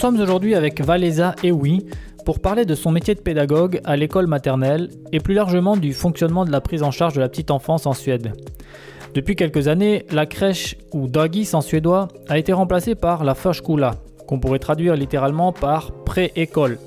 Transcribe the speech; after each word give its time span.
sommes 0.00 0.18
aujourd'hui 0.18 0.54
avec 0.54 0.80
Valesa 0.80 1.34
Ewi 1.42 1.84
pour 2.24 2.40
parler 2.40 2.64
de 2.64 2.74
son 2.74 2.90
métier 2.90 3.14
de 3.14 3.20
pédagogue 3.20 3.82
à 3.84 3.96
l'école 3.96 4.26
maternelle 4.26 4.88
et 5.12 5.20
plus 5.20 5.34
largement 5.34 5.76
du 5.76 5.92
fonctionnement 5.92 6.46
de 6.46 6.50
la 6.50 6.62
prise 6.62 6.82
en 6.82 6.90
charge 6.90 7.12
de 7.12 7.20
la 7.20 7.28
petite 7.28 7.50
enfance 7.50 7.84
en 7.84 7.92
Suède. 7.92 8.32
Depuis 9.12 9.36
quelques 9.36 9.68
années, 9.68 10.06
la 10.10 10.24
crèche 10.24 10.78
ou 10.94 11.06
dagis 11.06 11.50
en 11.52 11.60
suédois 11.60 12.08
a 12.30 12.38
été 12.38 12.54
remplacée 12.54 12.94
par 12.94 13.24
la 13.24 13.34
förskola, 13.34 13.96
qu'on 14.26 14.40
pourrait 14.40 14.58
traduire 14.58 14.96
littéralement 14.96 15.52
par 15.52 15.92
pré-école. 15.92 16.78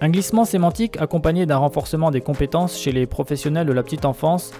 Un 0.00 0.08
glissement 0.08 0.44
sémantique 0.44 0.96
accompagné 1.00 1.46
d'un 1.46 1.58
renforcement 1.58 2.10
des 2.10 2.22
compétences 2.22 2.76
chez 2.76 2.90
les 2.90 3.06
professionnels 3.06 3.68
de 3.68 3.72
la 3.72 3.84
petite 3.84 4.04
enfance 4.04 4.50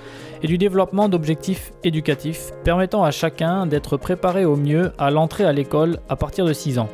et 0.41 0.47
du 0.47 0.57
développement 0.57 1.09
d'objectifs 1.09 1.73
éducatifs 1.83 2.53
permettant 2.63 3.03
à 3.03 3.11
chacun 3.11 3.67
d'être 3.67 3.97
préparé 3.97 4.45
au 4.45 4.55
mieux 4.55 4.93
à 4.99 5.11
l'entrée 5.11 5.45
à 5.45 5.53
l'école 5.53 5.99
à 6.09 6.15
partir 6.15 6.45
de 6.45 6.53
6 6.53 6.79
ans. 6.79 6.89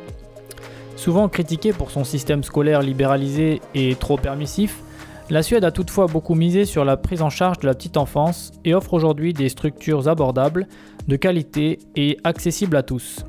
Souvent 0.99 1.29
critiquée 1.29 1.71
pour 1.71 1.91
son 1.91 2.03
système 2.03 2.43
scolaire 2.43 2.81
libéralisé 2.81 3.61
et 3.73 3.95
trop 3.95 4.17
permissif, 4.17 4.83
la 5.29 5.43
Suède 5.43 5.63
a 5.63 5.71
toutefois 5.71 6.07
beaucoup 6.07 6.35
misé 6.35 6.65
sur 6.65 6.83
la 6.83 6.97
prise 6.97 7.21
en 7.21 7.29
charge 7.29 7.59
de 7.59 7.67
la 7.67 7.73
petite 7.73 7.95
enfance 7.95 8.51
et 8.65 8.73
offre 8.73 8.93
aujourd'hui 8.93 9.31
des 9.31 9.47
structures 9.47 10.09
abordables, 10.09 10.67
de 11.07 11.15
qualité 11.15 11.79
et 11.95 12.17
accessibles 12.25 12.75
à 12.75 12.83
tous. 12.83 13.23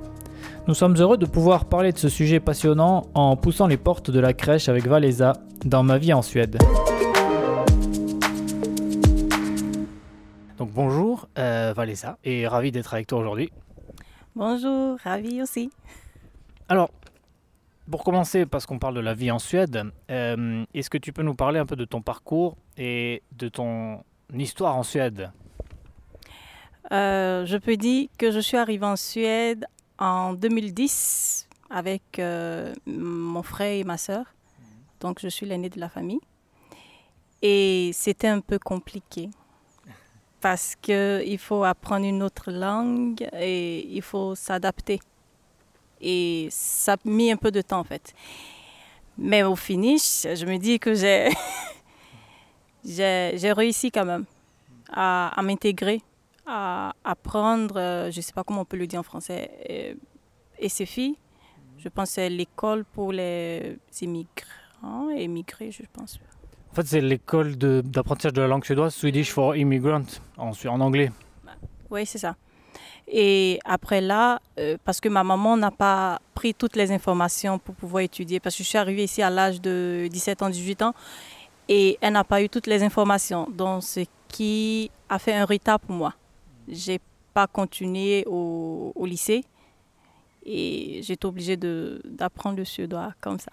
Nous 0.66 0.74
sommes 0.74 0.96
heureux 0.96 1.16
de 1.16 1.27
pouvoir 1.27 1.66
parler 1.66 1.93
de 1.93 1.98
ce 1.98 2.09
sujet 2.09 2.41
passionnant 2.41 3.06
en 3.15 3.37
poussant 3.37 3.69
les 3.69 3.77
portes 3.77 4.10
de 4.10 4.18
la 4.18 4.32
crèche 4.32 4.68
avec 4.68 4.88
Valesa 4.88 5.34
dans 5.65 5.84
Ma 5.84 5.96
vie 5.96 6.12
en 6.12 6.23
Suède. 6.23 6.59
Donc 10.59 10.73
bonjour 10.73 11.29
euh, 11.38 11.73
Valesa 11.77 12.18
et 12.24 12.49
ravi 12.49 12.73
d'être 12.73 12.95
avec 12.95 13.07
toi 13.07 13.21
aujourd'hui. 13.21 13.52
Bonjour, 14.34 14.99
ravi 15.05 15.40
aussi. 15.40 15.71
Alors, 16.68 16.90
pour 17.91 18.05
commencer, 18.05 18.46
parce 18.46 18.66
qu'on 18.66 18.79
parle 18.79 18.95
de 18.95 19.01
la 19.01 19.15
vie 19.15 19.30
en 19.30 19.38
Suède, 19.38 19.85
euh, 20.10 20.65
est-ce 20.73 20.88
que 20.88 20.99
tu 20.99 21.13
peux 21.13 21.23
nous 21.23 21.35
parler 21.35 21.59
un 21.59 21.66
peu 21.66 21.77
de 21.77 21.85
ton 21.85 22.01
parcours 22.01 22.57
et 22.77 23.23
de 23.33 23.49
ton 23.49 24.02
histoire 24.33 24.77
en 24.77 24.83
Suède? 24.83 25.30
Euh, 26.93 27.45
je 27.46 27.57
peux 27.57 27.77
dire 27.77 28.09
que 28.18 28.30
je 28.30 28.41
suis 28.41 28.57
arrivée 28.57 28.87
en 28.87 28.96
Suède 28.96 29.66
en 29.99 30.33
2010 30.35 31.49
avec 31.68 32.18
euh, 32.18 32.74
mon 32.87 33.43
frère 33.43 33.73
et 33.73 33.85
ma 33.85 33.96
sœur. 33.96 34.24
Donc 35.01 35.18
je 35.21 35.29
suis 35.29 35.46
l'aînée 35.46 35.71
de 35.71 35.80
la 35.80 35.88
famille. 35.88 36.21
Et 37.43 37.91
c'était 37.95 38.29
un 38.29 38.41
peu 38.41 38.59
compliqué 38.59 39.30
parce 40.41 40.74
qu'il 40.74 41.38
faut 41.38 41.65
apprendre 41.65 42.07
une 42.07 42.23
autre 42.23 42.51
langue 42.51 43.27
et 43.33 43.87
il 43.87 44.02
faut 44.02 44.35
s'adapter. 44.35 45.01
Et 46.01 46.48
ça 46.51 46.95
a 46.95 46.96
mis 47.04 47.30
un 47.30 47.37
peu 47.37 47.51
de 47.51 47.60
temps 47.62 47.80
en 47.80 47.84
fait. 47.84 48.15
Mais 49.18 49.43
au 49.43 49.56
finish, 49.56 50.23
je 50.34 50.46
me 50.46 50.56
dis 50.59 50.79
que 50.79 50.95
j'ai 50.95 51.29
j'ai 52.84 53.52
réussi 53.52 53.90
quand 53.90 54.04
même 54.04 54.24
à, 54.93 55.28
à 55.38 55.43
m'intégrer, 55.43 56.01
à 56.46 56.95
apprendre, 57.04 57.76
euh, 57.76 58.10
je 58.10 58.16
ne 58.18 58.23
sais 58.23 58.32
pas 58.32 58.45
comment 58.45 58.62
on 58.62 58.65
peut 58.65 58.76
le 58.76 58.87
dire 58.87 59.01
en 59.01 59.04
français, 59.04 59.51
euh, 59.71 59.95
SFI. 60.68 61.16
Je 61.78 61.88
pense 61.88 62.09
que 62.10 62.15
c'est 62.16 62.28
l'école 62.30 62.84
pour 62.84 63.12
les 63.12 63.78
immigrants, 64.03 65.10
émigrés, 65.16 65.71
je 65.71 65.82
pense. 65.93 66.19
En 66.72 66.75
fait, 66.75 66.87
c'est 66.87 67.00
l'école 67.00 67.56
de- 67.56 67.82
d'apprentissage 67.84 68.32
de, 68.32 68.41
la 68.43 68.48
langue 68.48 68.65
suédoise, 68.65 68.94
Swedish 68.94 69.31
for 69.32 69.56
Immigrant, 69.56 70.03
en, 70.37 70.53
su- 70.53 70.69
en 70.69 70.81
anglais. 70.81 71.10
Oui, 71.91 72.04
c'est 72.06 72.19
ça. 72.19 72.37
Et 73.12 73.59
après 73.65 74.00
là, 74.00 74.41
euh, 74.59 74.77
parce 74.84 75.00
que 75.00 75.09
ma 75.09 75.25
maman 75.25 75.57
n'a 75.57 75.73
pas 75.73 76.21
pris 76.34 76.55
toutes 76.55 76.77
les 76.77 76.93
informations 76.93 77.59
pour 77.59 77.75
pouvoir 77.75 78.05
étudier, 78.05 78.39
parce 78.39 78.57
que 78.57 78.62
je 78.62 78.69
suis 78.69 78.79
arrivée 78.79 79.05
ici 79.05 79.21
à 79.21 79.31
l'âge 79.31 79.61
de 79.61 80.09
17 80.11 80.43
ans, 80.43 80.49
18 80.49 80.83
ans, 80.83 80.95
et 81.69 81.99
elle 82.01 82.12
n'a 82.12 82.23
pas 82.23 82.41
eu 82.41 82.49
toutes 82.49 82.69
les 82.69 82.84
informations, 82.84 83.49
donc 83.51 83.83
ce 83.83 84.01
qui 84.29 84.93
a 85.09 85.19
fait 85.19 85.34
un 85.34 85.45
retard 85.45 85.81
pour 85.81 85.95
moi. 85.95 86.15
J'ai 86.69 87.01
pas 87.34 87.49
continué 87.49 88.25
au, 88.29 88.93
au 88.95 89.07
lycée 89.07 89.45
et 90.47 91.01
j'étais 91.03 91.27
obligée 91.27 91.57
d'apprendre 91.57 92.57
le 92.57 92.65
suédois 92.65 93.13
comme 93.21 93.41
ça. 93.41 93.51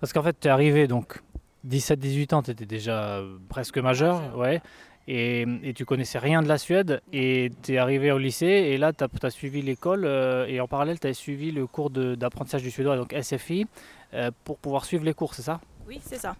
Parce 0.00 0.12
qu'en 0.12 0.22
fait, 0.22 0.36
tu 0.40 0.48
es 0.48 0.50
arrivé, 0.50 0.86
donc 0.86 1.20
17-18 1.68 2.34
ans, 2.34 2.42
tu 2.42 2.50
étais 2.50 2.66
déjà 2.66 3.22
presque 3.48 3.78
Majeur. 3.78 4.36
ouais, 4.36 4.62
et, 5.08 5.46
et 5.62 5.72
tu 5.74 5.84
connaissais 5.84 6.18
rien 6.18 6.42
de 6.42 6.48
la 6.48 6.58
Suède, 6.58 7.00
et 7.12 7.50
tu 7.62 7.74
es 7.74 7.78
arrivé 7.78 8.10
au 8.10 8.18
lycée, 8.18 8.46
et 8.46 8.78
là, 8.78 8.92
tu 8.92 9.04
as, 9.04 9.30
suivi 9.30 9.62
l'école, 9.62 10.04
euh, 10.04 10.46
et 10.46 10.60
en 10.60 10.66
parallèle, 10.66 10.98
tu 10.98 11.06
as 11.06 11.14
suivi 11.14 11.52
le 11.52 11.66
cours 11.66 11.90
d'apprentissage 11.90 12.62
du 12.62 12.70
suédois, 12.70 12.96
donc 12.96 13.14
SFI, 13.20 13.66
euh, 14.14 14.30
pour 14.44 14.58
pouvoir 14.58 14.84
suivre 14.84 15.04
les 15.04 15.14
cours, 15.14 15.34
c'est 15.34 15.42
ça? 15.42 15.60
Oui, 15.86 16.00
c'est 16.02 16.18
ça. 16.18 16.36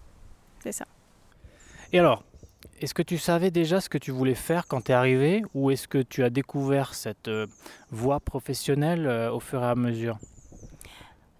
C'est 0.60 0.72
ça. 0.72 0.86
Et 1.92 2.00
alors, 2.00 2.24
est-ce 2.80 2.94
que 2.94 3.02
tu 3.02 3.18
savais 3.18 3.52
déjà 3.52 3.80
ce 3.80 3.88
que 3.88 3.98
tu 3.98 4.10
voulais 4.10 4.34
faire 4.34 4.66
quand 4.66 4.82
tu 4.82 4.92
es 4.92 4.94
arrivé, 4.94 5.42
ou 5.54 5.70
est-ce 5.70 5.86
que 5.86 5.98
tu 5.98 6.24
as 6.24 6.30
découvert 6.30 6.94
cette 6.94 7.28
euh, 7.28 7.46
voie 7.90 8.18
professionnelle 8.18 9.06
au 9.32 9.38
fur 9.38 9.62
et 9.62 9.66
à 9.66 9.74
mesure? 9.76 10.18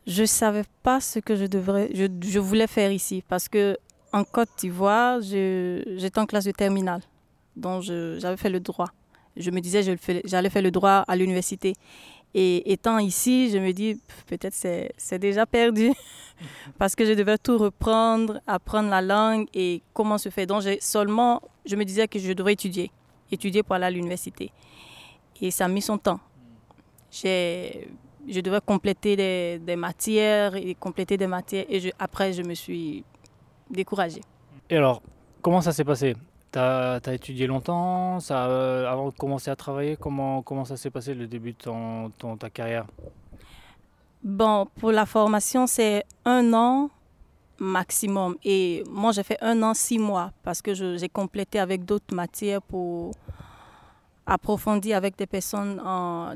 Je 0.06 0.22
ne 0.22 0.26
savais 0.26 0.62
pas 0.84 1.00
ce 1.00 1.19
que 1.19 1.34
je, 1.34 1.47
devrais, 1.47 1.91
je, 1.93 2.06
je 2.22 2.38
voulais 2.38 2.69
faire 2.69 2.93
ici 2.93 3.25
parce 3.28 3.48
que 3.48 3.76
en 4.12 4.22
Côte 4.22 4.50
d'Ivoire, 4.58 5.20
j'étais 5.20 6.19
en 6.19 6.26
classe 6.26 6.44
de 6.44 6.53
terminale. 6.53 7.03
Donc, 7.56 7.83
je- 7.83 8.19
j'avais 8.21 8.37
fait 8.37 8.50
le 8.50 8.61
droit. 8.61 8.89
Je 9.37 9.50
me 9.50 9.61
disais, 9.61 9.83
j'allais 10.25 10.50
faire 10.50 10.62
le 10.62 10.71
droit 10.71 11.05
à 11.06 11.17
l'université. 11.17 11.75
Et 12.34 12.72
étant 12.72 12.99
ici, 12.99 13.50
je 13.50 13.59
me 13.59 13.72
dis, 13.72 14.00
peut-être 14.27 14.53
c'est 14.55 14.93
c'est 14.97 15.19
déjà 15.19 15.47
perdu 15.47 15.91
parce 16.78 16.94
que 16.94 17.05
je 17.06 17.12
devais 17.12 17.39
tout 17.39 17.56
reprendre, 17.56 18.41
apprendre 18.47 18.91
la 18.91 19.00
langue 19.00 19.47
et 19.55 19.83
comment 19.94 20.19
se 20.19 20.28
fait. 20.28 20.44
Donc, 20.47 20.62
seulement, 20.81 21.41
je 21.65 21.77
me 21.77 21.84
disais 21.84 22.09
que 22.09 22.19
je 22.19 22.33
devrais 22.33 22.53
étudier, 22.55 22.91
étudier 23.31 23.62
pour 23.62 23.75
aller 23.77 23.87
à 23.87 23.91
l'université. 23.91 24.50
Et 25.41 25.50
ça 25.50 25.65
a 25.65 25.69
mis 25.69 25.83
son 25.83 25.99
temps. 25.99 26.21
J'ai 27.11 27.88
je 28.28 28.41
devais 28.41 28.61
compléter 28.61 29.15
des, 29.15 29.61
des 29.61 29.77
matières 29.77 30.56
et 30.56 30.75
compléter 30.75 31.17
des 31.17 31.28
matières. 31.28 31.65
Et 31.69 31.93
après, 31.97 32.33
je 32.33 32.43
me 32.43 32.55
suis 32.55 33.05
découragée. 33.71 34.21
Et 34.69 34.77
alors, 34.77 35.00
comment 35.41 35.61
ça 35.61 35.73
s'est 35.73 35.84
passé? 35.84 36.17
Tu 36.56 36.61
as, 36.62 37.12
étudié 37.12 37.47
longtemps 37.47 38.19
ça, 38.19 38.47
euh, 38.47 38.91
avant 38.91 39.11
de 39.11 39.15
commencer 39.15 39.50
à 39.50 39.56
travailler 39.56 39.99
Comment, 39.99 40.65
ça 40.65 40.78
s'est 40.78 40.89
passé 40.89 41.12
le 41.12 41.27
début 41.27 41.53
de 41.53 42.37
ta 42.37 42.49
carrière? 42.49 42.87
Bon, 44.25 44.67
pour 44.81 44.91
la 44.91 45.05
formation, 45.05 45.67
c'est 45.67 46.05
un 46.25 46.55
an 46.55 46.89
maximum. 47.59 48.37
Et 48.43 48.83
moi, 48.89 49.12
j'ai 49.12 49.22
fait 49.22 49.37
un 49.43 49.62
an, 49.62 49.75
six 49.75 49.99
mois, 49.99 50.33
parce 50.43 50.62
que 50.62 50.72
j'ai 50.72 51.11
complété 51.11 51.59
avec 51.59 51.84
d'autres 51.84 52.15
matières 52.15 52.62
pour 52.62 53.11
approfondir 54.25 54.97
avec 54.97 55.15
des 55.19 55.27
personnes, 55.27 55.78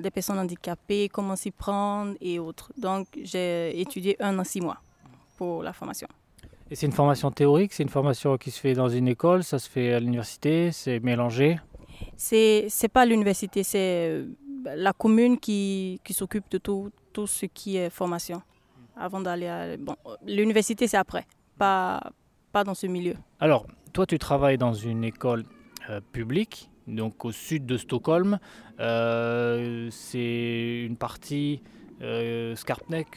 des 0.02 0.10
personnes 0.10 0.38
handicapées, 0.38 1.08
comment 1.08 1.34
s'y 1.34 1.50
prendre 1.50 2.12
et 2.20 2.38
autres. 2.38 2.70
Donc, 2.76 3.06
j'ai 3.22 3.80
étudié 3.80 4.22
un 4.22 4.38
an, 4.38 4.44
six 4.44 4.60
mois 4.60 4.82
pour 5.38 5.62
la 5.62 5.72
formation. 5.72 6.08
Et 6.70 6.76
c'est 6.76 6.86
une 6.86 6.92
formation 6.92 7.30
théorique 7.30 7.72
C'est 7.72 7.82
une 7.82 7.88
formation 7.88 8.36
qui 8.38 8.50
se 8.50 8.60
fait 8.60 8.74
dans 8.74 8.88
une 8.88 9.08
école 9.08 9.42
Ça 9.42 9.58
se 9.58 9.68
fait 9.68 9.92
à 9.92 10.00
l'université 10.00 10.70
C'est 10.72 11.00
mélangé 11.00 11.58
C'est 12.16 12.66
c'est 12.68 12.88
pas 12.88 13.04
l'université, 13.06 13.62
c'est 13.62 14.08
euh, 14.10 14.26
la 14.64 14.92
commune 14.92 15.38
qui, 15.38 16.00
qui 16.04 16.12
s'occupe 16.12 16.50
de 16.50 16.58
tout, 16.58 16.90
tout 17.12 17.26
ce 17.26 17.46
qui 17.46 17.76
est 17.76 17.90
formation. 17.90 18.42
Avant 18.96 19.20
d'aller 19.20 19.46
à... 19.46 19.76
Bon, 19.76 19.96
l'université, 20.26 20.86
c'est 20.86 20.96
après, 20.96 21.26
pas, 21.58 22.12
pas 22.52 22.64
dans 22.64 22.74
ce 22.74 22.86
milieu. 22.86 23.14
Alors, 23.38 23.66
toi, 23.92 24.06
tu 24.06 24.18
travailles 24.18 24.58
dans 24.58 24.74
une 24.74 25.04
école 25.04 25.44
euh, 25.88 26.00
publique, 26.12 26.70
donc 26.86 27.24
au 27.24 27.32
sud 27.32 27.66
de 27.66 27.76
Stockholm. 27.76 28.38
Euh, 28.78 29.88
c'est 29.90 30.84
une 30.86 30.96
partie 30.96 31.62
euh, 32.02 32.54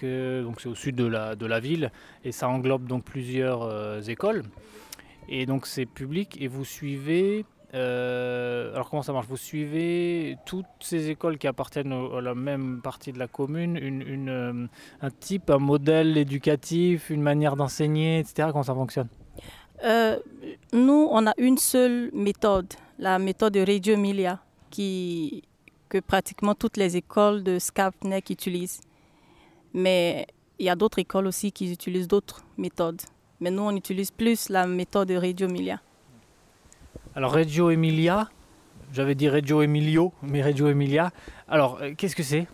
euh, 0.04 0.44
donc 0.44 0.62
c'est 0.62 0.70
au 0.70 0.76
sud 0.76 0.96
de 0.96 1.06
la, 1.06 1.36
de 1.36 1.46
la 1.46 1.60
ville, 1.60 1.92
et 2.24 2.32
ça 2.32 2.48
englobe 2.50 2.86
donc 2.86 3.04
plusieurs 3.04 3.64
euh, 3.64 4.02
écoles. 4.02 4.44
Et 5.30 5.46
donc 5.46 5.66
c'est 5.68 5.86
public, 5.86 6.38
et 6.42 6.48
vous 6.48 6.66
suivez. 6.66 7.46
euh, 7.74 8.74
alors 8.74 8.90
comment 8.90 9.02
ça 9.04 9.14
marche? 9.14 9.28
Vous 9.28 9.38
suivez 9.38 10.38
toutes 10.46 10.66
ces 10.80 11.10
écoles 11.10 11.38
qui 11.38 11.48
appartiennent 11.48 11.94
à 11.94 12.22
la 12.22 12.36
même 12.36 12.82
partie 12.82 13.12
de 13.12 13.20
la 13.20 13.28
commune, 13.28 13.78
une, 13.78 14.02
une, 14.02 14.70
un 15.02 15.10
type, 15.10 15.50
un 15.50 15.60
modèle 15.60 16.18
éducatif, 16.18 17.10
une 17.10 17.22
manière 17.22 17.56
d'enseigner, 17.56 18.20
etc. 18.20 18.50
Comment 18.52 18.64
ça 18.64 18.76
fonctionne? 18.76 19.08
Nous, 20.72 21.08
on 21.12 21.28
a 21.28 21.34
une 21.38 21.58
seule 21.58 22.10
méthode, 22.14 22.74
la 23.00 23.20
méthode 23.20 23.54
de 23.54 23.60
Reggio 23.60 23.96
Emilia, 23.96 24.40
qui, 24.70 25.44
que 25.94 26.00
pratiquement 26.00 26.56
toutes 26.56 26.78
les 26.78 26.98
écoles 26.98 27.44
de 27.44 27.60
Skarpnäck 27.60 28.32
utilisent. 28.32 28.82
Mais 29.76 30.26
il 30.58 30.66
y 30.66 30.70
a 30.70 30.76
d'autres 30.76 30.98
écoles 30.98 31.28
aussi 31.28 31.52
qui 31.52 31.72
utilisent 31.72 32.08
d'autres 32.08 32.42
méthodes. 32.58 33.04
Mais 33.40 33.52
nous, 33.52 33.62
on 33.62 33.76
utilise 33.76 34.10
plus 34.10 34.50
la 34.50 34.66
méthode 34.66 35.10
de 35.10 35.16
Reggio 35.16 35.48
Emilia. 35.48 35.80
Alors 37.16 37.34
Reggio 37.34 37.70
Emilia, 37.70 38.28
j'avais 38.92 39.14
dit 39.14 39.30
Reggio 39.30 39.62
Emilio, 39.62 40.14
mais 40.24 40.42
Reggio 40.42 40.68
Emilia. 40.68 41.12
Alors 41.48 41.78
euh, 41.80 41.94
qu'est-ce 41.96 42.16
que 42.16 42.24
c'est? 42.24 42.48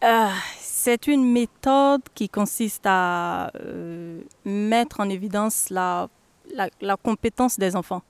Ah, 0.00 0.32
C'est 0.58 1.06
une 1.08 1.30
méthode 1.30 2.02
qui 2.14 2.30
consiste 2.30 2.86
à 2.86 3.52
euh, 3.56 4.22
mettre 4.46 5.00
en 5.00 5.10
évidence 5.10 5.68
la, 5.68 6.08
la, 6.80 6.96
compétence 6.96 7.58
des 7.58 7.76
enfants, 7.76 8.02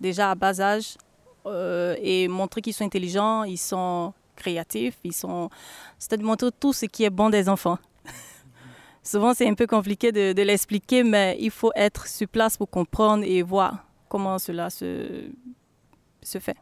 déjà 0.00 0.30
à 0.32 0.34
bas 0.34 0.60
âge, 0.60 0.98
euh, 1.50 1.96
et 2.00 2.28
montrer 2.28 2.60
qu'ils 2.60 2.74
sont 2.74 2.84
intelligents, 2.84 3.44
ils 3.44 3.58
sont 3.58 4.12
créatifs, 4.36 4.98
ils 5.04 5.12
sont... 5.12 5.50
C'est-à-dire 5.98 6.26
montrer 6.26 6.50
tout 6.58 6.72
ce 6.72 6.86
qui 6.86 7.04
est 7.04 7.10
bon 7.10 7.30
des 7.30 7.48
enfants. 7.48 7.78
Souvent, 9.02 9.34
c'est 9.34 9.48
un 9.48 9.54
peu 9.54 9.66
compliqué 9.66 10.12
de, 10.12 10.32
de 10.32 10.42
l'expliquer, 10.42 11.04
mais 11.04 11.36
il 11.40 11.50
faut 11.50 11.72
être 11.74 12.06
sur 12.06 12.28
place 12.28 12.56
pour 12.56 12.70
comprendre 12.70 13.24
et 13.24 13.42
voir 13.42 13.84
comment 14.08 14.38
cela 14.38 14.70
se, 14.70 15.30
se 16.22 16.38
fait. 16.38 16.56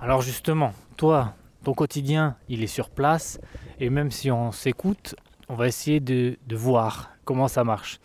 Alors 0.00 0.22
justement, 0.22 0.72
toi, 0.96 1.34
ton 1.62 1.72
quotidien, 1.72 2.36
il 2.48 2.62
est 2.62 2.68
sur 2.68 2.90
place, 2.90 3.40
et 3.80 3.90
même 3.90 4.10
si 4.10 4.30
on 4.30 4.52
s'écoute, 4.52 5.14
on 5.48 5.54
va 5.54 5.66
essayer 5.66 6.00
de, 6.00 6.36
de, 6.46 6.56
voir 6.56 7.10
comment 7.24 7.48
ça 7.48 7.64
marche. 7.64 8.00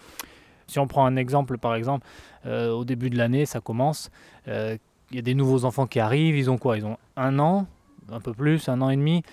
Si 0.67 0.79
on 0.79 0.87
prend 0.87 1.05
un 1.05 1.15
exemple, 1.15 1.57
par 1.57 1.75
exemple, 1.75 2.05
euh, 2.45 2.71
au 2.71 2.85
début 2.85 3.09
de 3.09 3.17
l'année, 3.17 3.45
ça 3.45 3.59
commence, 3.59 4.09
euh, 4.47 4.77
il 5.11 5.15
y 5.15 5.19
a 5.19 5.21
des 5.21 5.33
nouveaux 5.33 5.65
enfants 5.65 5.87
qui 5.87 5.99
arrivent, 5.99 6.37
ils 6.37 6.49
ont 6.49 6.57
quoi? 6.57 6.77
Ils 6.77 6.85
ont 6.85 6.97
un 7.15 7.39
an, 7.39 7.67
un 8.11 8.19
peu 8.19 8.33
plus, 8.33 8.69
un 8.69 8.81
an 8.81 8.89
et 8.89 8.95
demi. 8.95 9.23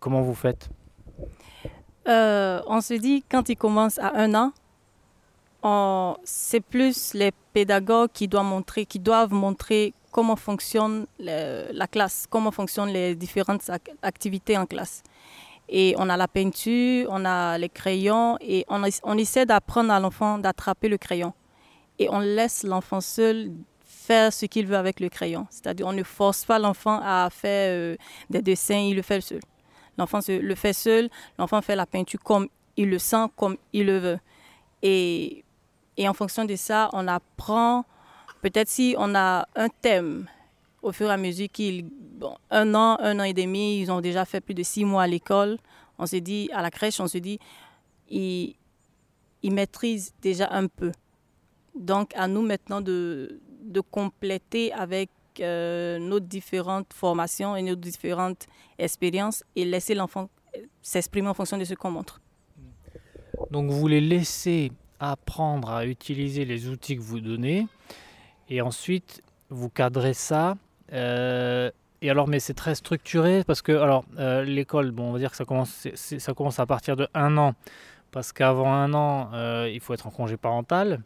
comment 0.00 0.22
vous 0.22 0.34
faites? 0.34 0.68
Euh, 2.08 2.60
On 2.66 2.80
se 2.80 2.94
dit, 2.94 3.24
quand 3.30 3.48
ils 3.48 3.56
commencent 3.56 3.98
à 3.98 4.12
un 4.16 4.34
an, 4.34 4.52
c'est 6.24 6.60
plus 6.60 7.14
les 7.14 7.32
pédagogues 7.52 8.10
qui 8.12 8.28
doivent 8.28 9.32
montrer, 9.32 9.94
comment 10.10 10.36
fonctionne 10.36 11.06
la 11.18 11.86
classe, 11.86 12.26
comment 12.28 12.50
fonctionnent 12.50 12.90
les 12.90 13.14
différentes 13.14 13.70
activités 14.02 14.58
en 14.58 14.66
classe. 14.66 15.02
Et 15.68 15.94
on 15.96 16.10
a 16.10 16.16
la 16.16 16.28
peinture, 16.28 17.08
on 17.10 17.24
a 17.24 17.56
les 17.56 17.68
crayons 17.68 18.36
et 18.40 18.66
on 18.68 19.16
essaie 19.16 19.46
d'apprendre 19.46 19.92
à 19.92 20.00
l'enfant 20.00 20.38
d'attraper 20.38 20.88
le 20.88 20.98
crayon. 20.98 21.32
Et 21.98 22.08
on 22.10 22.18
laisse 22.18 22.64
l'enfant 22.64 23.00
seul 23.00 23.52
faire 24.02 24.32
ce 24.32 24.46
qu'il 24.46 24.66
veut 24.66 24.76
avec 24.76 25.00
le 25.00 25.08
crayon. 25.08 25.46
C'est-à-dire 25.50 25.86
on 25.86 25.92
ne 25.92 26.02
force 26.02 26.44
pas 26.44 26.58
l'enfant 26.58 27.00
à 27.02 27.28
faire 27.30 27.70
euh, 27.70 27.96
des 28.28 28.42
dessins, 28.42 28.78
il 28.78 28.96
le 28.96 29.02
fait 29.02 29.20
seul. 29.20 29.40
L'enfant 29.98 30.20
le 30.28 30.54
fait 30.54 30.72
seul, 30.72 31.08
l'enfant 31.38 31.60
fait 31.62 31.76
la 31.76 31.86
peinture 31.86 32.20
comme 32.20 32.48
il 32.76 32.90
le 32.90 32.98
sent, 32.98 33.26
comme 33.36 33.56
il 33.72 33.86
le 33.86 33.98
veut. 33.98 34.18
Et 34.82 35.44
en 36.00 36.14
fonction 36.14 36.44
de 36.44 36.56
ça, 36.56 36.88
on 36.92 37.06
apprend, 37.06 37.84
peut-être 38.40 38.68
si 38.68 38.94
on 38.98 39.14
a 39.14 39.46
un 39.54 39.68
thème, 39.68 40.26
au 40.80 40.90
fur 40.90 41.08
et 41.08 41.12
à 41.12 41.16
mesure 41.16 41.48
qu'ils, 41.52 41.84
bon, 41.84 42.34
un 42.50 42.74
an, 42.74 42.96
un 43.00 43.20
an 43.20 43.24
et 43.24 43.34
demi, 43.34 43.80
ils 43.80 43.92
ont 43.92 44.00
déjà 44.00 44.24
fait 44.24 44.40
plus 44.40 44.54
de 44.54 44.62
six 44.62 44.84
mois 44.84 45.04
à 45.04 45.06
l'école, 45.06 45.58
on 45.98 46.06
se 46.06 46.16
dit, 46.16 46.48
à 46.52 46.62
la 46.62 46.70
crèche, 46.70 46.98
on 46.98 47.06
se 47.06 47.18
dit, 47.18 47.38
ils 48.10 48.56
maîtrisent 49.44 50.12
déjà 50.20 50.48
un 50.50 50.66
peu. 50.66 50.90
Donc, 51.76 52.12
à 52.16 52.26
nous 52.26 52.42
maintenant 52.42 52.80
de, 52.80 53.40
de 53.62 53.80
compléter 53.80 54.72
avec 54.72 55.10
euh, 55.40 55.98
nos 55.98 56.20
différentes 56.20 56.92
formations 56.92 57.56
et 57.56 57.62
nos 57.62 57.74
différentes 57.74 58.46
expériences 58.78 59.44
et 59.56 59.64
laisser 59.64 59.94
l'enfant 59.94 60.28
s'exprimer 60.82 61.28
en 61.28 61.34
fonction 61.34 61.56
de 61.56 61.64
ce 61.64 61.74
qu'on 61.74 61.90
montre. 61.90 62.20
Donc, 63.50 63.70
vous 63.70 63.88
les 63.88 64.00
laissez 64.00 64.72
apprendre 65.00 65.70
à 65.70 65.86
utiliser 65.86 66.44
les 66.44 66.68
outils 66.68 66.96
que 66.96 67.02
vous 67.02 67.20
donnez 67.20 67.66
et 68.48 68.60
ensuite 68.60 69.22
vous 69.50 69.68
cadrez 69.68 70.14
ça. 70.14 70.56
Euh, 70.92 71.70
et 72.02 72.10
alors, 72.10 72.28
mais 72.28 72.40
c'est 72.40 72.54
très 72.54 72.74
structuré 72.74 73.44
parce 73.44 73.62
que 73.62 73.72
alors 73.72 74.04
euh, 74.18 74.44
l'école, 74.44 74.90
bon, 74.90 75.10
on 75.10 75.12
va 75.12 75.18
dire 75.18 75.30
que 75.30 75.36
ça 75.36 75.44
commence, 75.44 75.88
ça 75.94 76.34
commence 76.34 76.58
à 76.58 76.66
partir 76.66 76.96
de 76.96 77.08
un 77.14 77.36
an 77.36 77.54
parce 78.10 78.32
qu'avant 78.32 78.72
un 78.72 78.92
an, 78.94 79.30
euh, 79.32 79.70
il 79.72 79.80
faut 79.80 79.94
être 79.94 80.06
en 80.06 80.10
congé 80.10 80.36
parental. 80.36 81.00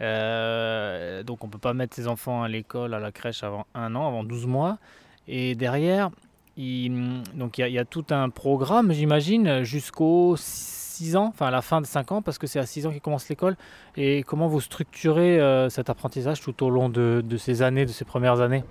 Donc 0.00 1.44
on 1.44 1.48
peut 1.48 1.58
pas 1.58 1.74
mettre 1.74 1.94
ses 1.94 2.08
enfants 2.08 2.42
à 2.42 2.48
l'école, 2.48 2.94
à 2.94 3.00
la 3.00 3.12
crèche 3.12 3.42
avant 3.42 3.66
un 3.74 3.94
an, 3.94 4.06
avant 4.06 4.24
12 4.24 4.46
mois. 4.46 4.78
Et 5.26 5.54
derrière, 5.54 6.10
il, 6.56 7.22
donc 7.34 7.58
il 7.58 7.68
y, 7.68 7.78
a 7.78 7.84
tout 7.84 8.04
un 8.10 8.30
programme, 8.30 8.92
j'imagine, 8.92 9.62
jusqu'au 9.64 10.36
6 10.36 11.16
ans, 11.16 11.26
enfin 11.26 11.46
à 11.46 11.50
la 11.50 11.62
fin 11.62 11.80
de 11.80 11.86
5 11.86 12.12
ans, 12.12 12.22
parce 12.22 12.38
que 12.38 12.46
c'est 12.46 12.60
à 12.60 12.66
6 12.66 12.86
ans 12.86 12.90
qu'il 12.90 13.00
commence 13.00 13.28
l'école. 13.28 13.56
Et 13.96 14.22
comment 14.22 14.46
vous 14.46 14.60
structurez 14.60 15.40
euh, 15.40 15.68
cet 15.68 15.90
apprentissage 15.90 16.40
tout 16.40 16.62
au 16.64 16.70
long 16.70 16.88
de, 16.88 17.22
ces 17.38 17.62
années, 17.62 17.86
de 17.86 17.90
ces 17.90 18.04
premières 18.04 18.40
années? 18.40 18.64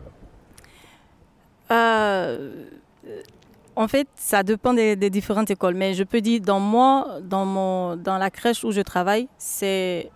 Euh, 1.72 2.66
En 3.76 3.88
fait, 3.88 4.08
ça 4.16 4.44
dépend 4.44 4.74
des, 4.74 4.96
différentes 5.10 5.52
écoles. 5.52 5.76
Mais 5.76 5.94
je 5.94 6.04
peux 6.04 6.22
dire, 6.22 6.40
dans 6.42 6.60
moi, 6.60 7.20
dans, 7.22 7.46
mon, 7.46 7.98
dans 7.98 8.18
la 8.18 8.30
crèche 8.30 8.64
où 8.64 8.72
je 8.72 8.82
travaille, 8.82 9.28
c'est 9.38 10.12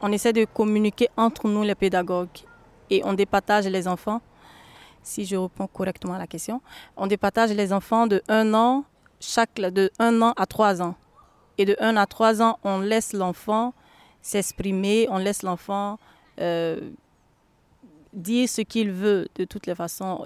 on 0.00 0.12
essaie 0.12 0.32
de 0.32 0.44
communiquer 0.44 1.08
entre 1.16 1.48
nous, 1.48 1.62
les 1.62 1.74
pédagogues, 1.74 2.28
et 2.90 3.02
on 3.04 3.12
départage 3.12 3.66
les 3.66 3.86
enfants. 3.86 4.20
Si 5.02 5.24
je 5.24 5.36
réponds 5.36 5.66
correctement 5.66 6.14
à 6.14 6.18
la 6.18 6.26
question, 6.26 6.60
on 6.96 7.06
départage 7.06 7.50
les 7.52 7.72
enfants 7.72 8.06
de 8.06 8.22
1 8.28 8.52
an, 8.54 8.84
chaque 9.20 9.60
de 9.60 9.90
1 9.98 10.20
an 10.20 10.32
à 10.36 10.46
3 10.46 10.82
ans. 10.82 10.94
Et 11.58 11.64
de 11.64 11.76
1 11.80 11.96
à 11.96 12.06
3 12.06 12.42
ans, 12.42 12.58
on 12.64 12.80
laisse 12.80 13.12
l'enfant 13.12 13.74
s'exprimer, 14.22 15.06
on 15.10 15.18
laisse 15.18 15.42
l'enfant 15.42 15.98
euh, 16.40 16.90
dire 18.12 18.48
ce 18.48 18.62
qu'il 18.62 18.90
veut 18.90 19.28
de 19.36 19.44
toutes 19.44 19.66
les 19.66 19.74
façons. 19.74 20.24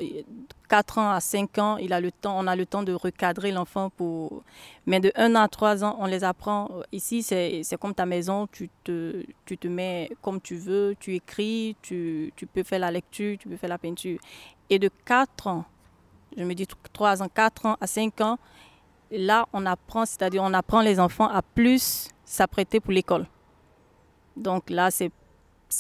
4 0.69 0.99
ans 0.99 1.11
à 1.11 1.21
5 1.21 1.59
ans, 1.59 1.77
il 1.77 1.93
a 1.93 2.01
le 2.01 2.11
temps, 2.11 2.39
on 2.39 2.47
a 2.47 2.57
le 2.57 2.67
temps 2.67 2.83
de 2.83 2.93
recadrer 2.93 3.53
l'enfant 3.53 3.91
pour... 3.91 4.43
Mais 4.87 5.01
de 5.01 5.13
1 5.15 5.35
à 5.35 5.49
3 5.49 5.85
ans, 5.85 5.97
on 6.01 6.07
les 6.07 6.25
apprend. 6.25 6.71
Ici, 6.93 7.23
c'est 7.23 7.63
comme 7.79 7.95
ta 7.95 8.07
maison, 8.07 8.47
tu 8.51 8.71
te, 8.83 9.25
tu 9.45 9.59
te 9.59 9.69
mets 9.69 10.11
comme 10.23 10.41
tu 10.41 10.57
veux, 10.57 10.97
tu 10.99 11.15
écris, 11.15 11.77
tu, 11.83 12.33
tu 12.37 12.47
peux 12.47 12.63
faire 12.63 12.81
la 12.81 12.91
lecture, 12.91 13.37
tu 13.39 13.49
peux 13.49 13.57
faire 13.57 13.71
la 13.71 13.79
peinture. 13.79 14.19
Et 14.71 14.79
de 14.79 14.91
4 15.05 15.47
ans, 15.47 15.65
je 16.37 16.45
me 16.45 16.55
dis 16.55 16.67
3 16.93 17.23
ans, 17.23 17.29
4 17.33 17.67
ans 17.67 17.77
à 17.81 17.87
5 17.87 18.21
ans, 18.23 18.39
là, 19.11 19.47
on 19.53 19.67
apprend, 19.67 20.07
c'est-à-dire 20.07 20.43
on 20.43 20.55
apprend 20.55 20.81
les 20.81 20.99
enfants 20.99 21.29
à 21.29 21.43
plus 21.43 22.09
s'apprêter 22.25 22.81
pour 22.81 22.93
l'école. 22.93 23.27
Donc 24.37 24.71
là, 24.71 24.91
c'est 24.91 25.13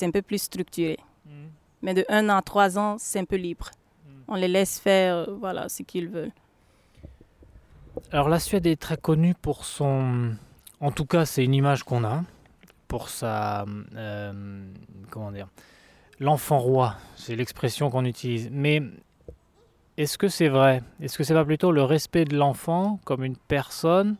un 0.02 0.10
peu 0.10 0.22
plus 0.22 0.42
structuré. 0.42 0.98
Mm. 1.26 1.46
Mais 1.84 1.92
de 1.92 2.06
1 2.08 2.30
an 2.30 2.36
à 2.38 2.42
3 2.42 2.78
ans, 2.78 2.96
c'est 2.98 3.18
un 3.18 3.26
peu 3.26 3.36
libre. 3.36 3.70
Mm. 4.06 4.10
On 4.28 4.34
les 4.36 4.48
laisse 4.48 4.80
faire 4.80 5.16
euh, 5.16 5.36
voilà, 5.38 5.68
ce 5.68 5.82
qu'ils 5.82 6.08
veulent. 6.08 6.32
Alors 8.10 8.30
la 8.30 8.40
Suède 8.40 8.66
est 8.66 8.80
très 8.80 8.96
connue 8.96 9.34
pour 9.34 9.66
son... 9.66 10.32
En 10.80 10.90
tout 10.90 11.04
cas, 11.04 11.26
c'est 11.26 11.44
une 11.44 11.54
image 11.54 11.84
qu'on 11.84 12.02
a. 12.04 12.24
Pour 12.88 13.10
sa... 13.10 13.66
Euh, 13.96 14.64
comment 15.10 15.30
dire 15.30 15.48
L'enfant 16.20 16.58
roi, 16.58 16.96
c'est 17.16 17.36
l'expression 17.36 17.90
qu'on 17.90 18.06
utilise. 18.06 18.48
Mais 18.50 18.82
est-ce 19.98 20.16
que 20.16 20.28
c'est 20.28 20.48
vrai? 20.48 20.82
Est-ce 21.02 21.18
que 21.18 21.24
c'est 21.24 21.34
pas 21.34 21.44
plutôt 21.44 21.70
le 21.70 21.82
respect 21.82 22.24
de 22.24 22.34
l'enfant 22.34 22.98
comme 23.04 23.24
une 23.24 23.36
personne 23.36 24.16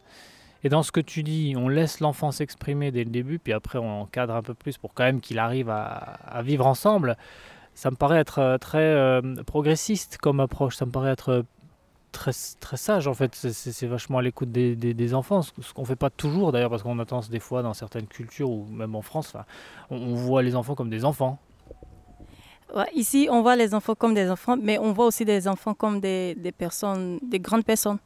Et 0.64 0.70
dans 0.70 0.82
ce 0.82 0.90
que 0.90 1.00
tu 1.00 1.22
dis, 1.22 1.54
on 1.56 1.68
laisse 1.68 2.00
l'enfant 2.00 2.32
s'exprimer 2.32 2.90
dès 2.90 3.04
le 3.04 3.10
début, 3.10 3.38
puis 3.38 3.52
après 3.52 3.78
on 3.78 4.00
encadre 4.00 4.34
un 4.34 4.42
peu 4.42 4.54
plus 4.54 4.78
pour 4.78 4.94
quand 4.94 5.04
même 5.04 5.20
qu'il 5.20 5.38
arrive 5.38 5.68
à, 5.68 6.42
vivre 6.42 6.66
ensemble. 6.66 7.16
Ça 7.74 7.90
me 7.90 7.96
paraît 7.96 8.18
être 8.18 8.38
euh, 8.38 8.56
très 8.56 8.78
euh, 8.78 9.20
progressiste 9.44 10.16
comme 10.18 10.40
approche. 10.40 10.76
Ça 10.76 10.86
me 10.86 10.90
paraît 10.90 11.10
être 11.10 11.28
euh, 11.28 11.42
très, 12.12 12.30
très 12.60 12.76
sage 12.76 13.06
en 13.06 13.14
fait. 13.14 13.34
C'est 13.34 13.86
vachement 13.86 14.18
à 14.18 14.22
l'écoute 14.22 14.50
des, 14.50 15.14
enfants, 15.14 15.42
ce, 15.42 15.50
qu'on 15.74 15.82
ne 15.82 15.86
fait 15.86 15.96
pas 15.96 16.10
toujours 16.10 16.50
d'ailleurs, 16.50 16.70
parce 16.70 16.82
qu'on 16.82 16.98
a 16.98 17.04
tendance 17.04 17.28
des 17.28 17.40
fois 17.40 17.62
dans 17.62 17.74
certaines 17.74 18.06
cultures 18.06 18.48
ou 18.48 18.64
même 18.66 18.94
en 18.94 19.02
France, 19.02 19.36
on 19.90 20.14
voit 20.14 20.42
les 20.42 20.56
enfants 20.56 20.74
comme 20.74 20.90
des 20.90 21.04
enfants 21.04 21.38
ici, 22.94 23.28
on 23.30 23.42
voit 23.42 23.56
les 23.56 23.74
enfants 23.74 23.94
comme 23.94 24.14
des 24.14 24.30
enfants, 24.30 24.56
mais 24.60 24.78
on 24.78 24.92
voit 24.92 25.06
aussi 25.06 25.24
des 25.24 25.46
enfants 25.46 25.74
comme 25.74 26.00
des, 26.00 26.34
personnes, 26.56 27.18
des 27.22 27.38
grandes 27.38 27.64
personnes. 27.64 27.98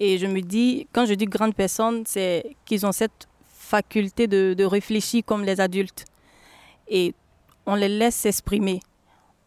Et 0.00 0.18
je 0.18 0.26
me 0.26 0.40
dis, 0.40 0.88
quand 0.92 1.06
je 1.06 1.14
dis 1.14 1.26
grandes 1.26 1.54
personnes, 1.54 2.04
c'est 2.06 2.56
qu'ils 2.64 2.84
ont 2.84 2.92
cette 2.92 3.28
faculté 3.44 4.26
de, 4.26 4.64
réfléchir 4.64 5.22
comme 5.24 5.44
les 5.44 5.60
adultes. 5.60 6.04
Et 6.88 7.14
on 7.66 7.74
les 7.74 7.88
laisse 7.88 8.16
s'exprimer. 8.16 8.80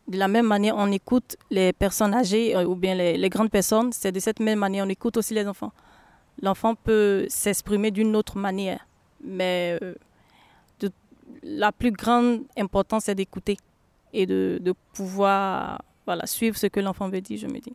De 0.07 0.17
la 0.17 0.27
même 0.27 0.47
manière, 0.47 0.75
on 0.77 0.91
écoute 0.91 1.35
les 1.51 1.73
personnes 1.73 2.13
âgées 2.13 2.55
euh, 2.55 2.65
ou 2.65 2.75
bien 2.75 2.95
les, 2.95 3.29
grandes 3.29 3.51
personnes. 3.51 3.91
C'est 3.91 4.11
de 4.11 4.19
cette 4.19 4.39
même 4.39 4.59
manière, 4.59 4.85
on 4.85 4.89
écoute 4.89 5.17
aussi 5.17 5.33
les 5.33 5.47
enfants. 5.47 5.73
L'enfant 6.41 6.75
peut 6.75 7.25
s'exprimer 7.29 7.91
d'une 7.91 8.15
autre 8.15 8.37
manière. 8.37 8.87
Mais 9.21 9.77
euh, 9.81 9.95
la 11.43 11.71
plus 11.71 11.91
grande 11.91 12.43
importance, 12.57 13.03
c'est 13.05 13.15
d'écouter 13.15 13.57
et 14.13 14.25
de, 14.25 14.59
de 14.61 14.73
pouvoir 14.93 15.81
voilà, 16.05 16.25
suivre 16.25 16.57
ce 16.57 16.67
que 16.67 16.79
l'enfant 16.79 17.09
veut 17.09 17.21
dire, 17.21 17.37
je 17.37 17.47
me 17.47 17.59
dis. 17.59 17.73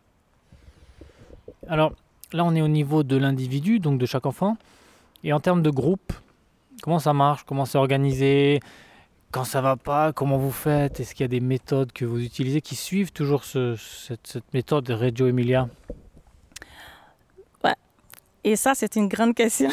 Alors 1.69 1.93
là, 2.33 2.45
on 2.45 2.55
est 2.55 2.63
au 2.63 2.69
niveau 2.69 3.03
de 3.03 3.17
l'individu, 3.17 3.79
donc 3.79 3.99
de 3.99 4.07
chaque 4.07 4.27
enfant. 4.27 4.57
Et 5.25 5.33
en 5.33 5.41
termes 5.41 5.63
de 5.63 5.71
groupe, 5.71 6.13
comment 6.83 6.99
ça 6.99 7.13
marche? 7.13 7.45
Comment 7.45 7.65
c'est 7.65 7.79
organisé? 7.79 8.61
Quand 9.31 9.45
ça 9.45 9.61
va 9.61 9.77
pas, 9.77 10.13
comment 10.13 10.37
vous 10.37 10.51
faites? 10.51 11.01
Est-ce 11.01 11.15
qu'il 11.15 11.25
y 11.25 11.25
a 11.25 11.29
des 11.29 11.41
méthodes 11.41 11.93
que 11.93 12.05
vous 12.05 12.21
utilisez 12.23 12.61
qui 12.61 12.77
suivent 12.77 13.13
toujours 13.13 13.45
ce, 13.45 13.77
cette, 13.77 14.43
méthode 14.53 14.85
de 14.85 14.93
Reggio 14.93 15.27
Emilia? 15.27 15.69
Ouais. 17.65 17.75
Et 18.45 18.57
ça, 18.57 18.75
c'est 18.75 18.97
une 18.97 19.09
grande 19.09 19.35
question. 19.35 19.71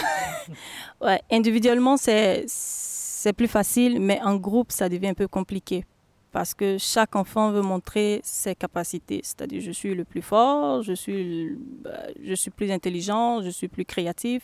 ouais, 1.01 1.21
individuellement, 1.29 1.97
c'est 1.97 3.33
plus 3.35 3.49
facile, 3.49 3.99
mais 3.99 4.21
en 4.23 4.37
groupe, 4.37 4.71
ça 4.71 4.87
devient 4.87 5.09
un 5.09 5.13
peu 5.13 5.27
compliqué. 5.27 5.83
Parce 6.31 6.53
que 6.53 6.77
chaque 6.77 7.15
enfant 7.15 7.51
veut 7.51 7.61
montrer 7.61 8.21
ses 8.23 8.55
capacités. 8.55 9.21
C'est-à-dire, 9.23 9.61
je 9.61 9.71
suis 9.71 9.95
le 9.95 10.03
plus 10.03 10.21
fort, 10.21 10.83
je 10.83 10.93
suis, 10.93 11.57
bah, 11.83 12.03
je 12.23 12.33
suis 12.35 12.51
plus 12.51 12.71
intelligent, 12.71 13.41
je 13.41 13.49
suis 13.49 13.67
plus 13.67 13.85
créatif. 13.85 14.43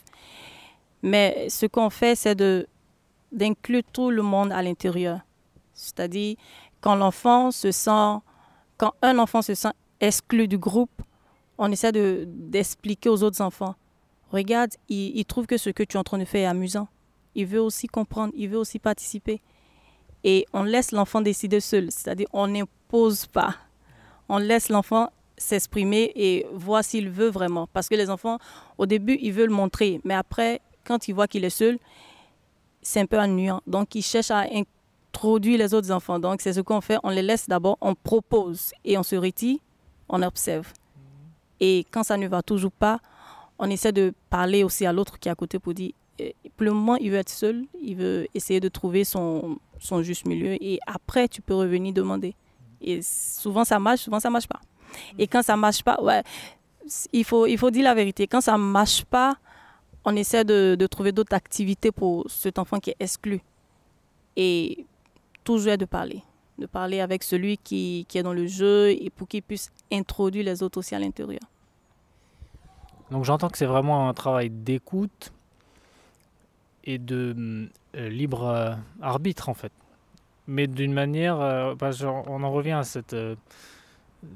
Mais 1.02 1.48
ce 1.48 1.66
qu'on 1.66 1.90
fait, 1.90 2.16
c'est 2.16 2.34
de, 2.34 2.66
d'inclure 3.30 3.82
tout 3.92 4.10
le 4.10 4.22
monde 4.22 4.50
à 4.50 4.62
l'intérieur. 4.62 5.20
C'est-à-dire, 5.74 6.36
quand 6.80 6.96
l'enfant 6.96 7.52
se 7.52 7.70
sent, 7.70 8.18
quand 8.78 8.94
un 9.02 9.18
enfant 9.18 9.42
se 9.42 9.54
sent 9.54 9.72
exclu 10.00 10.48
du 10.48 10.58
groupe, 10.58 11.02
on 11.58 11.70
essaie 11.70 11.92
de, 11.92 12.24
d'expliquer 12.26 13.08
aux 13.08 13.22
autres 13.22 13.40
enfants 13.40 13.76
regarde, 14.30 14.72
il, 14.88 15.24
trouve 15.24 15.46
que 15.46 15.56
ce 15.56 15.70
que 15.70 15.82
tu 15.82 15.96
es 15.96 16.00
en 16.00 16.04
train 16.04 16.18
de 16.18 16.24
faire 16.24 16.42
est 16.42 16.50
amusant. 16.50 16.88
Il 17.34 17.46
veut 17.46 17.60
aussi 17.60 17.86
comprendre, 17.86 18.32
il 18.36 18.48
veut 18.48 18.58
aussi 18.58 18.78
participer. 18.78 19.40
Et 20.28 20.44
on 20.52 20.64
laisse 20.64 20.90
l'enfant 20.90 21.20
décider 21.20 21.60
seul, 21.60 21.92
c'est-à-dire 21.92 22.26
on 22.32 22.48
n'impose 22.48 23.26
pas. 23.26 23.54
On 24.28 24.38
laisse 24.38 24.68
l'enfant 24.68 25.08
s'exprimer 25.38 26.10
et 26.16 26.44
voir 26.52 26.82
s'il 26.82 27.08
veut 27.08 27.28
vraiment. 27.28 27.68
Parce 27.72 27.88
que 27.88 27.94
les 27.94 28.10
enfants, 28.10 28.38
au 28.76 28.86
début, 28.86 29.16
ils 29.22 29.32
veulent 29.32 29.50
montrer, 29.50 30.00
mais 30.02 30.14
après, 30.14 30.60
quand 30.84 31.06
ils 31.06 31.14
voient 31.14 31.28
qu'il 31.28 31.44
est 31.44 31.50
seul, 31.50 31.78
c'est 32.82 32.98
un 32.98 33.06
peu 33.06 33.20
ennuyant. 33.20 33.62
Donc, 33.68 33.94
ils 33.94 34.02
cherchent 34.02 34.32
à 34.32 34.46
introduire 34.52 35.58
les 35.58 35.72
autres 35.72 35.92
enfants. 35.92 36.18
Donc, 36.18 36.40
c'est 36.40 36.54
ce 36.54 36.60
qu'on 36.60 36.80
fait. 36.80 36.98
On 37.04 37.10
les 37.10 37.22
laisse 37.22 37.46
d'abord, 37.46 37.78
on 37.80 37.94
propose 37.94 38.72
et 38.84 38.98
on 38.98 39.04
se 39.04 39.14
retire, 39.14 39.58
on 40.08 40.22
observe. 40.22 40.72
Et 41.60 41.86
quand 41.92 42.02
ça 42.02 42.16
ne 42.16 42.26
va 42.26 42.42
toujours 42.42 42.72
pas, 42.72 42.98
on 43.60 43.70
essaie 43.70 43.92
de 43.92 44.12
parler 44.28 44.64
aussi 44.64 44.86
à 44.86 44.92
l'autre 44.92 45.20
qui 45.20 45.28
est 45.28 45.32
à 45.32 45.36
côté 45.36 45.60
pour 45.60 45.72
dire, 45.72 45.92
pour 46.56 46.64
le 46.64 46.72
moment, 46.72 46.96
il 46.96 47.10
veut 47.10 47.18
être 47.18 47.30
seul, 47.30 47.64
il 47.80 47.96
veut 47.96 48.26
essayer 48.34 48.60
de 48.60 48.68
trouver 48.68 49.04
son, 49.04 49.58
son 49.78 50.02
juste 50.02 50.26
milieu 50.26 50.56
et 50.62 50.78
après, 50.86 51.28
tu 51.28 51.42
peux 51.42 51.54
revenir 51.54 51.92
demander. 51.92 52.34
Et 52.80 53.00
souvent, 53.02 53.64
ça 53.64 53.78
marche, 53.78 54.00
souvent, 54.00 54.20
ça 54.20 54.30
marche 54.30 54.46
pas. 54.46 54.60
Et 55.18 55.26
quand 55.26 55.42
ça 55.42 55.56
marche 55.56 55.82
pas, 55.82 56.00
ouais, 56.02 56.22
il 57.12 57.24
faut, 57.24 57.46
il 57.46 57.58
faut 57.58 57.70
dire 57.70 57.84
la 57.84 57.94
vérité. 57.94 58.26
Quand 58.26 58.40
ça 58.40 58.56
marche 58.56 59.04
pas, 59.04 59.36
on 60.04 60.14
essaie 60.14 60.44
de, 60.44 60.76
de 60.78 60.86
trouver 60.86 61.12
d'autres 61.12 61.34
activités 61.34 61.90
pour 61.90 62.30
cet 62.30 62.58
enfant 62.58 62.78
qui 62.78 62.90
est 62.90 62.96
exclu. 63.00 63.40
Et 64.36 64.86
toujours 65.44 65.76
de 65.76 65.84
parler. 65.84 66.22
De 66.58 66.66
parler 66.66 67.00
avec 67.00 67.22
celui 67.22 67.58
qui, 67.58 68.06
qui 68.08 68.18
est 68.18 68.22
dans 68.22 68.32
le 68.32 68.46
jeu 68.46 68.90
et 68.90 69.10
pour 69.10 69.28
qu'il 69.28 69.42
puisse 69.42 69.70
introduire 69.92 70.44
les 70.44 70.62
autres 70.62 70.78
aussi 70.78 70.94
à 70.94 70.98
l'intérieur. 70.98 71.40
Donc 73.10 73.24
j'entends 73.24 73.48
que 73.48 73.58
c'est 73.58 73.66
vraiment 73.66 74.08
un 74.08 74.14
travail 74.14 74.50
d'écoute 74.50 75.32
et 76.86 76.98
de 76.98 77.68
euh, 77.96 78.08
libre 78.08 78.44
euh, 78.44 78.74
arbitre 79.02 79.48
en 79.48 79.54
fait. 79.54 79.72
Mais 80.46 80.68
d'une 80.68 80.92
manière, 80.92 81.40
euh, 81.40 81.74
bah, 81.74 81.90
on 82.04 82.42
en 82.44 82.50
revient 82.52 82.72
à 82.72 82.84
cette... 82.84 83.16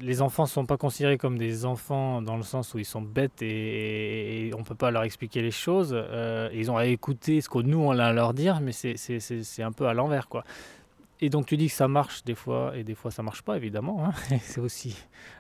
les 0.01 0.23
enfants 0.23 0.43
ne 0.43 0.49
sont 0.49 0.67
pas 0.67 0.77
considérés 0.77 1.19
comme 1.19 1.39
des 1.39 1.65
enfants 1.65 2.21
dans 2.21 2.37
le 2.37 2.43
sens 2.43 2.75
où 2.75 2.79
ils 2.79 2.85
sont 2.85 3.01
bêtes 3.01 3.43
et, 3.43 4.51
on 4.57 4.59
ne 4.59 4.65
peut 4.65 4.75
pas 4.75 4.91
leur 4.91 5.05
expliquer 5.05 5.41
les 5.41 5.53
choses. 5.53 5.97
ils 6.53 6.71
ont 6.71 6.77
à 6.77 6.87
écouter 6.87 7.41
ce 7.41 7.49
que 7.49 7.61
nous 7.61 7.79
on 7.79 7.93
a 7.93 8.07
à 8.07 8.13
leur 8.13 8.35
dire, 8.35 8.61
mais 8.61 8.73
c'est 8.73 9.63
un 9.63 9.73
peu 9.73 9.87
à 9.87 9.95
l'envers 9.95 10.29
quoi. 10.29 10.45
Et 11.23 11.29
donc 11.29 11.47
tu 11.47 11.57
dis 11.57 11.69
que 11.69 11.75
ça 11.75 11.87
marche 11.87 12.25
des 12.25 12.35
fois 12.35 12.73
et 12.77 12.83
des 12.83 12.95
fois 12.95 13.11
ça 13.11 13.23
marche 13.23 13.43
pas 13.43 13.57
évidemment. 13.57 14.05
Hein. 14.05 14.13
c'est 14.43 14.61
aussi 14.61 14.97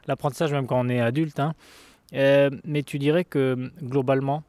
l'apprentissage 0.06 0.52
même 0.52 0.66
quand 0.66 0.78
on 0.78 0.88
est 0.88 1.00
adulte. 1.00 1.40
Hein. 1.40 1.54
Mais 2.12 2.82
tu 2.84 3.00
dirais 3.00 3.24
que 3.24 3.72
globalement, 3.82 4.44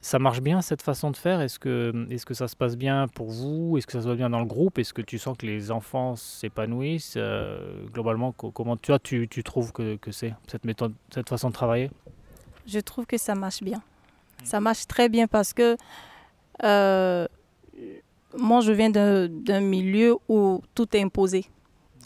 ça 0.00 0.18
marche 0.18 0.40
bien 0.40 0.62
cette 0.62 0.82
façon 0.82 1.10
de 1.10 1.16
faire? 1.16 1.40
Est-ce 1.40 1.58
que, 1.58 2.06
est 2.10 2.24
que 2.24 2.34
ça 2.34 2.48
se 2.48 2.56
passe 2.56 2.76
bien 2.76 3.06
pour 3.08 3.30
vous? 3.30 3.76
Est-ce 3.76 3.86
que 3.86 3.92
ça 3.92 4.02
se 4.02 4.06
passe 4.06 4.16
bien 4.16 4.30
dans 4.30 4.40
le 4.40 4.46
groupe? 4.46 4.78
Est-ce 4.78 4.94
que 4.94 5.02
tu 5.02 5.18
sens 5.18 5.36
que 5.36 5.46
les 5.46 5.70
enfants 5.70 6.16
s'épanouissent 6.16 7.14
euh, 7.16 7.86
Globalement, 7.92 8.32
comment 8.32 8.76
toi, 8.76 8.98
tu, 8.98 9.28
tu 9.28 9.42
trouves 9.42 9.72
que, 9.72 9.96
que 9.96 10.12
c'est 10.12 10.34
cette 10.46 10.64
méthode, 10.64 10.94
cette 11.12 11.28
façon 11.28 11.48
de 11.48 11.54
travailler? 11.54 11.90
Je 12.66 12.80
trouve 12.80 13.06
que 13.06 13.18
ça 13.18 13.34
marche 13.34 13.62
bien. 13.62 13.82
Ça 14.44 14.60
marche 14.60 14.86
très 14.86 15.08
bien 15.08 15.26
parce 15.26 15.52
que 15.52 15.76
euh, 16.64 17.26
moi, 18.38 18.60
je 18.60 18.72
viens 18.72 18.90
d'un 18.90 19.60
milieu 19.60 20.16
où 20.28 20.62
tout 20.74 20.96
est 20.96 21.02
imposé. 21.02 21.44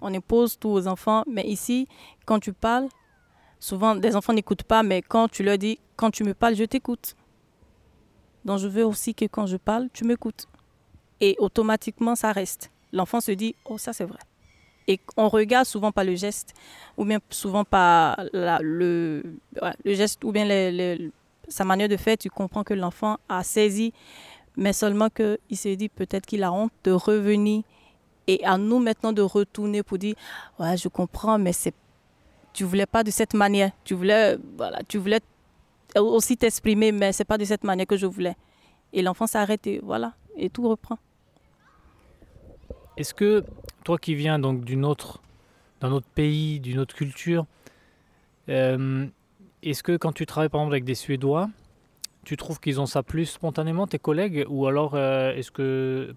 On 0.03 0.13
impose 0.13 0.59
tout 0.59 0.71
aux 0.71 0.89
enfants, 0.89 1.23
mais 1.31 1.45
ici, 1.45 1.87
quand 2.27 2.41
tu 2.41 2.53
parles, 2.53 2.89
Souvent, 3.65 3.97
des 3.97 4.15
enfants 4.15 4.35
n'écoutent 4.35 4.65
pas, 4.65 4.83
mais 4.83 5.01
quand 5.01 5.27
tu 5.27 5.43
leur 5.43 5.57
dis, 5.57 5.79
quand 5.97 6.11
tu 6.11 6.23
me 6.23 6.35
parles, 6.35 6.55
je 6.55 6.65
t'écoute. 6.65 7.17
Donc, 8.45 8.59
je 8.59 8.69
veux 8.69 8.85
aussi 8.85 9.15
que 9.15 9.25
quand 9.27 9.47
je 9.47 9.57
parle, 9.57 9.89
tu 9.93 10.05
m'écoutes. 10.05 10.47
Et 11.21 11.37
automatiquement, 11.39 12.15
ça 12.15 12.33
reste. 12.33 12.71
L'enfant 12.93 13.21
se 13.21 13.33
dit, 13.33 13.55
oh, 13.65 13.79
ça 13.79 13.93
c'est 13.93 14.05
vrai. 14.05 14.19
Et 14.87 15.01
on 15.17 15.29
regarde 15.29 15.67
souvent 15.67 15.93
par 15.93 16.05
le 16.05 16.15
geste, 16.15 16.53
ou 16.97 17.05
bien 17.05 17.19
souvent 17.31 17.65
le, 17.73 19.23
le 19.85 19.95
geste, 19.95 20.23
ou 20.25 20.33
bien 20.33 20.47
sa 21.49 21.65
manière 21.65 21.89
de 21.89 21.97
faire, 21.97 22.19
tu 22.19 22.29
comprends 22.29 22.65
que 22.65 22.75
l'enfant 22.75 23.17
a 23.29 23.43
saisi, 23.43 23.93
mais 24.57 24.73
seulement 24.73 25.09
qu'il 25.09 25.57
se 25.57 25.75
dit 25.75 25.89
peut-être 25.89 26.27
qu'il 26.27 26.43
a 26.43 26.53
honte 26.53 26.73
de 26.85 26.93
revenir 26.93 27.63
et 28.27 28.45
à 28.45 28.59
nous 28.59 28.79
maintenant 28.79 29.13
de 29.13 29.23
retourner 29.23 29.83
pour 29.83 29.99
dire, 29.99 30.15
ouais, 30.59 30.77
je 30.77 30.89
comprends, 30.89 31.39
mais 31.39 31.53
c'est 31.53 31.75
tu 32.53 32.65
voulais 32.65 32.87
pas 32.87 33.03
de 33.03 33.11
cette 33.11 33.35
manière. 33.35 33.73
Tu 33.83 33.95
voulais, 33.95 34.39
voilà, 34.57 34.79
tu 34.87 34.99
voulais 34.99 35.21
aussi 36.01 36.37
t'exprimer, 36.37 36.93
mais 36.93 37.13
c'est 37.13 37.25
pas 37.25 37.39
de 37.39 37.45
cette 37.45 37.65
manière 37.65 37.87
que 37.87 37.97
je 37.97 38.07
voulais. 38.07 38.37
Et 38.93 39.03
l'enfant 39.03 39.27
s'arrête 39.27 39.67
et 39.67 39.81
voilà, 39.83 40.15
et 40.37 40.51
tout 40.51 40.69
reprend. 40.69 40.99
Est-ce 42.97 43.15
que 43.15 43.45
toi 43.85 43.99
qui 43.99 44.15
viens 44.15 44.39
donc 44.39 44.65
d'une 44.65 44.85
autre, 44.85 45.21
d'un 45.81 45.91
autre 45.91 46.07
pays, 46.15 46.61
d'une 46.61 46.79
autre 46.79 46.95
culture, 46.95 47.47
euh, 48.49 49.07
est-ce 49.63 49.83
que 49.83 49.97
quand 49.97 50.13
tu 50.13 50.27
travailles 50.27 50.49
par 50.49 50.61
exemple 50.61 50.75
avec 50.75 50.85
des 50.85 50.95
Suédois, 50.95 51.49
tu 52.25 52.37
trouves 52.37 52.61
qu'ils 52.61 52.81
ont 52.81 52.87
ça 52.87 53.03
plus 53.03 53.27
spontanément, 53.27 53.87
tes 53.87 53.99
collègues, 53.99 54.47
ou 54.49 54.67
alors 54.67 54.95
euh, 54.95 55.35
est-ce 55.35 55.51
que 55.51 56.15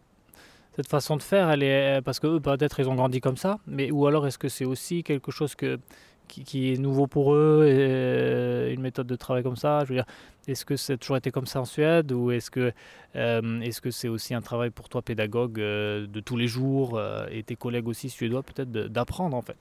cette 0.76 0.88
façon 0.88 1.18
de 1.18 1.24
faire, 1.24 1.50
elle 1.50 1.64
est 1.64 2.02
parce 2.04 2.20
que 2.20 2.28
eux 2.28 2.40
peut-être 2.40 2.80
ils 2.80 2.88
ont 2.88 2.96
grandi 2.96 3.20
comme 3.22 3.38
ça, 3.38 3.60
mais 3.66 3.90
ou 3.90 4.06
alors 4.06 4.28
est-ce 4.28 4.38
que 4.38 4.50
c'est 4.50 4.66
aussi 4.66 5.04
quelque 5.04 5.32
chose 5.32 5.56
que 5.56 5.80
qui, 6.28 6.74
est 6.74 6.78
nouveau 6.78 7.08
pour 7.08 7.34
eux, 7.34 7.64
euh, 7.64 8.74
une 8.74 8.82
méthode 8.82 9.08
de 9.08 9.16
travail 9.16 9.44
comme 9.44 9.56
ça 9.56 9.84
Je 9.84 9.90
veux 9.90 9.96
dire, 9.96 10.06
est-ce 10.48 10.66
que 10.66 10.74
a 10.92 10.98
toujours 10.98 11.18
été 11.18 11.32
comme 11.32 11.46
ça 11.46 11.62
en 11.62 11.66
Suède 11.66 12.12
ou 12.12 12.32
est-ce 12.32 12.52
que 12.52 12.72
euh, 13.16 13.60
est-ce 13.62 13.82
que 13.82 13.92
c'est 13.92 14.08
aussi 14.08 14.34
un 14.34 14.42
travail 14.42 14.70
pour 14.70 14.90
toi 14.90 15.02
pédagogue 15.02 15.60
euh, 15.60 16.08
de 16.08 16.20
tous 16.20 16.38
les 16.38 16.48
jours 16.48 17.02
et 17.32 17.44
tes 17.44 17.56
collègues 17.56 17.88
aussi 17.88 18.10
suédois 18.10 18.44
peut-être 18.44 18.72
d'apprendre 18.72 19.36
en 19.36 19.42
fait? 19.42 19.58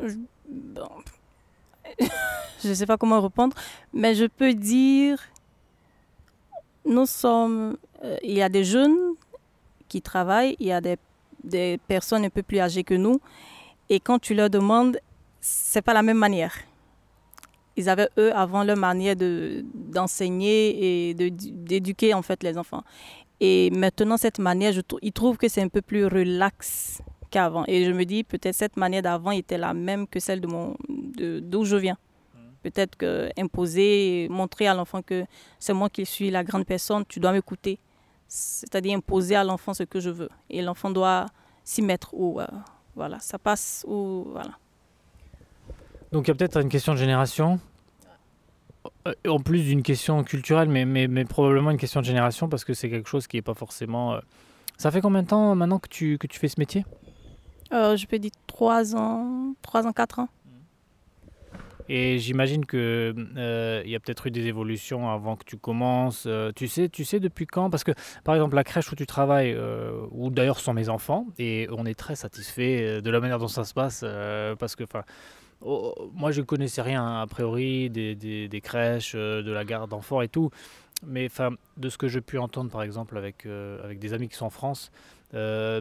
Je 0.00 0.16
ne 2.68 2.74
sais 2.74 2.86
pas 2.86 2.96
comment 2.96 3.20
répondre, 3.20 3.56
mais 3.92 4.14
je 4.14 4.26
peux 4.26 4.54
dire, 4.54 5.18
nous 6.84 7.06
sommes, 7.06 7.76
il 8.22 8.32
y 8.32 8.42
a 8.42 8.48
des 8.48 8.64
jeunes 8.64 8.96
qui 9.88 10.02
travaillent, 10.02 10.56
il 10.58 10.66
y 10.66 10.72
a 10.72 10.80
des, 10.80 10.96
des 11.44 11.78
personnes 11.86 12.24
un 12.24 12.30
peu 12.30 12.42
plus 12.42 12.58
âgées 12.58 12.84
que 12.84 12.94
nous, 12.94 13.20
et 13.88 14.00
quand 14.00 14.18
tu 14.18 14.34
leur 14.34 14.50
demandes 14.50 14.98
c'est 15.46 15.82
pas 15.82 15.92
la 15.92 16.02
même 16.02 16.16
manière. 16.16 16.54
Ils 17.76 17.90
avaient, 17.90 18.08
eux, 18.18 18.34
avant 18.34 18.64
leur 18.64 18.78
manière 18.78 19.14
de, 19.14 19.62
d'enseigner 19.74 21.08
et 21.10 21.14
de, 21.14 21.28
d'éduquer, 21.28 22.14
en 22.14 22.22
fait, 22.22 22.42
les 22.42 22.56
enfants. 22.56 22.82
Et 23.40 23.70
maintenant, 23.70 24.16
cette 24.16 24.38
manière, 24.38 24.72
je, 24.72 24.80
ils 25.02 25.12
trouvent 25.12 25.36
que 25.36 25.48
c'est 25.48 25.60
un 25.60 25.68
peu 25.68 25.82
plus 25.82 26.06
relax 26.06 27.02
qu'avant. 27.30 27.64
Et 27.66 27.84
je 27.84 27.90
me 27.90 28.04
dis, 28.04 28.24
peut-être 28.24 28.54
cette 28.54 28.78
manière 28.78 29.02
d'avant 29.02 29.32
était 29.32 29.58
la 29.58 29.74
même 29.74 30.06
que 30.06 30.18
celle 30.18 30.40
de 30.40 30.46
mon, 30.46 30.76
de, 30.88 31.40
d'où 31.40 31.64
je 31.64 31.76
viens. 31.76 31.98
Peut-être 32.62 32.96
que 32.96 33.28
imposer, 33.36 34.28
montrer 34.30 34.66
à 34.66 34.72
l'enfant 34.72 35.02
que 35.02 35.26
c'est 35.58 35.74
moi 35.74 35.90
qui 35.90 36.06
suis 36.06 36.30
la 36.30 36.42
grande 36.42 36.64
personne, 36.64 37.04
tu 37.06 37.20
dois 37.20 37.32
m'écouter. 37.32 37.78
C'est-à-dire 38.28 38.96
imposer 38.96 39.36
à 39.36 39.44
l'enfant 39.44 39.74
ce 39.74 39.82
que 39.82 40.00
je 40.00 40.08
veux. 40.08 40.30
Et 40.48 40.62
l'enfant 40.62 40.90
doit 40.90 41.26
s'y 41.64 41.82
mettre. 41.82 42.14
Ou, 42.14 42.40
euh, 42.40 42.46
voilà, 42.96 43.18
ça 43.18 43.38
passe. 43.38 43.84
Ou, 43.86 44.28
voilà. 44.30 44.52
Donc 46.14 46.28
il 46.28 46.30
y 46.30 46.30
a 46.30 46.36
peut-être 46.36 46.60
une 46.60 46.68
question 46.68 46.92
de 46.92 46.98
génération, 46.98 47.58
euh, 49.08 49.14
en 49.26 49.40
plus 49.40 49.64
d'une 49.64 49.82
question 49.82 50.22
culturelle, 50.22 50.68
mais, 50.68 50.84
mais, 50.84 51.08
mais, 51.08 51.24
probablement 51.24 51.72
une 51.72 51.76
question 51.76 52.00
de 52.00 52.06
génération 52.06 52.48
parce 52.48 52.64
que 52.64 52.72
c'est 52.72 52.88
quelque 52.88 53.08
chose 53.08 53.26
qui 53.26 53.36
n'est 53.36 53.42
pas 53.42 53.54
forcément... 53.54 54.14
Euh, 54.14 54.20
ça 54.76 54.92
fait 54.92 55.00
combien 55.00 55.24
de 55.24 55.26
temps 55.26 55.56
maintenant 55.56 55.80
que 55.80 55.88
tu, 55.88 56.16
que 56.18 56.28
tu 56.28 56.38
fais 56.38 56.46
ce 56.46 56.60
métier? 56.60 56.86
Euh, 57.72 57.96
Je 57.96 58.06
peux 58.06 58.20
dire 58.20 58.30
3 58.46 58.94
ans, 58.94 59.54
3 59.62 59.88
ans, 59.88 59.92
4 59.92 60.20
ans. 60.20 60.28
Et 61.88 62.20
j'imagine 62.20 62.64
qu'il 62.64 62.78
il 62.78 63.90
y 63.90 63.96
a 63.96 64.00
peut-être 64.00 64.28
eu 64.28 64.30
des 64.30 64.46
évolutions 64.46 65.10
avant 65.10 65.34
que 65.34 65.44
tu 65.44 65.56
commences. 65.56 66.28
tu, 66.54 66.68
sais, 66.68 66.88
tu 66.88 67.04
sais 67.04 67.18
depuis 67.18 67.46
quand? 67.46 67.70
Parce 67.70 67.82
que 67.82 67.90
par 68.22 68.36
exemple 68.36 68.54
la 68.54 68.62
crèche 68.62 68.90
où 68.92 68.94
tu 68.94 69.04
travailles, 69.04 69.58
ou 70.12 70.30
d'ailleurs 70.30 70.60
sont 70.60 70.74
mes 70.74 70.88
enfants, 70.88 71.26
et 71.40 71.66
on 71.72 71.84
est 71.84 71.98
très 71.98 72.14
satisfait 72.14 73.02
de 73.02 73.10
la 73.10 73.18
manière 73.18 73.40
dont 73.40 73.48
ça 73.48 73.64
se 73.64 73.74
passe, 73.74 74.04
parce 74.58 74.76
que 74.76 74.84
oh, 75.64 76.10
moi 76.14 76.30
je 76.30 76.42
connaissais 76.42 76.82
rien 76.82 77.20
a 77.20 77.26
priori 77.26 77.90
des, 77.90 78.14
des, 78.14 78.60
crèches, 78.60 79.14
de 79.14 79.52
la 79.52 79.64
garde 79.64 79.90
d'enfants 79.90 80.20
et 80.20 80.28
tout. 80.28 80.50
Mais 81.06 81.26
enfin, 81.26 81.50
de 81.76 81.88
ce 81.88 81.98
que 81.98 82.08
j'ai 82.08 82.20
pu 82.20 82.38
entendre 82.38 82.70
par 82.70 82.82
exemple 82.82 83.18
avec, 83.18 83.46
avec 83.46 83.98
des 83.98 84.12
amis 84.12 84.28
qui 84.28 84.36
sont 84.36 84.46
en 84.46 84.50
France, 84.50 84.90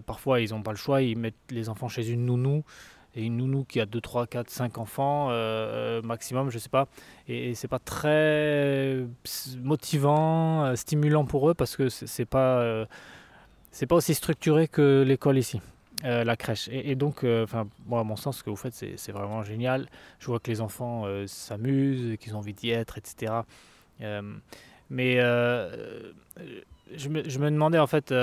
parfois 0.05 0.41
ils 0.41 0.49
n'ont 0.51 0.63
pas 0.63 0.71
le 0.71 0.77
choix, 0.77 1.01
ils 1.01 1.17
mettent 1.17 1.35
les 1.49 1.69
enfants 1.69 1.87
chez 1.87 2.09
une 2.09 2.25
nounou 2.25 2.63
et 3.15 3.23
une 3.23 3.37
nounou 3.37 3.63
qui 3.63 3.79
a 3.79 3.85
2, 3.85 4.01
3, 4.01 4.27
4, 4.27 4.49
5 4.49 4.77
enfants 4.77 5.27
euh, 5.29 6.01
maximum, 6.01 6.49
je 6.49 6.57
sais 6.57 6.69
pas. 6.69 6.87
Et, 7.27 7.53
c'est 7.55 7.67
pas 7.67 7.79
très 7.79 9.05
motivant, 9.61 10.65
euh, 10.65 10.75
stimulant 10.75 11.25
pour 11.25 11.49
eux 11.49 11.53
parce 11.53 11.75
que 11.75 11.89
c'est 11.89 12.25
pas, 12.25 12.59
euh, 12.59 12.85
pas 13.87 13.95
aussi 13.95 14.15
structuré 14.15 14.67
que 14.67 15.03
l'école 15.05 15.37
ici. 15.37 15.61
La 16.03 16.35
crèche. 16.35 16.69
Et, 16.71 16.95
donc, 16.95 17.23
enfin, 17.23 17.67
moi, 17.85 18.01
à 18.01 18.03
mon 18.03 18.15
sens, 18.15 18.39
ce 18.39 18.43
que 18.43 18.49
vous 18.49 18.55
faites, 18.55 18.73
c'est 18.73 19.11
vraiment 19.11 19.41
génial. 19.43 19.87
Je 20.19 20.27
vois 20.27 20.39
que 20.39 20.51
les 20.51 20.61
enfants 20.61 21.05
s'amusent, 21.27 22.17
qu'ils 22.17 22.35
ont 22.35 22.39
envie 22.39 22.53
d'y 22.53 22.71
être, 22.71 22.97
etc. 22.97 23.33
mais 24.89 25.15
je 25.19 27.09
me, 27.09 27.49
demandais, 27.49 27.79
en 27.79 27.87
fait, 27.87 28.13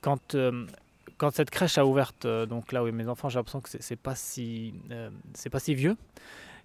quand 0.00 0.36
quand 1.18 1.30
cette 1.30 1.50
crèche 1.50 1.78
a 1.78 1.86
ouvert, 1.86 2.12
euh, 2.24 2.46
donc 2.46 2.72
là 2.72 2.84
où 2.84 2.92
mes 2.92 3.08
enfants, 3.08 3.28
j'ai 3.28 3.38
l'impression 3.38 3.60
que 3.60 3.68
c'est 3.68 3.96
pas 3.96 4.14
si 4.14 4.74
euh, 4.90 5.10
pas 5.50 5.58
si 5.58 5.74
vieux. 5.74 5.96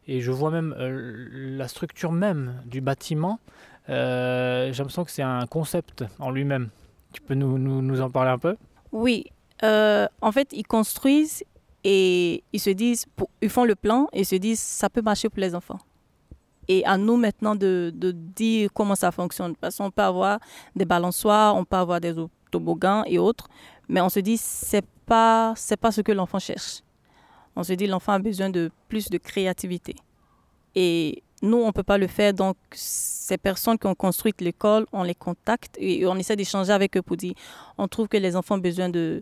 Et 0.07 0.19
je 0.19 0.31
vois 0.31 0.51
même 0.51 0.75
euh, 0.77 1.27
la 1.57 1.67
structure 1.67 2.11
même 2.11 2.61
du 2.65 2.81
bâtiment. 2.81 3.39
j'ai 3.87 4.71
l'impression 4.75 5.05
que 5.05 5.11
c'est 5.11 5.21
un 5.21 5.45
concept 5.47 6.03
en 6.19 6.31
lui-même. 6.31 6.69
Tu 7.13 7.21
peux 7.21 7.33
nous, 7.33 8.01
en 8.01 8.09
parler 8.09 8.31
un 8.31 8.37
peu? 8.37 8.55
Oui. 8.91 9.25
En 9.61 10.31
fait, 10.31 10.49
ils 10.53 10.65
construisent 10.65 11.43
et 11.83 12.43
ils 12.53 12.59
se 12.59 12.69
disent, 12.69 13.05
ils 13.41 13.49
font 13.49 13.63
le 13.63 13.75
plan 13.75 14.07
et 14.13 14.21
ils 14.21 14.25
se 14.25 14.35
disent, 14.35 14.59
ça 14.59 14.89
peut 14.89 15.01
marcher 15.01 15.29
pour 15.29 15.39
les 15.39 15.55
enfants. 15.55 15.79
Et 16.67 16.85
à 16.85 16.97
nous 16.97 17.17
maintenant 17.17 17.55
de, 17.55 17.91
dire 17.95 18.69
comment 18.73 18.95
ça 18.95 19.11
fonctionne. 19.11 19.55
Parce 19.55 19.77
qu'on 19.77 19.91
peut 19.91 20.03
avoir 20.03 20.39
des 20.75 20.85
balançoires, 20.85 21.55
on 21.55 21.65
peut 21.65 21.75
avoir 21.75 21.99
des 21.99 22.15
toboggans 22.51 23.03
et 23.05 23.17
autres 23.17 23.47
mais 23.91 23.99
on 23.99 24.09
se 24.09 24.21
dit 24.21 24.37
c'est 24.37 24.85
pas 25.05 25.53
c'est 25.57 25.75
pas 25.75 25.91
ce 25.91 25.99
que 25.99 26.13
l'enfant 26.13 26.39
cherche. 26.39 26.81
On 27.57 27.63
se 27.63 27.73
dit 27.73 27.87
l'enfant 27.87 28.13
a 28.13 28.19
besoin 28.19 28.49
de 28.49 28.71
plus 28.87 29.09
de 29.09 29.17
créativité. 29.17 29.95
Et 30.73 31.21
nous 31.41 31.57
on 31.57 31.73
peut 31.73 31.83
pas 31.83 31.97
le 31.97 32.07
faire 32.07 32.33
donc 32.33 32.55
ces 32.71 33.37
personnes 33.37 33.77
qui 33.77 33.87
ont 33.87 33.95
construit 33.95 34.33
l'école, 34.39 34.85
on 34.93 35.03
les 35.03 35.13
contacte 35.13 35.75
et 35.77 36.07
on 36.07 36.15
essaie 36.15 36.37
d'échanger 36.37 36.71
avec 36.71 36.95
eux 36.95 37.01
pour 37.01 37.17
dire 37.17 37.33
on 37.77 37.89
trouve 37.89 38.07
que 38.07 38.15
les 38.15 38.37
enfants 38.37 38.55
ont 38.55 38.59
besoin 38.59 38.87
de 38.87 39.21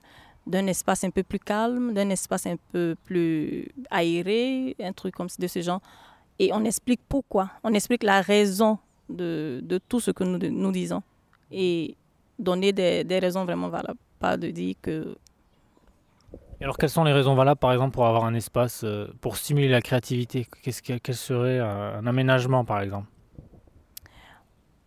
d'un 0.49 0.67
espace 0.67 1.03
un 1.03 1.11
peu 1.11 1.23
plus 1.23 1.39
calme, 1.39 1.93
d'un 1.93 2.09
espace 2.09 2.47
un 2.47 2.57
peu 2.71 2.95
plus 3.05 3.69
aéré, 3.89 4.75
un 4.81 4.93
truc 4.93 5.13
comme 5.15 5.29
de 5.37 5.47
ce 5.47 5.61
genre. 5.61 5.81
Et 6.39 6.51
on 6.53 6.63
explique 6.65 7.01
pourquoi, 7.07 7.51
on 7.63 7.73
explique 7.73 8.03
la 8.03 8.21
raison 8.21 8.79
de, 9.09 9.61
de 9.63 9.77
tout 9.77 9.99
ce 9.99 10.11
que 10.11 10.23
nous, 10.23 10.39
nous 10.39 10.71
disons. 10.71 11.03
Et 11.51 11.95
donner 12.37 12.71
des, 12.73 13.03
des 13.03 13.19
raisons 13.19 13.45
vraiment 13.45 13.69
valables. 13.69 13.99
Pas 14.19 14.37
de 14.37 14.49
dire 14.49 14.75
que... 14.81 15.15
alors 16.61 16.77
quelles 16.77 16.89
sont 16.89 17.03
les 17.03 17.13
raisons 17.13 17.35
valables 17.35 17.59
par 17.59 17.71
exemple 17.73 17.93
pour 17.93 18.05
avoir 18.05 18.25
un 18.25 18.33
espace 18.33 18.83
euh, 18.83 19.07
pour 19.21 19.37
stimuler 19.37 19.69
la 19.69 19.81
créativité? 19.81 20.47
Qu'est-ce 20.63 20.81
Quel 20.81 21.15
serait 21.15 21.59
un, 21.59 22.05
aménagement 22.07 22.65
par 22.65 22.81
exemple? 22.81 23.07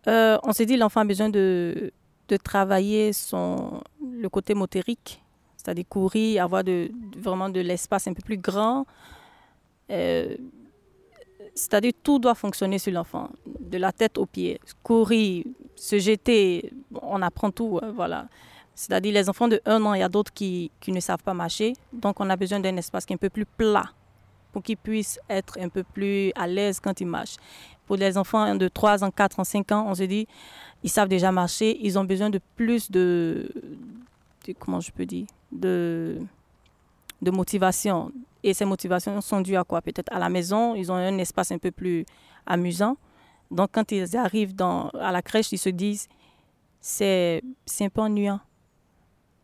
Euh, 0.07 0.37
On 0.43 0.51
s'est 0.51 0.65
dit 0.65 0.77
l'enfant 0.77 1.01
a 1.01 1.05
besoin 1.05 1.29
de, 1.29 1.93
de 2.27 2.37
travailler 2.37 3.13
son, 3.13 3.81
le 4.01 4.29
côté 4.29 4.53
motorique, 4.53 5.22
c'est-à-dire 5.63 5.85
courir, 5.87 6.43
avoir 6.43 6.63
de, 6.63 6.91
vraiment 7.17 7.49
de 7.49 7.61
l'espace 7.61 8.07
un 8.07 8.13
peu 8.13 8.21
plus 8.21 8.37
grand. 8.37 8.85
Euh, 9.89 10.35
c'est-à-dire 11.55 11.93
tout 12.01 12.19
doit 12.19 12.35
fonctionner 12.35 12.79
sur 12.79 12.91
l'enfant, 12.91 13.29
de 13.45 13.77
la 13.77 13.91
tête 13.91 14.17
aux 14.17 14.25
pieds. 14.25 14.59
Courir, 14.81 15.45
se 15.75 15.99
jeter, 15.99 16.71
on 17.01 17.21
apprend 17.21 17.51
tout, 17.51 17.79
voilà. 17.95 18.27
C'est-à-dire 18.75 19.13
les 19.13 19.29
enfants 19.29 19.47
de 19.47 19.61
1 19.65 19.83
an, 19.85 19.93
il 19.93 19.99
y 19.99 20.03
a 20.03 20.09
d'autres 20.09 20.33
qui, 20.33 20.71
qui, 20.79 20.91
ne 20.91 20.99
savent 20.99 21.21
pas 21.23 21.33
marcher. 21.33 21.73
Donc 21.93 22.19
on 22.19 22.29
a 22.29 22.35
besoin 22.35 22.59
d'un 22.59 22.75
espace 22.77 23.05
qui 23.05 23.13
est 23.13 23.15
un 23.15 23.17
peu 23.17 23.29
plus 23.29 23.45
plat 23.45 23.85
pour 24.51 24.63
qu'ils 24.63 24.77
puissent 24.77 25.19
être 25.29 25.59
un 25.59 25.69
peu 25.69 25.83
plus 25.83 26.31
à 26.35 26.47
l'aise 26.47 26.79
quand 26.79 26.99
ils 26.99 27.07
marchent. 27.07 27.37
Pour 27.85 27.97
les 27.97 28.17
enfants 28.17 28.55
de 28.55 28.67
3 28.67 29.03
ans, 29.03 29.11
4 29.11 29.39
ans, 29.39 29.43
5 29.43 29.71
ans, 29.71 29.85
on 29.87 29.95
se 29.95 30.03
dit, 30.03 30.27
ils 30.83 30.89
savent 30.89 31.07
déjà 31.07 31.31
marcher, 31.31 31.77
ils 31.81 31.99
ont 31.99 32.03
besoin 32.03 32.29
de 32.29 32.39
plus 32.55 32.89
de, 32.89 33.51
comment 34.51 34.79
je 34.79 34.91
peux 34.91 35.05
dire, 35.05 35.27
de, 35.51 36.19
de 37.21 37.31
motivation. 37.31 38.11
Et 38.43 38.53
ces 38.53 38.65
motivations 38.65 39.19
sont 39.21 39.41
dues 39.41 39.55
à 39.55 39.63
quoi? 39.63 39.81
Peut-être 39.81 40.11
à 40.13 40.19
la 40.19 40.29
maison, 40.29 40.75
ils 40.75 40.91
ont 40.91 40.95
un 40.95 41.17
espace 41.17 41.51
un 41.51 41.57
peu 41.57 41.71
plus 41.71 42.05
amusant. 42.45 42.97
Donc 43.49 43.69
quand 43.71 43.91
ils 43.91 44.17
arrivent 44.17 44.55
dans, 44.55 44.89
à 44.89 45.11
la 45.11 45.21
crèche, 45.21 45.51
ils 45.51 45.57
se 45.57 45.69
disent, 45.69 46.07
c'est 46.81 47.41
un 47.79 47.89
peu 47.89 48.01
ennuyant 48.01 48.41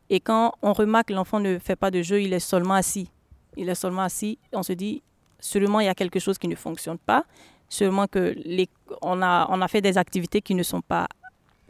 et 0.10 0.20
quand 0.20 0.54
on 0.62 0.74
remarque 0.74 1.10
que 1.10 1.14
l'enfant 1.14 1.40
ne 1.40 1.60
fait 1.60 1.76
pas 1.76 1.92
de 1.92 2.02
jeu, 2.02 2.22
il 2.22 2.34
est 2.34 2.40
seulement 2.40 2.74
assis. 2.74 3.12
Il 3.56 3.70
est 3.70 3.76
seulement 3.76 4.02
assis. 4.02 4.40
On 4.54 4.64
se 4.64 4.74
dit, 4.74 5.04
seulement 5.40 5.80
il 5.80 5.86
y 5.86 5.90
a 5.90 5.96
quelque 5.96 6.20
chose 6.20 6.38
qui 6.38 6.48
ne 6.48 6.56
fonctionne 6.56 6.98
pas. 6.98 7.26
Seulement 7.70 8.08
que 8.08 8.34
les, 8.44 8.68
on, 9.04 9.22
a, 9.22 9.48
on 9.50 9.62
a 9.62 9.68
fait 9.68 9.82
des 9.82 9.98
activités 10.00 10.42
qui 10.42 10.56
ne 10.56 10.64
sont 10.64 10.82
pas 10.82 11.08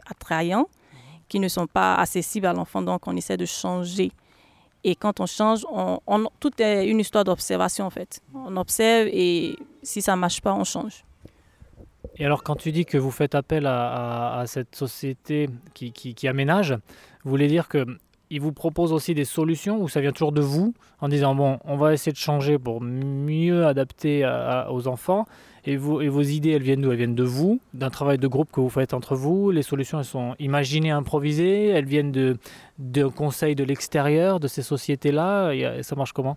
attrayantes, 0.06 0.68
qui 1.30 1.40
ne 1.40 1.48
sont 1.48 1.66
pas 1.66 1.94
accessibles 1.94 2.46
à 2.46 2.52
l'enfant. 2.52 2.82
Donc 2.82 3.06
on 3.06 3.16
essaie 3.16 3.38
de 3.38 3.46
changer. 3.46 4.12
Et 4.84 4.94
quand 4.94 5.20
on 5.20 5.26
change, 5.26 5.64
tout 6.40 6.62
est 6.62 6.86
une 6.86 7.00
histoire 7.00 7.24
d'observation 7.24 7.86
en 7.86 7.90
fait. 7.90 8.20
On 8.34 8.56
observe 8.56 9.08
et 9.10 9.56
si 9.82 10.02
ça 10.02 10.16
ne 10.16 10.20
marche 10.20 10.42
pas, 10.42 10.52
on 10.52 10.64
change. 10.64 11.04
Et 12.16 12.24
alors 12.24 12.42
quand 12.42 12.56
tu 12.56 12.72
dis 12.72 12.84
que 12.84 12.98
vous 12.98 13.10
faites 13.10 13.34
appel 13.34 13.66
à, 13.66 14.42
cette 14.46 14.74
société 14.74 15.48
qui, 15.72 16.28
aménage, 16.28 16.72
vous 17.24 17.30
voulez 17.30 17.48
dire 17.48 17.68
que 17.68 17.86
il 18.32 18.40
vous 18.40 18.52
propose 18.52 18.92
aussi 18.92 19.12
des 19.12 19.24
solutions 19.24 19.82
ou 19.82 19.88
ça 19.88 20.00
vient 20.00 20.12
toujours 20.12 20.30
de 20.30 20.40
vous 20.40 20.72
en 21.00 21.08
disant 21.08 21.34
bon, 21.34 21.58
on 21.64 21.76
va 21.76 21.92
essayer 21.92 22.12
de 22.12 22.16
changer 22.16 22.58
pour 22.58 22.80
mieux 22.80 23.66
adapter 23.66 24.24
aux 24.70 24.86
enfants 24.86 25.26
et, 25.66 25.72
et 25.72 25.76
vos 25.76 26.22
idées, 26.22 26.50
elles 26.50 26.62
viennent 26.62 26.80
d'où? 26.82 26.90
Elles 26.90 26.98
viennent 26.98 27.14
de 27.14 27.24
vous, 27.24 27.60
d'un 27.74 27.90
travail 27.90 28.18
de 28.18 28.26
groupe 28.28 28.50
que 28.52 28.60
vous 28.60 28.68
faites 28.70 28.94
entre 28.94 29.14
vous. 29.14 29.50
Les 29.50 29.62
solutions, 29.62 29.98
elles 29.98 30.04
sont 30.04 30.34
imaginées, 30.38 30.90
improvisées. 30.90 31.68
Elles 31.68 31.84
viennent 31.84 32.12
de, 32.12 32.38
de 32.78 33.06
conseils 33.06 33.54
de 33.54 33.64
l'extérieur, 33.64 34.40
de 34.40 34.48
ces 34.48 34.62
sociétés-là. 34.62 35.52
Ça 35.82 35.96
marche 35.96 36.12
comment? 36.12 36.36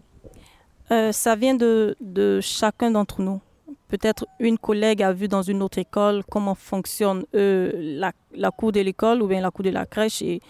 Euh, 0.91 1.11
Ça 1.11 1.35
vient 1.35 1.55
de, 1.55 1.95
chacun 2.41 2.91
d'entre 2.91 3.21
nous. 3.21 3.39
Peut-être 3.87 4.25
une 4.39 4.57
collègue 4.57 5.03
a 5.03 5.13
vu 5.13 5.27
dans 5.27 5.43
une 5.43 5.61
autre 5.61 5.77
école 5.77 6.23
comment 6.29 6.55
fonctionne 6.55 7.25
la, 7.33 8.11
la 8.35 8.51
cour 8.51 8.71
de 8.71 8.79
l'école 8.79 9.21
ou 9.21 9.27
bien 9.27 9.39
la 9.39 9.51
cour 9.51 9.63
de 9.63 9.69
la 9.69 9.85
crèche 9.85 10.21
et 10.21 10.41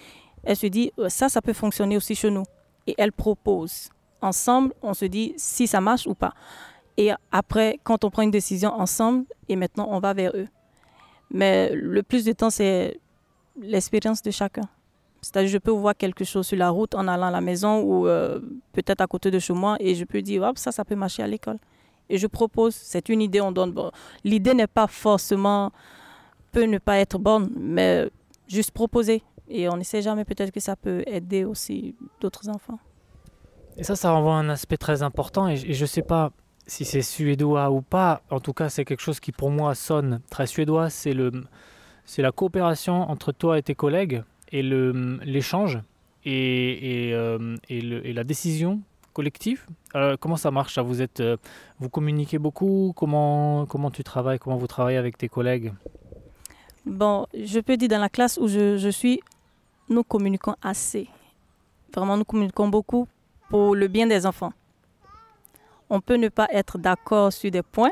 elle 0.43 0.55
se 0.55 0.67
dit, 0.67 0.91
euh, 0.99 1.09
ça, 1.09 1.29
ça 1.29 1.41
peut 1.41 1.53
fonctionner 1.53 1.95
aussi 1.97 2.15
chez 2.15 2.29
nous. 2.29 2.43
Et 2.85 2.95
elle 2.97 3.11
propose. 3.13 3.89
Ensemble, 4.21 4.73
on 4.81 4.93
se 4.93 5.05
dit 5.05 5.33
si 5.37 5.67
ça 5.67 5.79
marche 5.81 6.05
ou 6.07 6.15
pas. 6.15 6.33
Et 6.97 7.11
après, 7.31 7.79
quand 7.83 8.03
on 8.03 8.09
prend 8.09 8.21
une 8.21 8.31
décision 8.31 8.71
ensemble, 8.73 9.25
et 9.49 9.55
maintenant, 9.55 9.87
on 9.89 9.99
va 9.99 10.13
vers 10.13 10.31
eux. 10.35 10.47
Mais 11.31 11.71
le 11.73 12.03
plus 12.03 12.23
de 12.25 12.31
temps, 12.31 12.49
c'est 12.49 12.99
l'expérience 13.59 14.21
de 14.21 14.31
chacun. 14.31 14.67
C'est-à-dire, 15.21 15.49
je 15.49 15.57
peux 15.57 15.71
voir 15.71 15.95
quelque 15.95 16.25
chose 16.25 16.45
sur 16.47 16.57
la 16.57 16.69
route 16.69 16.95
en 16.95 17.07
allant 17.07 17.27
à 17.27 17.31
la 17.31 17.41
maison 17.41 17.81
ou 17.81 18.07
euh, 18.07 18.39
peut-être 18.73 19.01
à 19.01 19.07
côté 19.07 19.31
de 19.31 19.39
chez 19.39 19.53
moi 19.53 19.77
et 19.79 19.95
je 19.95 20.03
peux 20.03 20.21
dire, 20.21 20.51
ça, 20.55 20.71
ça 20.71 20.83
peut 20.83 20.95
marcher 20.95 21.23
à 21.23 21.27
l'école. 21.27 21.57
Et 22.09 22.17
je 22.17 22.27
propose, 22.27 22.75
c'est 22.75 23.07
une 23.09 23.21
idée, 23.21 23.39
on 23.39 23.51
donne. 23.51 23.71
Bon, 23.71 23.89
L'idée 24.25 24.53
n'est 24.53 24.67
pas 24.67 24.87
forcément, 24.87 25.71
peut 26.51 26.65
ne 26.65 26.77
pas 26.77 26.97
être 26.99 27.17
bonne, 27.17 27.49
mais 27.57 28.09
juste 28.47 28.71
proposer. 28.71 29.23
Et 29.47 29.69
on 29.69 29.77
ne 29.77 29.83
sait 29.83 30.01
jamais, 30.01 30.25
peut-être 30.25 30.51
que 30.51 30.59
ça 30.59 30.75
peut 30.75 31.03
aider 31.07 31.45
aussi 31.45 31.95
d'autres 32.19 32.49
enfants. 32.49 32.79
Et 33.77 33.83
ça, 33.83 33.95
ça 33.95 34.11
renvoie 34.11 34.35
à 34.35 34.39
un 34.39 34.49
aspect 34.49 34.77
très 34.77 35.03
important. 35.03 35.47
Et, 35.47 35.55
je 35.55 35.81
ne 35.81 35.87
sais 35.87 36.01
pas 36.01 36.31
si 36.65 36.85
c'est 36.85 37.01
suédois 37.01 37.69
ou 37.71 37.81
pas. 37.81 38.21
En 38.29 38.39
tout 38.39 38.53
cas, 38.53 38.69
c'est 38.69 38.85
quelque 38.85 39.01
chose 39.01 39.19
qui 39.19 39.31
pour 39.31 39.51
moi 39.51 39.75
sonne 39.75 40.21
très 40.29 40.47
suédois. 40.47 40.89
C'est 40.89 41.13
le, 41.13 41.31
c'est 42.05 42.21
la 42.21 42.31
coopération 42.31 43.09
entre 43.09 43.31
toi 43.31 43.57
et 43.57 43.63
tes 43.63 43.75
collègues 43.75 44.23
et 44.51 44.63
le, 44.63 45.19
l'échange 45.23 45.79
et, 46.25 47.09
et, 47.09 47.13
euh, 47.13 47.57
le, 47.69 48.05
et 48.07 48.13
la 48.13 48.23
décision 48.23 48.81
collective. 49.13 49.65
Euh, 49.95 50.15
comment 50.19 50.37
ça 50.37 50.51
marche 50.51 50.77
Vous 50.79 51.01
êtes, 51.01 51.19
euh, 51.19 51.37
vous 51.79 51.89
communiquez 51.89 52.39
beaucoup? 52.39 52.93
Comment, 52.95 53.65
comment 53.65 53.91
tu 53.91 54.03
travailles? 54.03 54.39
Comment 54.39 54.57
vous 54.57 54.67
travaillez 54.67 54.97
avec 54.97 55.17
tes 55.17 55.29
collègues? 55.29 55.73
Bon, 56.85 57.27
je 57.33 57.59
peux 57.59 57.77
dire 57.77 57.89
dans 57.89 57.99
la 57.99 58.09
classe 58.09 58.37
où 58.41 58.47
je, 58.47 58.77
je 58.77 58.89
suis, 58.89 59.21
nous 59.89 60.03
communiquons 60.03 60.55
assez. 60.61 61.07
Vraiment, 61.93 62.17
nous 62.17 62.25
communiquons 62.25 62.67
beaucoup 62.67 63.07
pour 63.49 63.75
le 63.75 63.87
bien 63.87 64.07
des 64.07 64.25
enfants. 64.25 64.51
On 65.95 66.01
peut 66.01 66.15
ne 66.15 66.27
pas 66.29 66.47
être 66.49 66.79
d'accord 66.79 67.31
sur 67.31 67.51
des 67.51 67.61
points, 67.61 67.91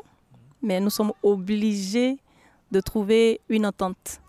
mais 0.63 0.79
nous 0.79 0.89
sommes 0.89 1.13
obligés 1.21 2.17
de 2.71 2.79
trouver 2.79 3.41
une 3.47 3.63
entente. 3.63 4.21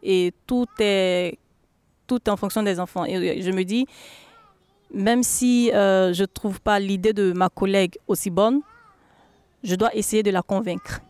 Et 0.00 0.32
tout 0.46 0.68
est, 0.78 1.36
tout 2.06 2.30
en 2.30 2.36
fonction 2.36 2.62
des 2.62 2.78
enfants. 2.78 3.04
Et 3.04 3.42
je 3.42 3.50
me 3.50 3.64
dis, 3.64 3.84
même 4.94 5.24
si 5.24 5.72
euh, 5.72 6.12
je 6.12 6.22
ne 6.22 6.26
trouve 6.26 6.60
pas 6.60 6.78
l'idée 6.78 7.12
de 7.12 7.32
ma 7.32 7.48
collègue 7.48 7.98
aussi 8.06 8.30
bonne, 8.30 8.60
je 9.64 9.74
dois 9.74 9.92
essayer 9.92 10.22
de 10.22 10.30
la 10.30 10.42
convaincre. 10.42 11.00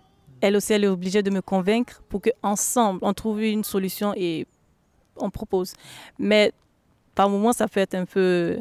Elle 0.41 0.57
aussi, 0.57 0.73
elle 0.73 0.85
est 0.85 0.89
obligée 0.89 1.23
de 1.23 1.29
me 1.29 1.43
convaincre 1.43 2.03
pour 2.09 2.23
qu'ensemble, 2.23 3.01
on 3.03 3.13
trouve 3.13 3.43
une 3.43 3.63
solution 3.63 4.15
et 4.17 4.47
on 5.19 5.29
propose. 5.29 5.75
Mais 6.19 6.53
par 7.15 7.29
moments, 7.29 7.53
ça 7.53 7.69
peut 7.69 7.81
être 7.81 7.95
un 7.95 8.07
peu... 8.07 8.59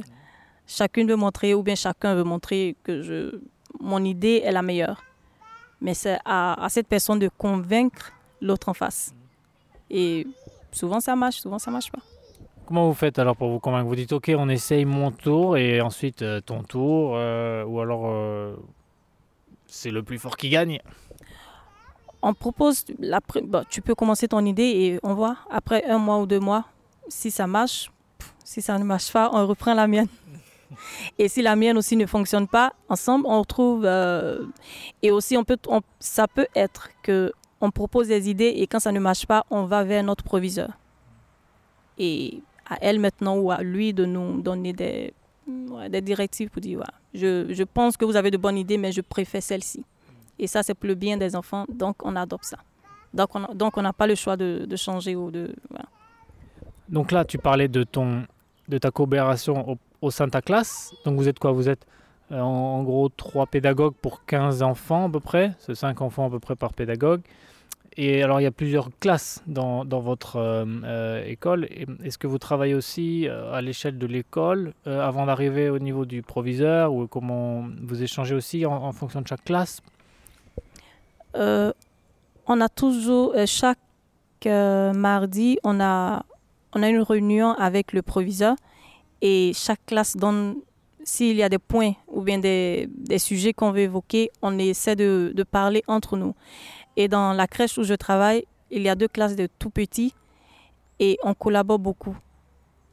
Chacune 0.71 1.07
veut 1.07 1.15
montrer, 1.15 1.55
ou 1.55 1.63
bien 1.63 1.73
chacun 1.73 2.13
veut 2.13 2.23
montrer 2.23 2.75
que 2.83 3.01
je, 3.01 3.39
mon 3.79 4.03
idée 4.03 4.43
est 4.45 4.51
la 4.51 4.61
meilleure. 4.61 5.03
Mais 5.81 5.95
c'est 5.95 6.19
à, 6.25 6.63
à 6.63 6.69
cette 6.69 6.87
personne 6.87 7.17
de 7.17 7.29
convaincre 7.35 8.11
l'autre 8.39 8.69
en 8.69 8.75
face. 8.75 9.15
Et 9.89 10.27
souvent, 10.71 10.99
ça 10.99 11.15
marche, 11.15 11.37
souvent, 11.37 11.57
ça 11.57 11.71
marche 11.71 11.91
pas. 11.91 12.03
Comment 12.67 12.87
vous 12.87 12.93
faites 12.93 13.17
alors 13.17 13.35
pour 13.35 13.49
vous 13.49 13.59
convaincre? 13.59 13.87
Vous 13.87 13.95
dites 13.95 14.13
ok, 14.13 14.31
on 14.37 14.47
essaye 14.47 14.85
mon 14.85 15.09
tour 15.09 15.57
et 15.57 15.81
ensuite 15.81 16.21
euh, 16.21 16.39
ton 16.39 16.61
tour, 16.61 17.13
euh, 17.15 17.65
ou 17.65 17.79
alors 17.79 18.03
euh, 18.05 18.55
c'est 19.65 19.89
le 19.89 20.03
plus 20.03 20.19
fort 20.19 20.37
qui 20.37 20.49
gagne? 20.49 20.79
On 22.21 22.35
propose, 22.35 22.85
la, 22.99 23.21
tu 23.71 23.81
peux 23.81 23.95
commencer 23.95 24.27
ton 24.27 24.45
idée 24.45 24.63
et 24.63 24.99
on 25.01 25.15
voit 25.15 25.37
après 25.49 25.83
un 25.85 25.97
mois 25.97 26.19
ou 26.19 26.27
deux 26.27 26.39
mois 26.39 26.65
si 27.07 27.31
ça 27.31 27.47
marche. 27.47 27.89
Si 28.43 28.61
ça 28.61 28.77
ne 28.77 28.83
marche 28.83 29.11
pas, 29.11 29.31
on 29.33 29.47
reprend 29.47 29.73
la 29.73 29.87
mienne. 29.87 30.07
Et 31.17 31.27
si 31.27 31.41
la 31.41 31.55
mienne 31.55 31.77
aussi 31.77 31.95
ne 31.95 32.05
fonctionne 32.05 32.47
pas, 32.47 32.73
ensemble, 32.89 33.25
on 33.27 33.39
retrouve. 33.39 33.83
Euh, 33.85 34.45
et 35.01 35.11
aussi, 35.11 35.37
on 35.37 35.43
peut, 35.43 35.57
ça 35.99 36.27
peut 36.27 36.47
être 36.55 36.89
que 37.03 37.31
on 37.61 37.71
propose 37.71 38.07
des 38.07 38.29
idées 38.29 38.53
et 38.55 38.67
quand 38.67 38.79
ça 38.79 38.91
ne 38.91 38.99
marche 38.99 39.25
pas, 39.25 39.45
on 39.49 39.63
va 39.63 39.83
vers 39.83 40.03
notre 40.03 40.23
proviseur. 40.23 40.71
Et 41.97 42.41
à 42.69 42.77
elle 42.81 42.99
maintenant 42.99 43.37
ou 43.37 43.51
à 43.51 43.61
lui 43.61 43.93
de 43.93 44.05
nous 44.05 44.41
donner 44.41 44.71
des, 44.71 45.13
directives 46.01 46.49
pour 46.49 46.61
dire 46.61 46.83
je, 47.13 47.51
je 47.51 47.63
pense 47.63 47.97
que 47.97 48.05
vous 48.05 48.15
avez 48.15 48.31
de 48.31 48.37
bonnes 48.37 48.57
idées, 48.57 48.77
mais 48.77 48.91
je 48.91 49.01
préfère 49.01 49.43
celle-ci. 49.43 49.83
Et 50.37 50.47
ça, 50.47 50.63
c'est 50.63 50.73
pour 50.73 50.87
le 50.87 50.95
bien 50.95 51.17
des 51.17 51.35
enfants, 51.35 51.65
donc 51.67 51.97
on 52.03 52.15
adopte 52.15 52.45
ça. 52.45 52.59
Donc 53.13 53.77
on 53.77 53.81
n'a 53.81 53.93
pas 53.93 54.07
le 54.07 54.15
choix 54.15 54.37
de, 54.37 54.65
de 54.65 54.75
changer 54.75 55.15
ou 55.15 55.31
de. 55.31 55.53
Donc 56.87 57.11
là, 57.11 57.25
tu 57.25 57.37
parlais 57.37 57.67
de, 57.67 57.83
ton, 57.83 58.23
de 58.67 58.77
ta 58.77 58.91
coopération 58.91 59.69
au, 59.69 59.77
au 60.01 60.11
sein 60.11 60.27
de 60.27 60.31
ta 60.31 60.41
classe. 60.41 60.93
Donc 61.05 61.17
vous 61.17 61.27
êtes 61.27 61.39
quoi? 61.39 61.51
Vous 61.51 61.69
êtes 61.69 61.85
euh, 62.31 62.39
en, 62.39 62.83
gros 62.83 63.09
3 63.09 63.47
pédagogues 63.47 63.95
pour 64.01 64.25
15 64.25 64.61
enfants 64.61 65.07
à 65.07 65.09
peu 65.09 65.19
près. 65.19 65.53
C'est 65.59 65.75
5 65.75 66.01
enfants 66.01 66.27
à 66.27 66.29
peu 66.29 66.39
près 66.39 66.55
par 66.55 66.73
pédagogue. 66.73 67.21
Et 67.97 68.23
alors 68.23 68.39
il 68.39 68.43
y 68.43 68.47
a 68.47 68.51
plusieurs 68.51 68.91
classes 68.99 69.43
dans, 69.47 69.83
dans 69.83 69.99
votre 69.99 70.37
euh, 70.37 70.65
euh, 70.83 71.25
école. 71.25 71.67
Est-ce 72.03 72.17
que 72.17 72.27
vous 72.27 72.37
travaillez 72.37 72.75
aussi 72.75 73.27
à 73.27 73.61
l'échelle 73.61 73.97
de 73.97 74.07
l'école 74.07 74.73
avant 74.85 75.25
d'arriver 75.25 75.69
au 75.69 75.79
niveau 75.79 76.05
du 76.05 76.21
proviseur? 76.21 76.93
Ou 76.93 77.07
comment 77.07 77.65
vous 77.81 78.03
échangez 78.03 78.35
aussi 78.35 78.65
en, 78.65 78.91
fonction 78.91 79.21
de 79.21 79.27
chaque 79.27 79.43
classe? 79.43 79.81
On 81.35 82.61
a 82.61 82.69
toujours, 82.69 83.35
chaque 83.45 83.77
mardi, 84.45 85.59
on 85.63 85.79
a, 85.81 86.23
on 86.73 86.83
a 86.83 86.89
une 86.89 87.01
réunion 87.01 87.51
avec 87.53 87.91
le 87.93 88.01
proviseur 88.01 88.55
et 89.21 89.51
chaque 89.53 89.85
classe 89.85 90.15
donne, 90.15 90.55
s'il 91.03 91.35
y 91.35 91.43
a 91.43 91.49
des 91.49 91.59
points 91.59 91.93
ou 92.07 92.21
bien 92.21 92.37
des, 92.37 92.87
des 92.91 93.19
sujets 93.19 93.53
qu'on 93.53 93.71
veut 93.71 93.81
évoquer, 93.81 94.31
on 94.41 94.57
essaie 94.59 94.95
de, 94.95 95.31
de 95.35 95.43
parler 95.43 95.83
entre 95.87 96.17
nous. 96.17 96.35
Et 96.95 97.07
dans 97.07 97.33
la 97.33 97.47
crèche 97.47 97.77
où 97.77 97.83
je 97.83 97.93
travaille, 97.93 98.45
il 98.71 98.81
y 98.81 98.89
a 98.89 98.95
deux 98.95 99.07
classes 99.07 99.35
de 99.35 99.47
tout 99.59 99.69
petits 99.69 100.13
et 100.99 101.17
on 101.23 101.33
collabore 101.33 101.79
beaucoup. 101.79 102.15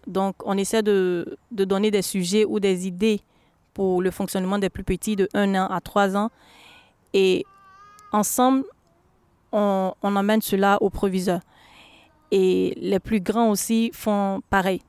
Donc, 0.07 0.37
on 0.45 0.57
essaie 0.57 0.83
de, 0.83 1.37
de 1.51 1.65
donner 1.65 1.91
des 1.91 2.03
sujets 2.03 2.45
ou 2.45 2.61
des 2.61 2.87
idées 2.87 3.21
pour 3.75 4.01
le 4.01 4.11
fonctionnement 4.11 4.59
des 4.59 4.71
plus 4.71 4.85
petits 4.85 5.17
de 5.17 5.29
1 5.35 5.55
an 5.55 5.67
à 5.67 5.81
3 5.81 6.17
ans. 6.17 6.31
Et 7.13 7.45
ensemble, 8.13 8.65
on, 9.53 9.93
on 10.03 10.17
emmène 10.17 10.41
cela 10.41 10.79
au 10.81 10.91
proviseur. 10.91 11.41
Et 12.31 12.75
les 12.81 13.01
plus 13.01 13.21
grands 13.21 13.51
aussi 13.51 13.91
font 13.93 14.41
pareil. 14.49 14.81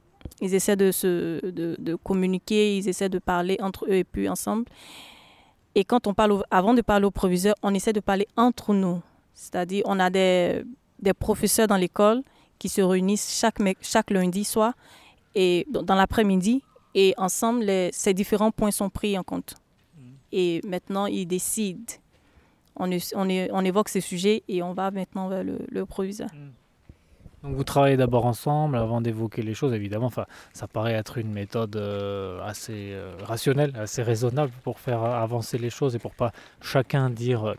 Ils 0.41 0.53
essaient 0.53 0.75
de, 0.75 0.91
se, 0.91 1.45
de, 1.45 1.75
de 1.79 1.95
communiquer, 1.95 2.77
ils 2.77 2.87
essaient 2.89 3.09
de 3.09 3.19
parler 3.19 3.57
entre 3.61 3.85
eux 3.85 3.95
et 3.95 4.03
puis 4.03 4.29
ensemble. 4.29 4.65
Et 5.75 5.83
quand 5.83 6.07
on 6.07 6.13
parle, 6.13 6.31
au, 6.31 6.43
avant 6.49 6.73
de 6.73 6.81
parler 6.81 7.05
au 7.05 7.11
proviseur, 7.11 7.55
on 7.61 7.73
essaie 7.73 7.93
de 7.93 7.99
parler 7.99 8.27
entre 8.35 8.73
nous. 8.73 9.01
C'est-à-dire, 9.33 9.83
on 9.85 9.99
a 9.99 10.09
des, 10.09 10.63
des 10.99 11.13
professeurs 11.13 11.67
dans 11.67 11.77
l'école 11.77 12.23
qui 12.57 12.69
se 12.69 12.81
réunissent 12.81 13.39
chaque, 13.39 13.59
chaque 13.81 14.09
lundi 14.09 14.43
soir 14.43 14.73
et 15.35 15.67
dans 15.69 15.95
l'après-midi 15.95 16.63
et 16.95 17.13
ensemble, 17.17 17.65
les, 17.65 17.91
ces 17.93 18.15
différents 18.15 18.51
points 18.51 18.71
sont 18.71 18.89
pris 18.89 19.17
en 19.19 19.23
compte. 19.23 19.53
Mmh. 19.95 20.01
Et 20.31 20.61
maintenant, 20.65 21.05
ils 21.05 21.27
décident. 21.27 21.93
On, 22.75 22.89
on, 22.91 23.47
on, 23.51 23.65
évoque 23.65 23.89
ces 23.89 24.01
sujets 24.01 24.43
et 24.47 24.63
on 24.63 24.73
va 24.73 24.89
maintenant 24.89 25.29
vers 25.29 25.43
le, 25.43 25.59
le 25.69 25.85
proviseur. 25.85 26.29
Mmh. 26.33 26.49
Donc 27.47 27.55
vous 27.55 27.63
travaillez 27.63 27.95
d'abord 27.95 28.25
ensemble 28.25 28.75
avant 28.75 28.99
d'évoquer 28.99 29.41
les 29.41 29.53
choses, 29.53 29.71
évidemment. 29.71 30.07
Enfin, 30.07 30.25
ça 30.51 30.67
paraît 30.67 30.91
être 30.91 31.17
une 31.17 31.31
méthode 31.31 31.77
euh, 31.77 32.45
assez 32.45 32.91
euh, 32.91 33.15
rationnelle, 33.23 33.71
assez 33.77 34.03
raisonnable 34.03 34.51
pour 34.65 34.81
faire 34.81 35.01
avancer 35.01 35.57
les 35.57 35.69
choses 35.69 35.95
et 35.95 35.99
pour 35.99 36.13
pas 36.13 36.33
chacun 36.61 37.09
dire 37.09 37.45
euh, 37.45 37.53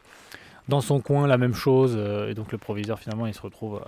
dans 0.68 0.83
son 0.83 1.01
coin 1.01 1.27
la 1.27 1.38
même 1.38 1.55
chose. 1.55 1.96
Et 2.29 2.35
donc 2.35 2.53
le 2.53 2.59
proviseur 2.59 2.98
finalement 2.98 3.27
il 3.27 3.33
se 3.33 3.40
retrouve, 3.40 3.81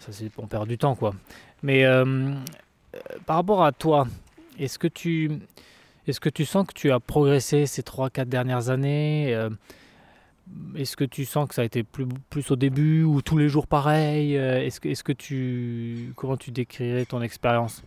ça 0.00 0.10
c'est 0.10 0.28
on 0.38 0.48
perd 0.48 0.66
du 0.66 0.76
temps 0.76 0.96
quoi. 0.96 1.14
Mais 1.62 1.84
par 3.24 3.36
rapport 3.36 3.62
à 3.62 3.70
toi, 3.70 4.08
est-ce 4.58 4.80
que 4.80 4.88
tu 4.88 5.30
est-ce 6.08 6.18
que 6.18 6.28
tu 6.28 6.44
sens 6.44 6.66
que 6.66 6.72
tu 6.72 6.90
as 6.90 6.98
progressé 6.98 7.66
ces 7.66 7.82
3-4 7.82 8.24
dernières 8.24 8.70
années 8.70 9.48
Est-ce 10.76 10.96
que 10.96 11.04
tu 11.04 11.24
sens 11.24 11.48
que 11.48 11.54
ça 11.54 11.62
a 11.62 11.64
été 11.64 11.82
plus, 11.82 12.06
plus 12.30 12.50
au 12.50 12.56
début 12.56 13.02
ou 13.02 13.22
tous 13.22 13.36
les 13.36 13.48
jours 13.48 13.66
pareil 13.66 14.34
Est-ce 14.34 14.80
que, 14.80 14.88
est 14.88 15.02
que 15.02 15.12
tu. 15.12 16.12
Comment 16.16 16.36
tu 16.36 16.50
décrirais 16.50 17.04
ton 17.04 17.22
expérience? 17.22 17.82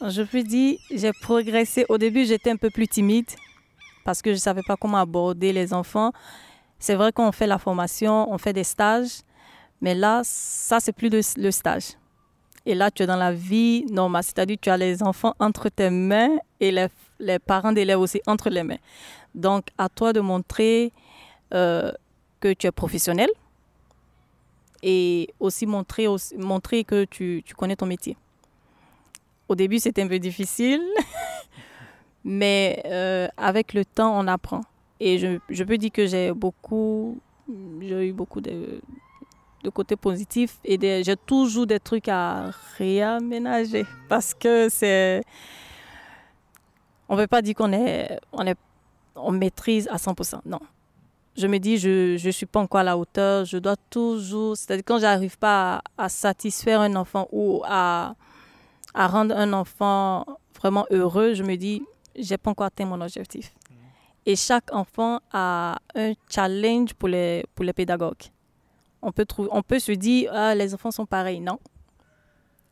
Je 0.00 0.22
peux 0.22 0.42
dire, 0.42 0.78
j'ai 0.90 1.12
progressé. 1.12 1.86
Au 1.88 1.98
début, 1.98 2.24
j'étais 2.24 2.50
un 2.50 2.56
peu 2.56 2.70
plus 2.70 2.88
timide 2.88 3.30
parce 4.04 4.22
que 4.22 4.30
je 4.30 4.36
ne 4.36 4.40
savais 4.40 4.62
pas 4.66 4.76
comment 4.76 4.98
aborder 4.98 5.52
les 5.52 5.72
enfants. 5.72 6.12
C'est 6.78 6.94
vrai 6.94 7.12
qu'on 7.12 7.32
fait 7.32 7.46
la 7.46 7.58
formation, 7.58 8.30
on 8.32 8.38
fait 8.38 8.52
des 8.52 8.64
stages, 8.64 9.22
mais 9.80 9.94
là, 9.94 10.20
ça, 10.24 10.80
c'est 10.80 10.92
plus 10.92 11.08
le, 11.08 11.20
le 11.42 11.50
stage. 11.50 11.94
Et 12.66 12.74
là, 12.74 12.90
tu 12.90 13.02
es 13.02 13.06
dans 13.06 13.16
la 13.16 13.32
vie 13.32 13.84
normale, 13.90 14.22
c'est-à-dire 14.22 14.58
tu 14.60 14.70
as 14.70 14.76
les 14.76 15.02
enfants 15.02 15.34
entre 15.38 15.68
tes 15.68 15.90
mains 15.90 16.36
et 16.60 16.70
les, 16.70 16.88
les 17.18 17.38
parents 17.38 17.72
d'élèves 17.72 18.00
aussi 18.00 18.20
entre 18.26 18.50
les 18.50 18.62
mains. 18.62 18.78
Donc, 19.34 19.66
à 19.78 19.88
toi 19.88 20.12
de 20.12 20.20
montrer 20.20 20.92
euh, 21.54 21.92
que 22.40 22.52
tu 22.52 22.66
es 22.66 22.72
professionnel 22.72 23.30
et 24.82 25.28
aussi 25.40 25.66
montrer, 25.66 26.06
montrer 26.38 26.84
que 26.84 27.04
tu, 27.04 27.42
tu 27.44 27.54
connais 27.54 27.76
ton 27.76 27.86
métier. 27.86 28.16
Au 29.48 29.54
début, 29.54 29.78
c'était 29.78 30.02
un 30.02 30.08
peu 30.08 30.18
difficile, 30.18 30.82
mais 32.24 32.82
euh, 32.86 33.28
avec 33.36 33.72
le 33.72 33.84
temps, 33.84 34.18
on 34.18 34.26
apprend. 34.26 34.62
Et 35.00 35.18
je, 35.18 35.38
je 35.48 35.64
peux 35.64 35.78
dire 35.78 35.90
que 35.92 36.06
j'ai 36.06 36.32
beaucoup, 36.32 37.18
j'ai 37.80 38.08
eu 38.08 38.12
beaucoup 38.12 38.40
de, 38.40 38.80
de 39.64 39.70
côté 39.70 39.96
positif 39.96 40.58
et 40.64 41.02
j'ai 41.02 41.16
toujours 41.16 41.66
des 41.66 41.80
trucs 41.80 42.08
à 42.08 42.50
réaménager 42.76 43.86
parce 44.08 44.34
que 44.34 44.68
c'est 44.68 45.22
on 47.08 47.16
ne 47.16 47.20
veut 47.20 47.26
pas 47.26 47.42
dire 47.42 47.54
qu'on 47.54 47.72
est 47.72 48.18
on 48.32 48.46
est 48.46 48.56
on 49.16 49.32
maîtrise 49.32 49.88
à 49.88 49.96
100%. 49.96 50.40
Non. 50.44 50.60
Je 51.36 51.46
me 51.46 51.58
dis 51.58 51.78
je 51.78 52.16
je 52.16 52.30
suis 52.30 52.46
pas 52.46 52.60
encore 52.60 52.80
à 52.80 52.84
la 52.84 52.96
hauteur, 52.96 53.44
je 53.44 53.58
dois 53.58 53.76
toujours 53.90 54.56
c'est-à-dire 54.56 54.84
quand 54.86 54.98
j'arrive 54.98 55.36
pas 55.38 55.82
à, 55.96 56.04
à, 56.04 56.08
satisfaire 56.08 56.80
un 56.80 56.94
enfant 56.96 57.28
ou 57.32 57.62
à 57.64 58.14
à 58.94 59.08
rendre 59.08 59.36
un 59.36 59.52
enfant 59.52 60.24
vraiment 60.56 60.86
heureux, 60.90 61.34
je 61.34 61.42
me 61.42 61.56
dis 61.56 61.82
j'ai 62.16 62.38
pas 62.38 62.50
encore 62.50 62.66
atteint 62.66 62.86
mon 62.86 63.00
objectif. 63.00 63.52
Et 64.26 64.36
chaque 64.36 64.72
enfant 64.72 65.20
a 65.32 65.76
un 65.94 66.12
challenge 66.30 66.94
pour 66.94 67.08
les 67.08 67.44
pour 67.54 67.64
les 67.64 67.72
pédagogues 67.72 68.30
on 69.04 69.12
peut, 69.12 69.26
trouver, 69.26 69.48
on 69.52 69.62
peut 69.62 69.78
se 69.78 69.92
dire, 69.92 70.30
ah, 70.34 70.54
les 70.54 70.74
enfants 70.74 70.90
sont 70.90 71.06
pareils. 71.06 71.40
Non. 71.40 71.58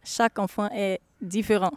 Chaque 0.02 0.38
enfant 0.38 0.68
est 0.72 1.00
différent. 1.20 1.72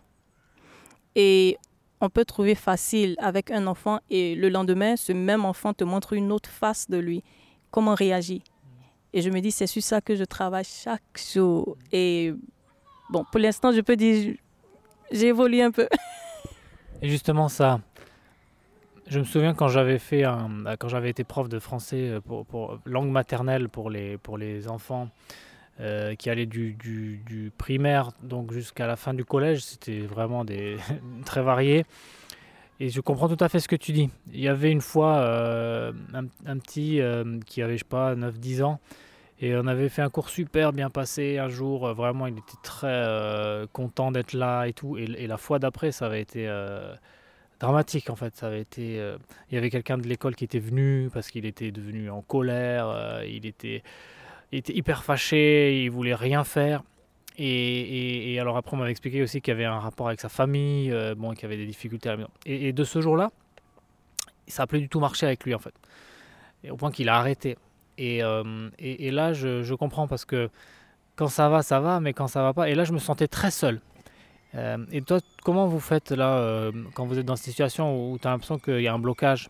Et 1.13 1.57
on 2.01 2.09
peut 2.09 2.25
trouver 2.25 2.55
facile 2.55 3.15
avec 3.19 3.51
un 3.51 3.67
enfant 3.67 3.99
et 4.09 4.35
le 4.35 4.49
lendemain, 4.49 4.95
ce 4.95 5.13
même 5.13 5.45
enfant 5.45 5.73
te 5.73 5.83
montre 5.83 6.13
une 6.13 6.31
autre 6.31 6.49
face 6.49 6.89
de 6.89 6.97
lui. 6.97 7.23
Comment 7.71 7.95
réagir? 7.95 8.41
Et 9.13 9.21
je 9.21 9.29
me 9.29 9.39
dis, 9.39 9.51
c'est 9.51 9.67
sur 9.67 9.81
ça 9.81 10.01
que 10.01 10.15
je 10.15 10.25
travaille 10.25 10.65
chaque 10.65 11.01
jour. 11.33 11.77
Et 11.91 12.33
bon, 13.09 13.23
pour 13.31 13.39
l'instant, 13.39 13.71
je 13.71 13.81
peux 13.81 13.95
dire, 13.95 14.35
j'ai 15.11 15.27
évolué 15.27 15.61
un 15.61 15.71
peu. 15.71 15.87
Et 17.01 17.09
justement, 17.09 17.47
ça, 17.47 17.79
je 19.07 19.19
me 19.19 19.23
souviens 19.23 19.53
quand 19.53 19.67
j'avais 19.67 19.99
fait 19.99 20.23
un, 20.23 20.49
quand 20.79 20.87
j'avais 20.87 21.09
été 21.09 21.23
prof 21.23 21.47
de 21.47 21.59
français 21.59 22.09
euh, 22.09 22.21
pour, 22.21 22.45
pour, 22.45 22.79
langue 22.85 23.09
maternelle 23.09 23.69
pour 23.69 23.89
les, 23.89 24.17
pour 24.17 24.37
les 24.37 24.67
enfants 24.67 25.09
euh, 25.81 26.15
qui 26.15 26.29
allaient 26.29 26.45
du, 26.45 27.51
primaire 27.57 28.11
donc 28.23 28.53
jusqu'à 28.53 28.87
la 28.87 28.95
fin 28.95 29.13
du 29.13 29.25
collège, 29.25 29.61
c'était 29.61 29.99
vraiment 29.99 30.45
des 30.45 30.77
très 31.25 31.41
varié. 31.41 31.85
Et 32.79 32.87
je 32.87 33.01
comprends 33.01 33.27
tout 33.27 33.43
à 33.43 33.49
fait 33.49 33.59
ce 33.59 33.67
que 33.67 33.75
tu 33.75 33.91
dis. 33.91 34.09
Il 34.31 34.39
y 34.39 34.47
avait 34.47 34.71
une 34.71 34.79
fois 34.79 35.17
euh, 35.17 35.91
un, 36.13 36.57
petit 36.59 37.01
euh, 37.01 37.39
qui 37.45 37.61
avait, 37.61 37.73
je 37.73 37.79
sais 37.79 37.89
pas, 37.89 38.15
9-10 38.15 38.63
ans. 38.63 38.79
Et 39.41 39.53
on 39.53 39.67
avait 39.67 39.89
fait 39.89 40.01
un 40.01 40.09
cours 40.09 40.29
super 40.29 40.71
bien 40.71 40.89
passé 40.89 41.39
un 41.39 41.49
jour. 41.49 41.93
vraiment, 41.93 42.27
il 42.27 42.37
était 42.37 42.57
très 42.63 43.67
content 43.73 44.11
d'être 44.11 44.31
là 44.31 44.65
et 44.67 44.71
tout. 44.71 44.97
Et 44.97 45.27
la 45.27 45.35
fois 45.35 45.59
d'après, 45.59 45.91
ça 45.91 46.05
avait 46.05 46.21
été 46.21 46.49
dramatique 47.59 48.09
en 48.09 48.15
fait. 48.15 48.33
Ça 48.37 48.47
avait 48.47 48.61
été, 48.61 48.95
il 49.51 49.55
y 49.55 49.57
avait 49.57 49.69
quelqu'un 49.69 49.97
de 49.97 50.07
l'école 50.07 50.35
qui 50.35 50.45
était 50.45 50.59
venu 50.59 51.09
parce 51.13 51.29
qu'il 51.31 51.45
était 51.45 51.71
devenu 51.71 52.09
en 52.09 52.21
colère. 52.21 53.21
il 53.27 53.45
était, 53.45 53.83
il 54.55 54.59
était 54.59 54.73
hyper 54.73 55.03
fâché. 55.03 55.83
Il 55.83 55.91
voulait 55.91 56.15
rien 56.15 56.43
faire. 56.43 56.83
Et, 57.37 58.37
alors 58.39 58.55
après, 58.55 58.75
on 58.75 58.79
m'avait 58.79 58.91
expliqué 58.91 59.21
aussi 59.21 59.41
qu'il 59.41 59.51
y 59.51 59.55
avait 59.55 59.65
un 59.65 59.79
rapport 59.79 60.07
avec 60.07 60.21
sa 60.21 60.29
famille, 60.29 60.89
euh, 60.91 61.15
bon, 61.15 61.33
qu'il 61.33 61.43
y 61.43 61.45
avait 61.45 61.57
des 61.57 61.65
difficultés 61.65 62.07
à 62.07 62.13
la 62.13 62.17
maison. 62.19 62.29
Et, 62.45 62.71
de 62.71 62.83
ce 62.85 63.01
jour-là, 63.01 63.31
ça 64.47 64.63
n'a 64.63 64.67
plus 64.67 64.79
du 64.79 64.87
tout 64.87 65.01
marché 65.01 65.25
avec 65.25 65.43
lui 65.43 65.53
en 65.53 65.59
fait. 65.59 65.73
Et 66.63 66.71
au 66.71 66.77
point 66.77 66.91
qu'il 66.91 67.09
a 67.09 67.17
arrêté. 67.17 67.57
Et, 67.97 68.23
euh, 68.23 68.69
et, 68.79 69.11
là, 69.11 69.33
je, 69.33 69.63
je, 69.63 69.73
comprends 69.73 70.07
parce 70.07 70.23
que 70.23 70.49
quand 71.17 71.27
ça 71.27 71.49
va, 71.49 71.61
ça 71.61 71.81
va, 71.81 71.99
mais 71.99 72.13
quand 72.13 72.27
ça 72.27 72.41
va 72.41 72.53
pas. 72.53 72.69
Et 72.69 72.75
là, 72.75 72.85
je 72.85 72.93
me 72.93 72.99
sentais 72.99 73.27
très 73.27 73.51
seul. 73.51 73.81
Euh, 74.53 74.77
et 74.93 75.01
toi, 75.01 75.19
comment 75.43 75.67
vous 75.67 75.81
faites 75.81 76.11
là, 76.11 76.71
quand 76.93 77.05
vous 77.05 77.19
êtes 77.19 77.25
dans 77.25 77.35
cette 77.35 77.47
situation 77.47 78.11
où 78.11 78.17
tu 78.17 78.27
as 78.27 78.31
l'impression 78.31 78.57
qu'il 78.57 78.79
y 78.79 78.87
a 78.87 78.93
un 78.93 78.99
blocage 78.99 79.49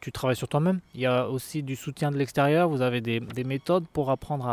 Tu 0.00 0.12
travailles 0.12 0.36
sur 0.36 0.48
toi-même 0.48 0.80
Il 0.94 1.00
y 1.00 1.06
a 1.06 1.28
aussi 1.28 1.62
du 1.62 1.76
soutien 1.76 2.10
de 2.10 2.16
l'extérieur 2.16 2.68
Vous 2.68 2.82
avez 2.82 3.00
des, 3.00 3.20
des 3.20 3.44
méthodes 3.44 3.84
pour 3.92 4.10
apprendre 4.10 4.46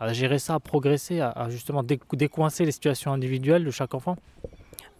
à, 0.00 0.12
gérer 0.12 0.38
ça, 0.38 0.54
à 0.54 0.60
progresser, 0.60 1.20
à, 1.20 1.46
justement 1.50 1.82
décoincer 1.82 2.64
les 2.64 2.72
situations 2.72 3.12
individuelles 3.12 3.64
de 3.64 3.70
chaque 3.70 3.94
enfant 3.94 4.16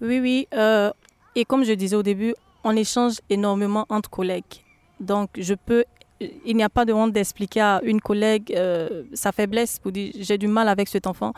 Oui, 0.00 0.20
oui. 0.20 0.48
Euh, 0.54 0.90
et 1.34 1.44
comme 1.44 1.64
je 1.64 1.72
disais 1.72 1.96
au 1.96 2.02
début, 2.02 2.34
on 2.64 2.76
échange 2.76 3.20
énormément 3.28 3.86
entre 3.88 4.08
collègues. 4.08 4.62
Donc, 5.00 5.30
je 5.36 5.54
peux, 5.54 5.84
il 6.20 6.56
n'y 6.56 6.62
a 6.62 6.68
pas 6.68 6.84
de 6.84 6.92
honte 6.92 7.12
d'expliquer 7.12 7.60
à 7.60 7.80
une 7.84 8.00
collègue 8.00 8.54
euh, 8.56 9.04
sa 9.12 9.32
faiblesse 9.32 9.78
pour 9.78 9.92
dire 9.92 10.12
j'ai 10.18 10.38
du 10.38 10.48
mal 10.48 10.68
avec 10.68 10.88
cet 10.88 11.06
enfant. 11.06 11.32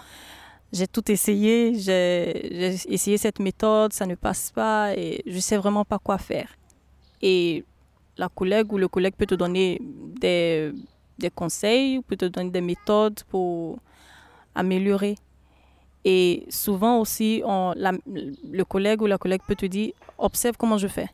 J'ai 0.72 0.86
tout 0.86 1.10
essayé, 1.10 1.74
j'ai 1.78 2.76
essayé 2.88 3.18
cette 3.18 3.38
méthode, 3.38 3.92
ça 3.92 4.04
ne 4.04 4.14
passe 4.14 4.50
pas 4.50 4.94
et 4.94 5.22
je 5.26 5.38
sais 5.38 5.56
vraiment 5.56 5.84
pas 5.84 5.98
quoi 5.98 6.18
faire. 6.18 6.48
Et 7.22 7.64
la 8.16 8.28
collègue 8.28 8.72
ou 8.72 8.78
le 8.78 8.88
collègue 8.88 9.14
peut 9.16 9.26
te 9.26 9.34
donner 9.34 9.80
des 10.20 10.72
des 11.18 11.30
conseils, 11.30 12.00
peut 12.02 12.16
te 12.16 12.26
donner 12.26 12.50
des 12.50 12.60
méthodes 12.60 13.22
pour 13.28 13.78
améliorer. 14.54 15.16
Et 16.04 16.46
souvent 16.50 17.00
aussi, 17.00 17.42
on, 17.44 17.74
le 17.74 18.62
collègue 18.64 19.02
ou 19.02 19.06
la 19.06 19.18
collègue 19.18 19.40
peut 19.46 19.56
te 19.56 19.66
dire, 19.66 19.92
observe 20.18 20.56
comment 20.56 20.78
je 20.78 20.88
fais. 20.88 21.08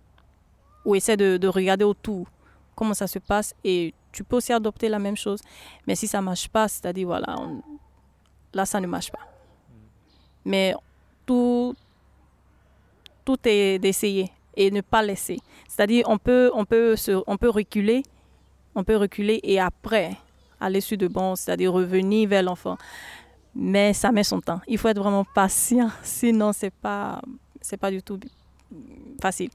Ou 0.84 0.94
essaie 0.94 1.16
de, 1.16 1.36
de 1.36 1.48
regarder 1.48 1.84
autour 1.84 2.26
comment 2.74 2.94
ça 2.94 3.06
se 3.06 3.18
passe. 3.18 3.54
Et 3.64 3.94
tu 4.10 4.24
peux 4.24 4.36
aussi 4.36 4.52
adopter 4.52 4.88
la 4.88 4.98
même 4.98 5.16
chose. 5.16 5.40
Mais 5.86 5.94
si 5.94 6.06
ça 6.06 6.18
ne 6.18 6.24
marche 6.24 6.48
pas, 6.48 6.68
c'est-à-dire, 6.68 7.06
voilà, 7.06 7.36
là, 8.52 8.66
ça 8.66 8.80
ne 8.80 8.86
marche 8.86 9.10
pas. 9.10 9.26
Mais 10.44 10.74
tout, 11.24 11.74
tout 13.24 13.38
est 13.44 13.78
d'essayer 13.78 14.30
et 14.56 14.70
ne 14.70 14.80
pas 14.80 15.02
laisser. 15.02 15.38
C'est-à-dire, 15.68 16.04
on 16.08 16.18
peut, 16.18 16.50
on, 16.54 16.64
peut 16.64 16.94
on 17.26 17.36
peut 17.36 17.48
reculer 17.48 18.02
on 18.74 18.84
peut 18.84 18.96
reculer 18.96 19.40
et 19.42 19.60
après 19.60 20.16
aller 20.60 20.80
sur 20.80 20.96
de 20.96 21.08
bon, 21.08 21.34
c'est-à-dire 21.36 21.72
revenir 21.72 22.28
vers 22.28 22.42
l'enfant. 22.42 22.76
Mais 23.54 23.92
ça 23.92 24.12
met 24.12 24.24
son 24.24 24.40
temps. 24.40 24.60
Il 24.66 24.78
faut 24.78 24.88
être 24.88 24.98
vraiment 24.98 25.24
patient, 25.24 25.90
sinon 26.02 26.52
c'est 26.52 26.72
pas 26.72 27.20
c'est 27.60 27.76
pas 27.76 27.90
du 27.90 28.02
tout 28.02 28.18
facile. 29.20 29.50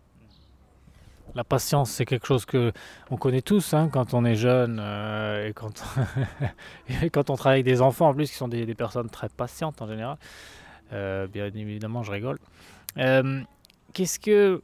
La 1.36 1.44
patience, 1.44 1.92
c'est 1.92 2.06
quelque 2.06 2.26
chose 2.26 2.46
que 2.46 2.72
on 3.12 3.18
connaît 3.18 3.42
tous 3.42 3.74
hein, 3.74 3.90
quand 3.92 4.14
on 4.14 4.24
est 4.26 4.36
jeune 4.36 4.80
euh, 4.82 5.48
et, 5.48 5.54
quand 5.54 5.84
quand 7.12 7.30
on 7.30 7.36
travaille 7.36 7.58
avec 7.62 7.66
des 7.66 7.82
enfants 7.82 8.10
en 8.10 8.14
plus 8.14 8.30
qui 8.30 8.38
sont 8.38 8.48
des, 8.48 8.66
personnes 8.76 9.10
très 9.10 9.30
patientes 9.30 9.82
en 9.82 9.88
général. 9.88 10.18
Euh, 10.94 11.28
bien 11.28 11.46
évidemment, 11.48 12.04
je 12.04 12.12
rigole. 12.12 12.38
Euh, 12.98 13.42
qu'est-ce 13.94 14.20
que 14.20 14.62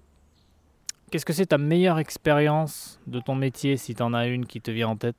Qu'est-ce 1.13 1.27
que 1.27 1.33
c'est 1.33 1.45
ta 1.45 1.59
meilleure 1.59 1.99
expérience 1.99 2.99
de 3.05 3.19
ton 3.19 3.35
métier, 3.35 3.77
si 3.77 3.93
tu 3.93 4.01
en 4.01 4.15
as 4.15 4.25
une 4.25 4.47
qui 4.47 4.61
te 4.61 4.71
vient 4.71 4.87
en 4.87 4.95
tête? 4.95 5.15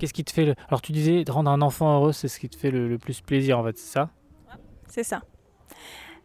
Qu'est-ce 0.00 0.12
qui 0.12 0.24
te 0.24 0.32
fait 0.32 0.44
le... 0.44 0.54
Alors 0.66 0.82
tu 0.82 0.90
disais, 0.90 1.22
rendre 1.28 1.52
un 1.52 1.62
enfant 1.62 1.96
heureux, 1.96 2.10
c'est 2.10 2.26
ce 2.26 2.40
qui 2.40 2.48
te 2.48 2.56
fait 2.56 2.72
le, 2.72 2.98
plus 2.98 3.20
plaisir 3.20 3.60
en 3.60 3.62
fait, 3.62 3.78
c'est 3.78 3.92
ça? 3.92 4.10
C'est 4.88 5.04
ça. 5.04 5.22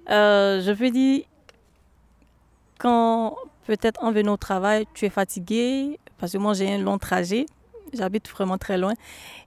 Euh, 0.10 0.60
je 0.62 0.72
veux 0.72 0.90
dire, 0.90 1.26
quand 2.80 3.36
peut-être 3.68 4.04
en 4.04 4.12
venant 4.12 4.34
au 4.34 4.38
travail, 4.38 4.88
tu 4.96 5.06
es 5.06 5.12
fatigué, 5.12 6.00
parce 6.18 6.32
que 6.32 6.40
moi 6.40 6.56
j'ai 6.56 6.74
un 6.74 6.80
long 6.80 6.98
trajet, 6.98 7.46
j'habite 7.94 8.28
vraiment 8.28 8.58
très 8.58 8.80
loin, 8.80 8.96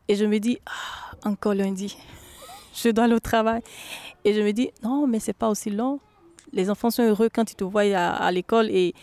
et 0.07 0.14
je 0.14 0.24
me 0.24 0.38
dis, 0.38 0.61
ah, 0.66 1.29
encore 1.29 1.55
lundi, 1.55 1.98
je 2.77 2.90
dois 2.90 3.07
aller 3.07 3.14
au 3.14 3.18
travail. 3.18 3.61
Et 4.24 4.35
je 4.35 4.40
me 4.40 4.53
dis, 4.53 4.70
non, 4.85 5.09
mais 5.09 5.18
c'est 5.18 5.33
pas 5.33 5.48
aussi 5.48 5.70
long 5.70 5.98
les 6.55 6.71
enfants 6.71 6.90
sont 6.90 7.03
heureux 7.03 7.29
quand 7.33 7.51
ils 7.51 7.57
te 7.57 7.64
voient 7.64 7.83
à, 7.83 8.31
l'école 8.31 8.71
et, 8.71 8.95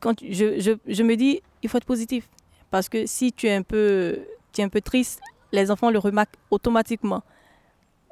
quand 0.00 0.20
je, 0.20 1.02
me 1.02 1.14
dis, 1.14 1.40
il 1.62 1.68
faut 1.68 1.78
être 1.78 1.84
positif. 1.86 2.28
Parce 2.70 2.88
que 2.88 3.06
si 3.06 3.32
tu 3.32 3.46
es 3.46 3.54
un 3.54 3.62
peu, 3.62 4.18
tu 4.52 4.60
es 4.60 4.64
un 4.64 4.68
peu 4.68 4.80
triste, 4.80 5.20
les 5.52 5.70
enfants 5.70 5.90
le 5.90 5.98
remarquent 5.98 6.36
automatiquement. 6.50 7.22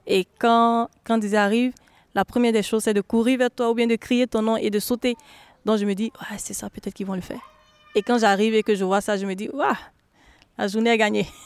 Et 0.06 0.26
quand, 0.38 0.88
quand 1.04 1.20
ils 1.22 1.36
arrivent, 1.36 1.72
la 2.14 2.24
première 2.24 2.52
des 2.52 2.62
choses, 2.62 2.84
c'est 2.84 2.94
de 2.94 3.00
courir 3.00 3.38
vers 3.38 3.50
toi 3.50 3.70
ou 3.70 3.74
bien 3.74 3.86
de 3.86 3.96
crier 3.96 4.26
ton 4.26 4.42
nom 4.42 4.56
et 4.56 4.70
de 4.70 4.78
sauter. 4.78 5.16
Donc 5.64 5.78
je 5.78 5.84
me 5.84 5.94
dis, 5.94 6.12
ouais, 6.20 6.38
c'est 6.38 6.54
ça, 6.54 6.70
peut-être 6.70 6.94
qu'ils 6.94 7.06
vont 7.06 7.14
le 7.14 7.20
faire. 7.20 7.40
Et 7.94 8.02
quand 8.02 8.18
j'arrive 8.18 8.54
et 8.54 8.62
que 8.62 8.74
je 8.74 8.84
vois 8.84 9.00
ça, 9.00 9.16
je 9.16 9.26
me 9.26 9.34
dis, 9.34 9.48
waouh, 9.48 9.74
la 10.58 10.68
journée 10.68 10.90
est 10.90 10.98
gagnée. 10.98 11.26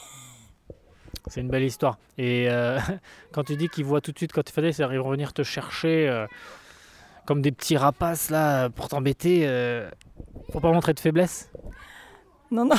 C'est 1.29 1.41
une 1.41 1.49
belle 1.49 1.63
histoire. 1.63 1.97
Et 2.17 2.49
euh, 2.49 2.79
quand 3.33 3.43
tu 3.43 3.55
dis 3.57 3.67
qu'ils 3.67 3.83
voient 3.83 3.99
tout 4.01 4.11
de 4.11 4.17
suite 4.17 4.31
quand 4.31 4.43
tu 4.43 4.53
fais 4.53 4.71
ça, 4.71 4.87
ils 4.91 4.99
vont 4.99 5.09
venir 5.09 5.33
te 5.33 5.43
chercher. 5.43 6.07
Euh, 6.07 6.25
comme 7.27 7.41
des 7.41 7.51
petits 7.51 7.77
rapaces 7.77 8.31
là 8.31 8.69
pour 8.69 8.87
t'embêter. 8.87 9.41
Euh, 9.43 9.91
faut 10.51 10.61
pas 10.61 10.71
montrer 10.71 10.93
de 10.93 10.99
faiblesse? 10.99 11.51
Non, 12.49 12.65
non. 12.65 12.77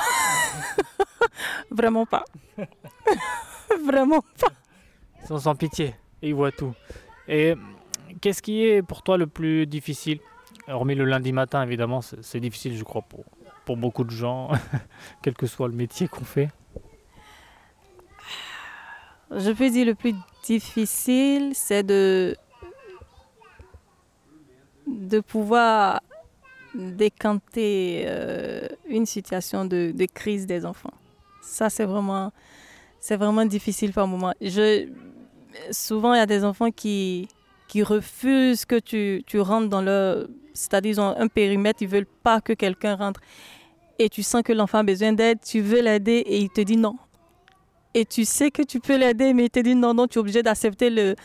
Vraiment 1.71 2.07
pas. 2.07 2.25
Vraiment 3.87 4.23
pas. 4.41 4.49
Ils 5.23 5.29
sont 5.29 5.39
sans 5.39 5.55
pitié 5.55 5.95
et 6.23 6.31
ils 6.31 6.35
voient 6.35 6.51
tout. 6.51 6.75
Et 7.29 7.55
qu'est-ce 8.23 8.41
qui 8.41 8.65
est 8.65 8.83
pour 8.83 9.03
toi 9.03 9.19
le 9.19 9.27
plus 9.27 9.67
difficile? 9.67 10.19
Hormis 10.67 10.95
le 10.95 11.05
lundi 11.05 11.33
matin, 11.33 11.63
évidemment, 11.63 12.01
c'est 12.01 12.41
difficile, 12.41 12.77
je 12.77 12.85
crois, 12.85 13.03
pour, 13.03 13.25
pour 13.67 13.77
beaucoup 13.77 14.05
de 14.05 14.11
gens, 14.11 14.51
quel 15.23 15.35
que 15.35 15.47
soit 15.47 15.69
le 15.69 15.75
métier 15.75 16.09
qu'on 16.09 16.25
fait. 16.25 16.49
Je 19.31 19.51
peux 19.51 19.69
dire 19.69 19.87
le 19.87 19.95
plus 19.95 20.15
difficile, 20.43 21.53
c'est 21.55 21.83
de 21.83 22.35
de 24.89 25.21
pouvoir 25.21 26.01
décanter 26.75 28.05
euh, 28.07 28.69
une 28.89 29.07
situation 29.07 29.65
de, 29.65 29.93
crise 30.13 30.47
des 30.47 30.65
enfants. 30.65 30.93
Ça, 31.43 31.71
c'est 31.71 31.85
vraiment, 31.85 32.33
c'est 33.01 33.17
vraiment 33.17 33.45
difficile 33.45 33.93
par 33.93 34.07
moment. 34.07 34.33
Je, 34.41 34.89
souvent, 35.71 36.15
il 36.15 36.19
y 36.19 36.21
a 36.21 36.27
des 36.27 36.45
enfants 36.45 36.71
qui, 36.71 37.29
qui 37.69 37.83
refusent 37.83 38.65
que 38.65 38.79
tu, 38.79 39.23
tu 39.27 39.41
rentres 39.41 39.69
dans 39.69 39.83
leur... 39.83 40.27
C'est-à-dire, 40.53 40.91
ils 40.91 41.01
ont 41.01 41.15
un 41.17 41.29
périmètre, 41.29 41.83
ils 41.83 41.89
veulent 41.89 42.07
pas 42.23 42.41
que 42.41 42.53
quelqu'un 42.53 42.97
rentre. 42.97 43.21
Et 43.99 44.09
tu 44.09 44.23
sens 44.23 44.43
que 44.43 44.53
l'enfant 44.53 44.79
a 44.79 44.83
besoin 44.83 45.13
d'aide, 45.13 45.39
tu 45.45 45.61
veux 45.61 45.81
l'aider 45.81 46.23
et 46.27 46.39
il 46.39 46.51
te 46.51 46.61
dit 46.61 46.77
non. 46.77 46.97
Et 47.95 48.05
tu 48.05 48.25
sais 48.25 48.51
que 48.51 48.63
tu 48.63 48.81
peux 48.81 48.97
l'aider, 48.97 49.33
mais 49.33 49.47
il 49.47 49.51
te 49.51 49.61
dit 49.61 49.75
non, 49.75 49.95
non, 49.95 50.07
tu 50.07 50.19
es 50.19 50.21
obligé 50.21 50.43
d'accepter 50.43 50.91
le, 50.91 51.17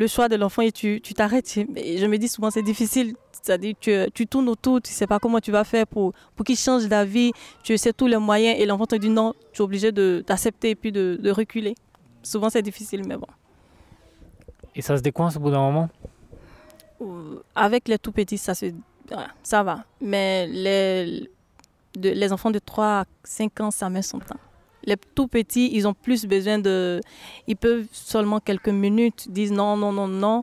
le 0.00 0.06
choix 0.06 0.30
de 0.30 0.36
l'enfant 0.36 0.62
et 0.62 0.72
tu 0.72 1.00
t'arrêtes. 1.14 1.52
je 1.54 2.06
me 2.06 2.16
dis 2.16 2.28
souvent, 2.28 2.50
c'est 2.50 2.62
difficile. 2.62 3.14
C'est-à-dire 3.32 3.74
que 3.78 4.08
tu, 4.08 4.26
tournes 4.26 4.48
autour, 4.48 4.80
tu 4.80 4.90
ne 4.90 4.94
sais 4.94 5.06
pas 5.06 5.18
comment 5.18 5.40
tu 5.40 5.52
vas 5.52 5.62
faire 5.62 5.86
pour, 5.86 6.14
pour 6.34 6.44
qu'il 6.46 6.56
change 6.56 6.88
d'avis. 6.88 7.32
Tu 7.62 7.76
sais 7.76 7.92
tous 7.92 8.06
les 8.06 8.16
moyens 8.16 8.58
et 8.58 8.64
l'enfant 8.64 8.86
te 8.86 8.96
dit 8.96 9.10
non, 9.10 9.34
tu 9.52 9.60
es 9.60 9.64
obligé 9.64 9.92
d'accepter 9.92 10.70
et 10.70 10.74
puis 10.74 10.90
de, 10.90 11.18
de 11.20 11.30
reculer. 11.30 11.74
Souvent, 12.22 12.48
c'est 12.48 12.62
difficile, 12.62 13.02
mais 13.06 13.18
bon. 13.18 13.26
Et 14.74 14.80
ça 14.80 14.96
se 14.96 15.02
décoince 15.02 15.36
au 15.36 15.40
bout 15.40 15.50
d'un 15.50 15.60
moment? 15.60 15.90
Euh, 17.02 17.42
Avec 17.54 17.86
les 17.86 17.98
tout 17.98 18.12
petits, 18.12 18.38
ça, 18.38 18.54
se, 18.54 18.66
ça 19.42 19.62
va. 19.62 19.84
Mais 20.00 20.46
les, 20.46 21.30
les 21.94 22.32
enfants 22.32 22.50
de 22.50 22.58
3 22.58 22.84
à 22.86 23.04
5 23.24 23.60
ans, 23.60 23.70
ça 23.70 23.90
met 23.90 24.00
son 24.02 24.18
temps. 24.18 24.40
Les 24.90 24.96
tout 25.14 25.28
petits, 25.28 25.70
ils 25.72 25.86
ont 25.86 25.94
plus 25.94 26.26
besoin 26.26 26.58
de... 26.58 27.00
Ils 27.46 27.56
peuvent 27.56 27.86
seulement 27.92 28.40
quelques 28.40 28.70
minutes 28.70 29.30
dire 29.30 29.52
non, 29.52 29.76
non, 29.76 29.92
non, 29.92 30.08
non. 30.08 30.42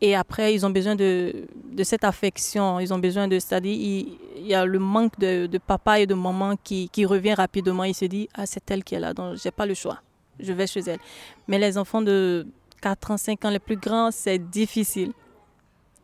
Et 0.00 0.16
après, 0.16 0.52
ils 0.52 0.66
ont 0.66 0.70
besoin 0.70 0.96
de, 0.96 1.46
cette 1.84 2.02
affection. 2.02 2.80
Ils 2.80 2.92
ont 2.92 2.98
besoin 2.98 3.28
de... 3.28 3.38
C'est-à-dire, 3.38 3.76
il, 3.78 4.44
y 4.44 4.54
a 4.54 4.66
le 4.66 4.80
manque 4.80 5.16
de, 5.20 5.58
papa 5.64 6.00
et 6.00 6.06
de 6.08 6.14
maman 6.14 6.56
qui, 6.64 6.88
qui 6.88 7.06
revient 7.06 7.34
rapidement. 7.34 7.84
Il 7.84 7.94
se 7.94 8.06
dit, 8.06 8.28
ah, 8.34 8.44
c'est 8.44 8.68
elle 8.72 8.82
qui 8.82 8.96
est 8.96 9.00
là, 9.00 9.14
donc 9.14 9.36
j'ai 9.36 9.52
pas 9.52 9.66
le 9.66 9.74
choix. 9.74 10.00
Je 10.40 10.52
vais 10.52 10.66
chez 10.66 10.80
elle. 10.80 10.98
Mais 11.46 11.60
les 11.60 11.78
enfants 11.78 12.02
de 12.02 12.44
4 12.82 13.12
ans, 13.12 13.16
5 13.16 13.44
ans, 13.44 13.50
les 13.50 13.60
plus 13.60 13.76
grands, 13.76 14.10
c'est 14.10 14.40
difficile. 14.40 15.12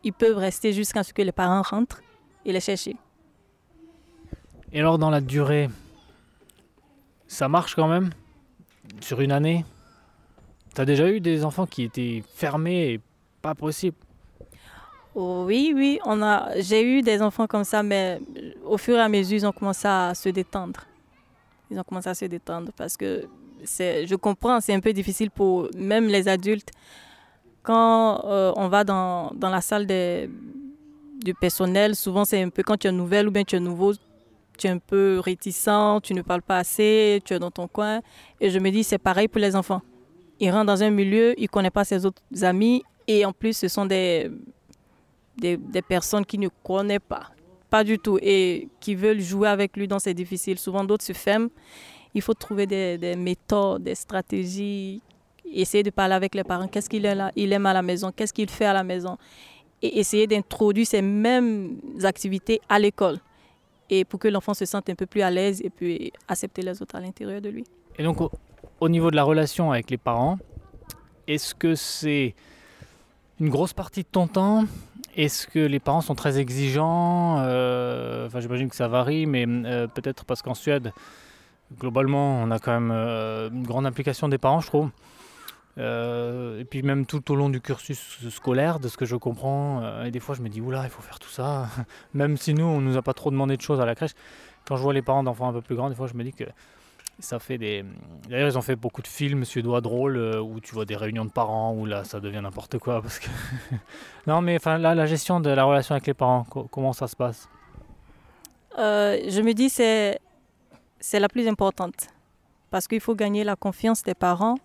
ils 0.05 0.13
peuvent 0.13 0.37
rester 0.37 0.71
jusqu'à 0.71 1.03
ce 1.03 1.11
que 1.11 1.21
les 1.21 1.33
parents 1.33 1.63
rentrent 1.63 2.01
et 2.45 2.53
les 2.53 2.61
chercher. 2.61 2.95
Et 4.71 4.79
alors 4.79 4.97
dans 4.97 5.09
la 5.09 5.19
durée, 5.19 5.69
ça 7.33 7.49
marche 7.49 7.75
quand 7.75 7.87
même? 7.87 8.11
Sur 9.01 9.19
une 9.21 9.31
année? 9.31 9.65
T'as 10.73 10.85
déjà 10.85 11.09
eu 11.09 11.19
des 11.19 11.43
enfants 11.43 11.65
qui 11.65 11.83
étaient 11.83 12.23
fermés 12.35 12.93
et 12.93 13.01
pas 13.41 13.55
possible 13.55 13.97
oh, 15.15 15.43
Oui, 15.45 15.73
oui, 15.75 15.99
on 16.05 16.21
a, 16.21 16.59
j'ai 16.61 16.83
eu 16.83 17.01
des 17.01 17.21
enfants 17.21 17.47
comme 17.47 17.63
ça, 17.63 17.83
mais 17.83 18.19
au 18.65 18.77
fur 18.77 18.95
et 18.95 19.01
à 19.01 19.09
mesure, 19.09 19.37
ils 19.37 19.45
ont 19.45 19.51
commencé 19.51 19.87
à 19.87 20.13
se 20.15 20.29
détendre. 20.29 20.81
Ils 21.69 21.79
ont 21.79 21.83
commencé 21.83 22.09
à 22.09 22.13
se 22.15 22.25
détendre 22.25 22.71
parce 22.75 22.95
que 22.97 23.27
c'est, 23.63 24.05
je 24.05 24.15
comprends, 24.15 24.61
c'est 24.61 24.73
un 24.73 24.79
peu 24.79 24.93
difficile 24.93 25.31
pour 25.31 25.69
même 25.75 26.07
les 26.07 26.27
adultes. 26.27 26.71
Quand 27.63 28.25
euh, 28.25 28.51
on 28.55 28.67
va 28.67 28.83
dans, 28.83 29.31
dans 29.33 29.49
la 29.49 29.61
salle 29.61 29.87
des, 29.87 30.29
du 31.23 31.33
personnel, 31.33 31.95
souvent 31.95 32.25
c'est 32.25 32.41
un 32.43 32.49
peu 32.49 32.61
quand 32.61 32.77
tu 32.77 32.87
es 32.87 32.91
nouvelle 32.91 33.27
ou 33.27 33.31
bien 33.31 33.43
tu 33.43 33.55
es 33.55 33.59
nouveau, 33.59 33.93
tu 34.63 34.67
es 34.67 34.69
un 34.69 34.77
peu 34.77 35.19
réticent, 35.19 36.01
tu 36.03 36.13
ne 36.13 36.21
parles 36.21 36.41
pas 36.41 36.57
assez, 36.59 37.21
tu 37.25 37.33
es 37.33 37.39
dans 37.39 37.51
ton 37.51 37.67
coin. 37.67 38.01
Et 38.39 38.49
je 38.49 38.59
me 38.59 38.69
dis, 38.69 38.83
c'est 38.83 38.97
pareil 38.97 39.27
pour 39.27 39.41
les 39.41 39.55
enfants. 39.57 39.81
Ils 40.39 40.51
rentrent 40.51 40.67
dans 40.67 40.81
un 40.83 40.89
milieu, 40.89 41.37
ils 41.37 41.43
ne 41.43 41.47
connaissent 41.47 41.71
pas 41.71 41.83
ses 41.83 42.05
autres 42.05 42.21
amis, 42.41 42.81
et 43.07 43.25
en 43.25 43.33
plus, 43.33 43.57
ce 43.57 43.67
sont 43.67 43.85
des, 43.85 44.31
des, 45.37 45.81
personnes 45.81 46.25
qui 46.25 46.37
ne 46.37 46.47
connaissent 46.63 46.99
pas, 47.07 47.31
pas 47.69 47.83
du 47.83 47.99
tout, 47.99 48.17
et 48.21 48.69
qui 48.79 48.95
veulent 48.95 49.19
jouer 49.19 49.49
avec 49.49 49.75
lui, 49.75 49.87
donc 49.87 49.99
c'est 50.01 50.13
difficile. 50.13 50.57
Souvent, 50.57 50.85
d'autres 50.85 51.03
se 51.03 51.13
ferment. 51.13 51.49
Il 52.13 52.21
faut 52.21 52.33
trouver 52.33 52.65
des, 52.65 52.97
des 52.97 53.17
méthodes, 53.17 53.83
des 53.83 53.95
stratégies, 53.95 55.01
essayer 55.45 55.83
de 55.83 55.89
parler 55.89 56.13
avec 56.13 56.35
les 56.35 56.45
parents. 56.45 56.67
Qu'est-ce 56.69 56.89
qu'il 56.89 57.05
il 57.35 57.51
aime 57.51 57.65
à 57.65 57.73
la 57.73 57.81
maison 57.81 58.13
Qu'est-ce 58.15 58.31
qu'il 58.31 58.49
fait 58.49 58.65
à 58.65 58.73
la 58.73 58.83
maison? 58.83 59.17
Et 59.81 59.99
essayer 59.99 60.25
d'introduire 60.25 60.87
ces 60.87 61.01
mêmes 61.01 61.81
activités 62.03 62.61
à 62.69 62.79
l'école 62.79 63.19
et 63.99 64.05
pour 64.05 64.19
que 64.19 64.27
l'enfant 64.27 64.53
se 64.55 64.65
sente 64.65 64.89
un 64.89 64.95
peu 64.95 65.05
plus 65.05 65.21
à 65.21 65.29
l'aise 65.29 65.61
et 65.61 65.69
puis 65.69 66.11
accepter 66.27 66.63
les 66.63 66.81
autres 66.81 66.95
à 66.95 66.99
l'intérieur 66.99 67.41
de 67.41 67.49
lui. 67.49 67.63
Et 67.97 68.03
donc, 68.03 68.17
au, 68.79 68.89
niveau 68.89 69.11
de 69.11 69.15
la 69.15 69.23
relation 69.23 69.71
avec 69.71 69.91
les 69.91 69.97
parents, 69.97 70.37
est-ce 71.27 71.53
que 71.53 71.75
c'est 71.75 72.33
une 73.39 73.49
grosse 73.49 73.73
partie 73.73 74.01
de 74.01 74.07
ton 74.11 74.27
temps? 74.27 74.65
Est-ce 75.15 75.45
que 75.45 75.59
les 75.59 75.79
parents 75.79 76.01
sont 76.01 76.15
très 76.15 76.39
exigeants? 76.39 77.37
Euh, 77.39 78.27
j'imagine 78.39 78.67
que 78.67 78.75
ça 78.75 78.87
varie, 78.87 79.27
mais 79.27 79.45
euh, 79.47 79.85
peut-être 79.85 80.25
parce 80.25 80.41
qu'en 80.41 80.55
Suède, 80.55 80.91
globalement, 81.79 82.41
on 82.41 82.49
a 82.49 82.57
quand 82.57 82.73
même 82.73 82.91
euh, 82.91 83.51
une 83.51 83.63
grande 83.63 83.85
implication 83.85 84.27
des 84.27 84.39
parents, 84.39 84.59
je 84.59 84.67
trouve. 84.67 84.89
Euh, 85.79 86.59
et 86.59 86.65
puis 86.65 86.83
même 86.83 87.05
tout 87.05 87.31
au 87.31 87.35
long 87.35 87.49
du 87.49 87.59
cursus 87.59 88.27
scolaire, 88.29 88.79
de 88.79 88.87
ce 88.87 88.97
que 88.97 89.05
je 89.05 89.15
comprends, 89.15 89.81
euh, 89.81 90.03
et 90.03 90.11
des 90.11 90.19
fois 90.19 90.35
je 90.35 90.41
me 90.41 90.49
dis, 90.49 90.61
oula, 90.61 90.83
il 90.83 90.89
faut 90.89 91.01
faire 91.01 91.19
tout 91.19 91.29
ça. 91.29 91.67
même 92.13 92.37
si 92.37 92.53
nous, 92.53 92.65
on 92.65 92.81
nous 92.81 92.97
a 92.97 93.01
pas 93.01 93.13
trop 93.13 93.31
demandé 93.31 93.57
de 93.57 93.61
choses 93.61 93.81
à 93.81 93.85
la 93.85 93.95
crèche. 93.95 94.13
Quand 94.65 94.75
je 94.75 94.83
vois 94.83 94.93
les 94.93 95.01
parents 95.01 95.23
d'enfants 95.23 95.49
un 95.49 95.53
peu 95.53 95.61
plus 95.61 95.75
grands, 95.75 95.89
des 95.89 95.95
fois 95.95 96.07
je 96.07 96.13
me 96.13 96.23
dis 96.23 96.33
que 96.33 96.45
ça 97.19 97.39
fait 97.39 97.57
des... 97.57 97.85
D'ailleurs, 98.27 98.49
ils 98.49 98.57
ont 98.57 98.63
fait 98.63 98.75
beaucoup 98.75 99.01
de 99.01 99.07
films 99.07 99.45
suédois 99.45 99.81
drôles 99.81 100.17
euh, 100.17 100.41
où 100.41 100.59
tu 100.59 100.73
vois 100.73 100.85
des 100.85 100.95
réunions 100.95 101.25
de 101.25 101.31
parents, 101.31 101.73
où 101.73 101.85
là, 101.85 102.03
ça 102.03 102.19
devient 102.19 102.41
n'importe 102.41 102.77
quoi. 102.79 103.01
Non, 104.27 104.41
mais 104.41 104.55
enfin, 104.55 104.77
là, 104.77 104.95
la 104.95 105.05
gestion 105.05 105.39
de 105.39 105.49
la 105.49 105.63
relation 105.63 105.93
avec 105.93 106.07
les 106.07 106.13
parents, 106.13 106.43
comment 106.43 106.93
ça 106.93 107.07
se 107.07 107.15
passe? 107.15 107.49
Je 108.77 109.41
me 109.41 109.53
dis, 109.53 109.69
c'est 109.69 110.19
la 111.19 111.29
plus 111.29 111.47
importante. 111.47 112.07
Parce 112.71 112.87
qu'il 112.87 113.01
faut 113.01 113.13
gagner 113.13 113.43
la 113.43 113.55
confiance 113.55 114.01
des 114.01 114.15
parents 114.15 114.55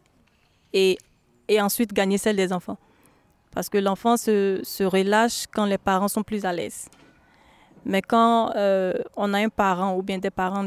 et, 0.72 0.98
ensuite 1.60 1.92
gagner 1.92 2.18
celle 2.18 2.36
des 2.36 2.52
enfants. 2.52 2.78
Parce 3.52 3.68
que 3.68 3.78
l'enfant 3.78 4.16
se, 4.16 4.60
se, 4.62 4.84
relâche 4.84 5.46
quand 5.52 5.64
les 5.64 5.78
parents 5.78 6.08
sont 6.08 6.22
plus 6.22 6.44
à 6.44 6.52
l'aise. 6.52 6.88
Mais 7.84 8.02
quand 8.02 8.52
euh, 8.56 8.92
on 9.16 9.32
a 9.32 9.38
un 9.38 9.48
parent 9.48 9.96
ou 9.96 10.02
bien 10.02 10.18
des 10.18 10.30
parents 10.30 10.64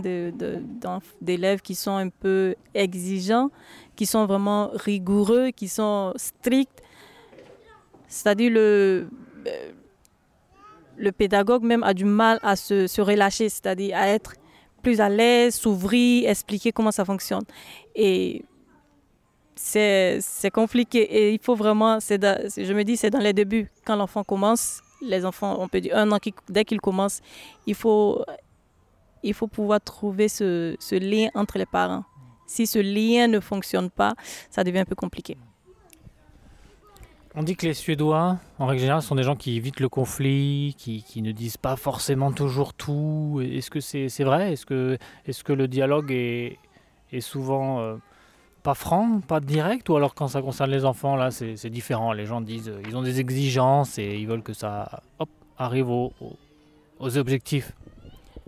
d'élèves 1.22 1.62
qui 1.62 1.76
sont 1.76 1.96
un 1.96 2.10
peu 2.10 2.56
exigeants, 2.74 3.52
qui 3.96 4.06
sont 4.06 4.26
vraiment 4.26 4.72
rigoureux, 4.74 5.50
qui 5.52 5.68
sont 5.68 6.14
stricts, 6.16 6.82
c'est-à-dire 8.08 8.52
le, 8.52 9.08
le 10.98 11.12
pédagogue 11.12 11.64
même 11.64 11.84
a 11.84 11.94
du 11.94 12.06
mal 12.06 12.40
à 12.42 12.56
se, 12.56 12.88
se 12.88 13.02
relâcher, 13.02 13.50
c'est-à-dire 13.50 13.96
à 13.98 14.08
être 14.08 14.34
plus 14.82 15.00
à 15.00 15.10
l'aise, 15.10 15.56
s'ouvrir, 15.56 16.30
expliquer 16.30 16.72
comment 16.72 16.92
ça 16.92 17.06
fonctionne. 17.06 17.44
Et 17.96 18.44
c'est 19.64 20.52
compliqué 20.52 21.02
et 21.02 21.34
il 21.34 21.40
faut 21.40 21.56
vraiment, 21.56 22.00
je 22.00 22.74
me 22.74 22.84
dis, 22.84 22.98
c'est 22.98 23.10
dans 23.10 23.20
les 23.20 23.34
débuts. 23.34 23.70
Quand 23.86 23.96
l'enfant 23.96 24.24
commence, 24.24 24.82
les 25.02 25.24
enfants, 25.24 25.56
on 25.60 25.68
peut 25.68 25.82
dire 25.82 25.96
un 25.96 26.12
an, 26.12 26.18
dès 26.50 26.66
qu'ils 26.66 26.82
commencent, 26.82 27.22
il 27.68 27.76
faut, 27.76 28.24
il 29.24 29.34
faut 29.34 29.48
pouvoir 29.48 29.80
trouver 29.80 30.28
ce, 30.28 30.76
lien 30.96 31.30
entre 31.36 31.58
les 31.58 31.66
parents. 31.66 32.04
Si 32.48 32.66
ce 32.66 32.80
lien 32.80 33.28
ne 33.28 33.40
fonctionne 33.40 33.90
pas, 33.90 34.16
ça 34.50 34.64
devient 34.64 34.80
un 34.80 34.86
peu 34.86 34.96
compliqué. 34.96 35.38
On 37.34 37.44
dit 37.44 37.56
que 37.56 37.66
les 37.66 37.74
Suédois, 37.74 38.40
en 38.60 38.66
règle 38.66 38.82
générale, 38.82 39.02
sont 39.02 39.16
des 39.16 39.24
gens 39.24 39.38
qui 39.38 39.56
évitent 39.56 39.80
le 39.80 39.88
conflit, 39.88 40.76
qui, 40.78 41.22
ne 41.22 41.32
disent 41.32 41.56
pas 41.56 41.78
forcément 41.78 42.34
toujours 42.34 42.74
tout. 42.74 43.42
Est-ce 43.42 43.70
que 43.70 43.80
c'est 43.80 44.24
vrai? 44.24 44.52
Est-ce 44.52 44.66
que, 44.66 45.54
le 45.54 45.68
dialogue 45.68 46.12
est, 46.12 46.58
est 47.12 47.22
souvent... 47.22 47.80
Euh, 47.80 47.96
pas 48.62 48.74
franc, 48.74 49.22
pas 49.22 49.40
direct, 49.40 49.90
ou 49.90 49.96
alors 49.96 50.14
quand 50.14 50.28
ça 50.28 50.42
concerne 50.42 50.72
les 50.72 50.86
enfants, 50.86 51.16
là, 51.16 51.32
c'est 51.32 51.70
différent. 51.70 52.14
Les 52.14 52.26
gens 52.26 52.42
disent, 52.42 52.70
euh, 52.70 52.82
ils 52.88 52.96
ont 52.96 53.02
des 53.02 53.20
exigences 53.20 53.98
et 53.98 54.16
ils 54.18 54.28
veulent 54.28 54.44
que 54.44 54.54
ça 54.54 55.02
arrive 55.58 55.90
aux, 55.90 56.14
objectifs. 57.00 57.74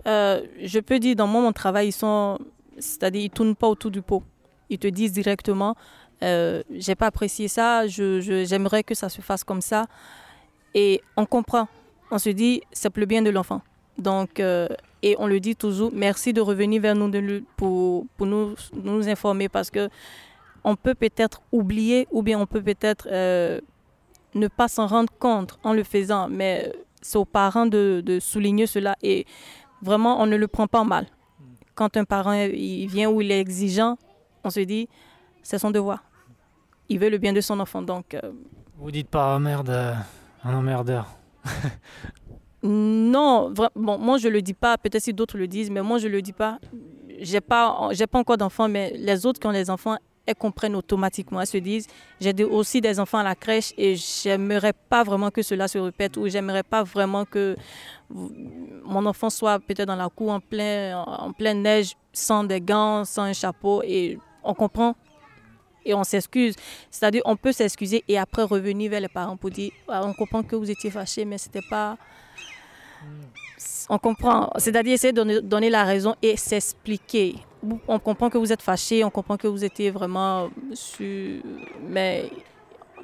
Euh, 0.06 0.42
je 0.62 0.78
peux 0.78 0.98
dire, 0.98 1.16
dans 1.16 1.26
mon 1.26 1.52
travail, 1.52 1.88
ils 1.88 1.92
sont, 1.92 2.38
c'est-à-dire, 2.78 3.22
ils 3.22 3.30
tournent 3.30 3.56
pas 3.56 3.68
autour 3.68 3.90
du 3.90 4.02
pot. 4.02 4.22
Ils 4.70 4.78
te 4.78 4.86
disent 4.86 5.12
directement, 5.12 5.74
euh, 6.22 6.62
j'ai 6.70 6.94
pas 6.94 7.06
apprécié 7.06 7.48
ça, 7.48 7.86
j'aimerais 7.86 8.78
je, 8.78 8.82
que 8.82 8.94
ça 8.94 9.08
se 9.08 9.20
fasse 9.20 9.42
comme 9.42 9.60
ça. 9.60 9.86
Et 10.74 11.02
on 11.16 11.26
comprend. 11.26 11.68
On 12.10 12.18
se 12.18 12.30
dit, 12.30 12.62
c'est 12.72 12.90
pour 12.90 13.00
le 13.00 13.06
bien 13.06 13.22
de 13.22 13.30
l'enfant. 13.30 13.62
Donc, 13.98 14.40
et 15.04 15.16
on 15.18 15.26
le 15.26 15.38
dit 15.38 15.54
toujours, 15.54 15.90
merci 15.92 16.32
de 16.32 16.40
revenir 16.40 16.80
vers 16.80 16.94
nous 16.94 17.10
de, 17.10 17.44
pour, 17.58 18.06
pour 18.16 18.26
nous, 18.26 18.54
nous 18.72 19.06
informer 19.06 19.50
parce 19.50 19.70
que 19.70 19.90
on 20.64 20.76
peut 20.76 20.94
peut-être 20.94 21.42
oublier 21.52 22.08
ou 22.10 22.22
bien 22.22 22.38
on 22.40 22.46
peut 22.46 22.62
peut-être 22.62 23.06
euh, 23.12 23.60
ne 24.34 24.48
pas 24.48 24.66
s'en 24.66 24.86
rendre 24.86 25.12
compte 25.18 25.58
en 25.62 25.74
le 25.74 25.84
faisant, 25.84 26.30
mais 26.30 26.72
c'est 27.02 27.18
aux 27.18 27.26
parents 27.26 27.66
de, 27.66 28.02
de, 28.02 28.18
souligner 28.18 28.66
cela 28.66 28.96
et 29.02 29.26
vraiment 29.82 30.22
on 30.22 30.26
ne 30.26 30.36
le 30.36 30.48
prend 30.48 30.66
pas 30.66 30.84
mal. 30.84 31.06
Quand 31.74 31.98
un 31.98 32.04
parent 32.04 32.32
il 32.32 32.86
vient 32.86 33.10
ou 33.10 33.20
il 33.20 33.30
est 33.30 33.40
exigeant, 33.40 33.98
on 34.42 34.48
se 34.48 34.60
dit 34.60 34.88
c'est 35.42 35.58
son 35.58 35.70
devoir. 35.70 36.02
Il 36.88 36.98
veut 36.98 37.10
le 37.10 37.18
bien 37.18 37.34
de 37.34 37.42
son 37.42 37.60
enfant 37.60 37.82
donc. 37.82 38.14
Euh, 38.14 38.32
Vous 38.78 38.90
dites 38.90 39.08
pas 39.08 39.36
oh 39.36 39.38
merde, 39.38 39.96
un 40.44 40.54
emmerdeur. 40.54 41.06
Non, 42.66 43.52
moi 43.76 44.16
je 44.16 44.28
le 44.28 44.40
dis 44.40 44.54
pas, 44.54 44.78
peut-être 44.78 45.02
si 45.02 45.12
d'autres 45.12 45.36
le 45.36 45.46
disent, 45.46 45.70
mais 45.70 45.82
moi 45.82 45.98
je 45.98 46.08
le 46.08 46.22
dis 46.22 46.32
pas. 46.32 46.58
J'ai 47.20 47.42
pas, 47.42 47.90
pas 48.10 48.18
encore 48.18 48.38
d'enfants, 48.38 48.68
mais 48.68 48.94
les 48.96 49.26
autres 49.26 49.38
qui 49.38 49.46
ont 49.46 49.50
les 49.50 49.68
enfants, 49.68 49.98
elles 50.24 50.34
comprennent 50.34 50.74
automatiquement. 50.74 51.42
Elles 51.42 51.46
se 51.46 51.58
disent, 51.58 51.86
j'ai 52.20 52.32
aussi 52.42 52.80
des 52.80 52.98
enfants 52.98 53.18
à 53.18 53.22
la 53.22 53.34
crèche 53.34 53.74
et 53.76 53.96
j'aimerais 53.96 54.72
pas 54.72 55.04
vraiment 55.04 55.30
que 55.30 55.42
cela 55.42 55.68
se 55.68 55.76
répète 55.76 56.16
ou 56.16 56.26
j'aimerais 56.26 56.62
pas 56.62 56.82
vraiment 56.82 57.26
que 57.26 57.54
mon 58.08 59.04
enfant 59.04 59.28
soit 59.28 59.58
peut-être 59.58 59.86
dans 59.86 59.96
la 59.96 60.08
cour 60.08 60.30
en 60.30 60.40
plein, 60.40 60.96
en 61.06 61.32
pleine 61.34 61.60
neige, 61.60 61.92
sans 62.14 62.44
des 62.44 62.62
gants, 62.62 63.04
sans 63.04 63.24
un 63.24 63.34
chapeau 63.34 63.82
et 63.84 64.18
on 64.42 64.54
comprend 64.54 64.96
et 65.84 65.92
on 65.92 66.02
s'excuse. 66.02 66.54
C'est-à-dire, 66.90 67.20
on 67.26 67.36
peut 67.36 67.52
s'excuser 67.52 68.02
et 68.08 68.16
après 68.16 68.44
revenir 68.44 68.90
vers 68.90 69.02
les 69.02 69.08
parents 69.08 69.36
pour 69.36 69.50
dire, 69.50 69.70
ah, 69.88 70.00
on 70.02 70.14
comprend 70.14 70.42
que 70.42 70.56
vous 70.56 70.70
étiez 70.70 70.90
fâchés, 70.90 71.26
mais 71.26 71.36
c'était 71.36 71.66
pas 71.68 71.98
on 73.88 73.98
comprend, 73.98 74.50
c'est-à-dire 74.56 74.94
essayer 74.94 75.12
de 75.12 75.40
donner, 75.40 75.70
la 75.70 75.84
raison 75.84 76.14
et 76.22 76.36
s'expliquer. 76.36 77.36
On 77.88 77.98
comprend 77.98 78.30
que 78.30 78.38
vous 78.38 78.52
êtes 78.52 78.62
fâché, 78.62 79.04
on 79.04 79.10
comprend 79.10 79.36
que 79.36 79.46
vous 79.46 79.64
étiez 79.64 79.90
vraiment 79.90 80.50
mais 81.88 82.30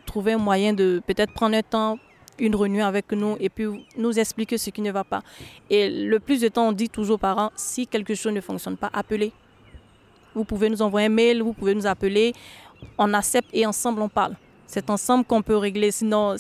trouver 0.06 0.32
un 0.32 0.38
moyen 0.38 0.72
de 0.72 1.02
peut-être 1.06 1.32
prendre 1.32 1.56
un 1.56 1.62
temps, 1.62 1.98
une 2.38 2.56
réunion 2.56 2.84
avec 2.84 3.12
nous 3.12 3.36
et 3.38 3.48
puis 3.48 3.66
nous 3.96 4.18
expliquer 4.18 4.58
ce 4.58 4.70
qui 4.70 4.80
ne 4.80 4.90
va 4.90 5.04
pas. 5.04 5.22
Et 5.68 5.88
le 5.88 6.18
plus 6.18 6.40
de 6.40 6.48
temps, 6.48 6.68
on 6.68 6.72
dit 6.72 6.88
toujours 6.88 7.16
aux 7.16 7.18
parents, 7.18 7.50
si 7.54 7.86
quelque 7.86 8.14
chose 8.14 8.32
ne 8.32 8.40
fonctionne 8.40 8.76
pas, 8.76 8.90
appelez. 8.92 9.32
Vous 10.34 10.44
pouvez 10.44 10.70
nous 10.70 10.80
envoyer 10.80 11.06
un 11.06 11.10
mail, 11.10 11.42
vous 11.42 11.52
pouvez 11.52 11.74
nous 11.74 11.86
appeler, 11.86 12.32
on 12.96 13.12
accepte 13.14 13.50
et 13.52 13.66
ensemble 13.66 14.00
on 14.00 14.08
parle. 14.08 14.36
C'est 14.72 14.88
ensemble 14.88 15.24
qu'on 15.24 15.42
peut 15.42 15.56
régler. 15.56 15.90
Sinon, 15.90 16.36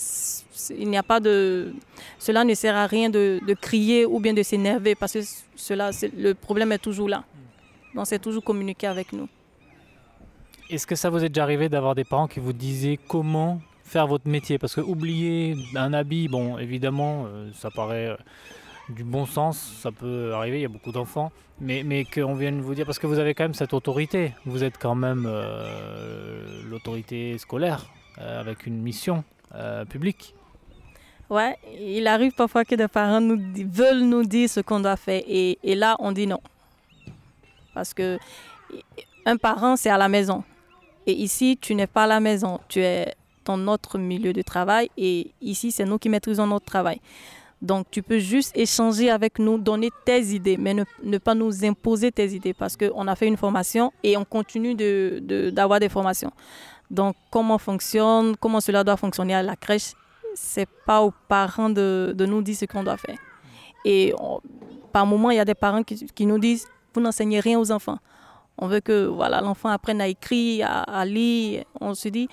il 0.78 0.88
n'y 0.88 0.96
a 0.96 1.02
pas 1.02 1.18
de. 1.18 1.74
Cela 2.16 2.44
ne 2.44 2.54
sert 2.54 2.76
à 2.76 2.86
rien 2.86 3.10
de, 3.10 3.40
crier 3.60 4.06
ou 4.06 4.20
bien 4.20 4.32
de 4.32 4.44
s'énerver 4.44 4.94
parce 4.94 5.14
que 5.14 5.18
cela, 5.56 5.90
le 6.16 6.34
problème 6.34 6.70
est 6.70 6.78
toujours 6.78 7.08
là. 7.08 7.24
Donc, 7.92 8.06
c'est 8.06 8.20
toujours 8.20 8.44
communiquer 8.44 8.86
avec 8.86 9.12
nous. 9.12 9.28
Est-ce 10.70 10.86
que 10.86 10.94
ça 10.94 11.10
vous 11.10 11.24
est 11.24 11.28
déjà 11.28 11.42
arrivé 11.42 11.68
d'avoir 11.68 11.96
des 11.96 12.04
parents 12.04 12.28
qui 12.28 12.38
vous 12.38 12.52
disaient 12.52 13.00
comment 13.08 13.60
faire 13.82 14.06
votre 14.06 14.28
métier? 14.28 14.58
Parce 14.60 14.76
que 14.76 14.80
oublier 14.80 15.56
un 15.74 15.92
habit, 15.92 16.28
bon, 16.28 16.56
évidemment, 16.56 17.24
euh, 17.26 17.50
ça 17.52 17.68
paraît 17.72 18.10
euh, 18.10 18.16
du 18.90 19.02
bon 19.02 19.26
sens, 19.26 19.58
ça 19.82 19.90
peut 19.90 20.34
arriver, 20.34 20.58
il 20.60 20.62
y 20.62 20.66
a 20.66 20.68
beaucoup 20.68 20.92
d'enfants, 20.92 21.32
mais, 21.60 21.82
mais 21.82 22.04
qu'on 22.04 22.34
vienne 22.34 22.60
vous 22.60 22.76
dire, 22.76 22.86
parce 22.86 23.00
que 23.00 23.08
vous 23.08 23.18
avez 23.18 23.34
quand 23.34 23.42
même 23.42 23.54
cette 23.54 23.74
autorité, 23.74 24.34
vous 24.46 24.62
êtes 24.62 24.78
quand 24.78 24.94
même 24.94 25.24
euh, 25.26 26.62
l'autorité 26.70 27.36
scolaire, 27.36 27.90
avec 28.18 28.66
une 28.66 28.80
mission 28.80 29.24
publique. 29.88 30.34
Ouais, 31.30 31.56
il 31.80 32.06
arrive 32.08 32.32
parfois 32.32 32.64
que 32.64 32.74
des 32.74 32.88
parents 32.88 33.20
veulent 33.20 34.02
nous 34.02 34.24
dire 34.24 34.50
ce 34.50 34.60
qu'on 34.60 34.80
doit 34.80 34.96
faire, 34.96 35.22
et, 35.26 35.58
là, 35.62 35.96
on 36.00 36.10
dit 36.10 36.26
non. 36.26 36.40
Parce 37.72 37.94
que 37.94 38.18
un 39.24 39.36
parent, 39.36 39.76
c'est 39.76 39.90
à 39.90 39.98
la 39.98 40.08
maison. 40.08 40.42
Et 41.06 41.12
ici, 41.12 41.56
tu 41.60 41.74
n'es 41.74 41.86
pas 41.86 42.04
à 42.04 42.06
la 42.06 42.20
maison, 42.20 42.60
tu 42.68 42.80
es 42.80 43.14
dans 43.44 43.56
notre 43.56 43.98
milieu 43.98 44.32
de 44.32 44.42
travail 44.42 44.90
et 44.96 45.30
ici, 45.40 45.70
c'est 45.70 45.84
nous 45.84 45.98
qui 45.98 46.08
maîtrisons 46.08 46.46
notre 46.46 46.66
travail. 46.66 47.00
Donc, 47.62 47.86
tu 47.90 48.02
peux 48.02 48.18
juste 48.18 48.56
échanger 48.56 49.10
avec 49.10 49.38
nous, 49.38 49.58
donner 49.58 49.90
tes 50.04 50.22
idées, 50.34 50.56
mais 50.56 50.74
ne, 50.74 51.18
pas 51.18 51.34
nous 51.34 51.64
imposer 51.64 52.10
tes 52.10 52.32
idées 52.34 52.54
parce 52.54 52.76
qu'on 52.76 53.06
a 53.06 53.14
fait 53.14 53.26
une 53.26 53.36
formation 53.36 53.92
et 54.02 54.16
on 54.16 54.24
continue 54.24 54.74
d'avoir 55.52 55.78
des 55.78 55.88
formations. 55.88 56.32
Donc, 56.90 57.14
comment 57.30 57.58
fonctionne, 57.58 58.36
comment 58.36 58.60
cela 58.60 58.82
doit 58.82 58.96
fonctionner 58.96 59.34
à 59.34 59.42
la 59.42 59.56
crèche, 59.56 59.92
c'est 60.34 60.68
pas 60.86 61.02
aux 61.02 61.12
parents 61.28 61.70
de, 61.70 62.14
nous 62.18 62.42
dire 62.42 62.56
ce 62.56 62.64
qu'on 62.64 62.82
doit 62.82 62.96
faire. 62.96 63.18
Et 63.84 64.12
par 64.92 65.06
moment, 65.06 65.30
il 65.30 65.36
y 65.36 65.40
a 65.40 65.44
des 65.44 65.54
parents 65.54 65.82
qui, 65.82 66.26
nous 66.26 66.38
disent, 66.38 66.66
vous 66.94 67.00
n'enseignez 67.00 67.40
rien 67.40 67.58
aux 67.58 67.70
enfants. 67.70 67.98
On 68.58 68.66
veut 68.66 68.80
que 68.80 69.06
voilà 69.06 69.40
l'enfant 69.40 69.70
apprenne 69.70 70.00
à 70.00 70.08
écrire, 70.08 70.68
à, 70.86 71.04
lire. 71.06 71.64
On 71.80 71.94
se 71.94 72.08
dit, 72.08 72.28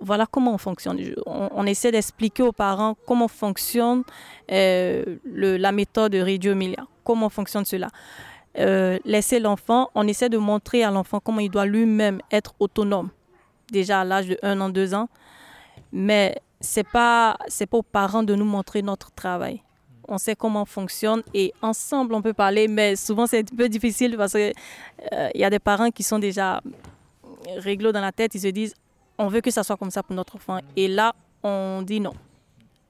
voilà 0.00 0.26
comment 0.26 0.54
on 0.54 0.58
fonctionne. 0.58 0.98
On, 1.26 1.66
essaie 1.66 1.90
d'expliquer 1.90 2.42
aux 2.42 2.52
parents 2.52 2.96
comment 3.06 3.28
fonctionne 3.28 4.02
euh, 4.50 5.16
la 5.24 5.72
méthode 5.72 6.12
de 6.12 6.20
Radio 6.20 6.52
Emilia, 6.52 6.86
comment 7.04 7.28
fonctionne 7.28 7.64
cela? 7.64 7.88
Euh, 8.58 8.98
laisser 9.04 9.40
l'enfant, 9.40 9.90
on 9.94 10.06
essaie 10.08 10.28
de 10.28 10.38
montrer 10.38 10.82
à 10.82 10.90
l'enfant 10.90 11.20
comment 11.20 11.40
il 11.40 11.50
doit 11.50 11.66
lui-même 11.66 12.20
être 12.30 12.54
autonome, 12.58 13.10
déjà 13.70 14.00
à 14.00 14.04
l'âge 14.04 14.28
de 14.28 14.38
1 14.42 14.60
an, 14.60 14.68
2 14.68 14.94
ans. 14.94 15.08
Mais 15.92 16.36
ce 16.60 16.80
n'est 16.80 16.84
pas, 16.84 17.36
pas 17.38 17.76
aux 17.76 17.82
parents 17.82 18.22
de 18.22 18.34
nous 18.34 18.44
montrer 18.44 18.82
notre 18.82 19.10
travail 19.12 19.62
on 20.10 20.16
sait 20.16 20.34
comment 20.34 20.62
on 20.62 20.64
fonctionne 20.64 21.22
et 21.34 21.52
ensemble 21.60 22.14
on 22.14 22.22
peut 22.22 22.32
parler, 22.32 22.66
mais 22.66 22.96
souvent 22.96 23.26
c'est 23.26 23.40
un 23.40 23.56
peu 23.56 23.68
difficile 23.68 24.16
parce 24.16 24.32
qu'il 24.32 24.54
euh, 25.12 25.28
y 25.34 25.44
a 25.44 25.50
des 25.50 25.58
parents 25.58 25.90
qui 25.90 26.02
sont 26.02 26.18
déjà 26.18 26.62
réglo 27.58 27.92
dans 27.92 28.00
la 28.00 28.10
tête, 28.10 28.34
ils 28.34 28.40
se 28.40 28.48
disent 28.48 28.74
on 29.18 29.28
veut 29.28 29.40
que 29.40 29.50
ça 29.50 29.62
soit 29.62 29.76
comme 29.76 29.90
ça 29.90 30.02
pour 30.02 30.14
notre 30.14 30.36
enfant. 30.36 30.60
Et 30.76 30.88
là, 30.88 31.14
on 31.42 31.82
dit 31.82 32.00
non. 32.00 32.14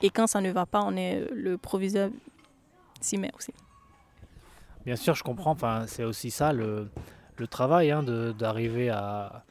Et 0.02 0.10
quand 0.10 0.26
ça 0.26 0.40
ne 0.40 0.50
va 0.50 0.66
pas, 0.66 0.82
on 0.84 0.94
est 0.94 1.26
le 1.32 1.56
proviseur 1.58 2.10
s'y 3.00 3.16
met 3.16 3.30
aussi. 3.36 3.52
Bien 4.84 4.96
sûr, 4.96 5.14
je 5.14 5.22
comprends. 5.22 5.52
Enfin, 5.52 5.84
c'est 5.86 6.04
aussi 6.04 6.30
ça 6.30 6.52
le, 6.52 6.90
travail, 7.50 7.90
hein, 7.90 8.02
d'arriver 8.02 8.90
à 8.90 9.44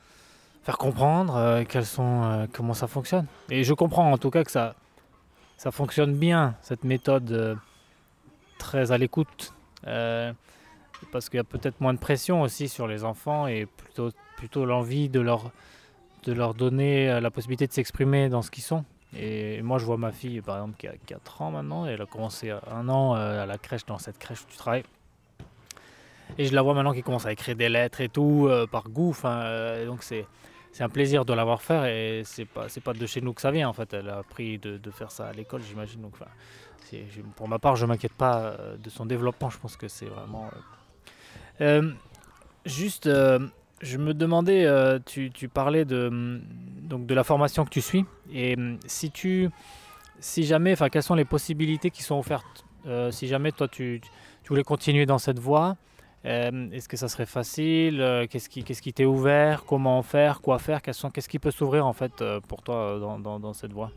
faire 0.68 0.78
comprendre 0.78 1.38
euh, 1.38 1.84
sont, 1.84 2.24
euh, 2.24 2.45
comment 2.51 2.74
ça 2.74 2.88
fonctionne. 2.88 3.26
Et 3.49 3.63
je 3.63 3.74
comprends 3.74 4.11
en 4.11 4.18
tout 4.18 4.30
cas 4.30 4.43
que 4.43 4.51
ça, 4.51 4.76
ça 5.55 5.72
fonctionne 5.72 6.13
bien, 6.13 6.55
cette 6.61 6.84
méthode 6.84 7.32
euh, 7.32 7.55
très 8.57 8.91
à 8.91 8.97
l'écoute. 8.97 9.53
Parce 11.13 11.30
qu'il 11.30 11.38
y 11.38 11.39
a 11.39 11.45
peut-être 11.45 11.80
moins 11.80 11.93
de 11.93 11.99
pression 11.99 12.41
aussi 12.41 12.68
sur 12.68 12.86
les 12.86 13.05
enfants 13.05 13.47
et 13.47 13.65
plutôt, 13.65 14.09
plutôt 14.36 14.65
l'envie 14.65 15.07
de 15.07 15.22
leur, 15.22 15.51
de 16.26 16.34
leur 16.34 16.53
donner 16.53 17.22
la 17.22 17.32
possibilité 17.32 17.65
de 17.68 17.72
s'exprimer 17.72 18.28
dans 18.28 18.41
ce 18.41 18.51
qu'ils 18.51 18.63
sont. 18.63 18.84
Et 19.15 19.61
moi, 19.61 19.78
je 19.78 19.86
vois 19.86 19.95
ma 19.95 20.11
fille, 20.11 20.41
par 20.41 20.57
exemple, 20.57 20.76
qui 20.78 20.88
a 20.88 20.95
4 21.05 21.43
ans 21.43 21.51
maintenant, 21.51 21.86
elle 21.86 22.01
a 22.01 22.05
commencé 22.05 22.51
un 22.51 22.89
an 22.89 23.13
à 23.13 23.45
la 23.45 23.57
crèche, 23.57 23.86
dans 23.86 23.99
cette 23.99 24.18
crèche 24.18 24.41
où 24.41 24.47
tu 24.49 24.57
travailles. 24.57 24.84
Et 26.38 26.45
je 26.45 26.53
la 26.53 26.61
vois 26.61 26.74
maintenant 26.74 26.93
qui 26.93 27.03
commence 27.03 27.26
à 27.26 27.32
écrire 27.32 27.55
des 27.55 27.70
lettres 27.70 28.01
et 28.01 28.09
tout, 28.09 28.49
par 28.70 28.89
goût. 28.89 29.15
donc 29.86 30.03
c'est 30.03 30.26
c'est 30.78 30.84
un 30.84 30.89
plaisir 30.89 31.25
de 31.25 31.34
l'avoir 31.34 31.63
fait 31.63 32.19
et 32.19 32.23
c'est 32.23 32.45
pas 32.45 32.69
c'est 32.69 32.82
pas 32.82 32.93
de 32.93 33.05
chez 33.07 33.19
nous 33.19 33.34
que 33.34 33.41
ça 33.41 33.49
vient 33.49 33.67
en 33.67 33.73
fait. 33.73 33.95
Elle 33.95 34.09
a 34.09 34.19
appris 34.19 34.59
de, 34.59 34.91
faire 34.91 35.09
ça 35.09 35.25
à 35.25 35.32
l'école, 35.34 35.63
j'imagine. 35.67 36.03
Donc, 36.03 36.13
pour 37.36 37.47
ma 37.47 37.57
part, 37.57 37.75
je 37.75 37.88
m'inquiète 37.88 38.13
pas 38.13 38.38
euh, 38.38 38.78
de 38.78 38.88
son 38.91 39.07
développement. 39.07 39.49
Je 39.49 39.57
pense 39.57 39.75
que 39.75 39.88
c'est 39.88 40.05
vraiment. 40.05 40.51
Euh, 41.61 41.82
euh, 41.82 41.91
juste, 42.67 43.09
je 43.82 43.97
me 43.97 44.13
demandais, 44.13 44.67
tu, 45.07 45.32
tu, 45.32 45.49
parlais 45.49 45.84
de 45.84 46.39
donc 46.84 47.07
de 47.07 47.15
la 47.15 47.23
formation 47.23 47.65
que 47.65 47.71
tu 47.71 47.82
suis 47.82 48.05
et 48.32 48.55
si 48.86 49.09
tu 49.09 49.49
si 50.19 50.43
jamais, 50.43 50.73
enfin, 50.73 50.89
quelles 50.89 51.01
sont 51.01 51.15
les 51.15 51.25
possibilités 51.25 51.89
qui 51.89 52.03
sont 52.03 52.19
offertes 52.19 52.65
si 53.09 53.28
jamais 53.28 53.51
toi 53.51 53.67
tu, 53.67 53.99
tu 54.43 54.49
voulais 54.49 54.63
continuer 54.63 55.07
dans 55.07 55.17
cette 55.17 55.39
voie. 55.39 55.75
Euh, 56.26 56.70
est-ce 56.72 56.89
que 56.89 56.97
ça 56.97 57.07
serait 57.07 57.26
facile? 57.26 58.01
Euh, 58.01 58.26
Qu'est-ce 58.28 58.49
qui 58.49 58.63
qui 58.63 58.93
t'est 58.93 59.05
ouvert? 59.05 59.63
Comment 59.65 60.01
faire? 60.01 60.41
Quoi 60.41 60.59
faire? 60.59 60.82
Qu'est-ce 60.82 61.30
qui 61.30 61.39
peut 61.39 61.51
s'ouvrir 61.51 61.86
en 61.86 61.93
fait 61.93 62.22
euh, 62.22 62.39
pour 62.41 62.61
toi 62.63 62.99
dans, 62.99 63.53
cette 63.53 63.72
voie? 63.72 63.91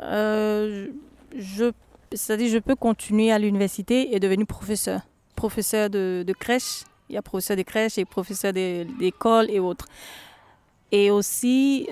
Je, 0.00 1.70
C'est-à-dire 2.12 2.50
je 2.50 2.58
peux 2.58 2.74
continuer 2.74 3.30
à 3.30 3.38
l'université 3.38 4.14
et 4.14 4.20
devenir 4.20 4.46
professeur. 4.46 5.02
Professeur 5.36 5.88
de, 5.90 6.34
crèche. 6.38 6.84
Il 7.08 7.14
y 7.14 7.18
a 7.18 7.22
professeur 7.22 7.56
de 7.56 7.62
crèche 7.62 7.98
et 7.98 8.04
professeur 8.04 8.52
d'école 8.52 9.50
et 9.50 9.58
autres. 9.58 9.86
Et 10.92 11.10
aussi, 11.10 11.88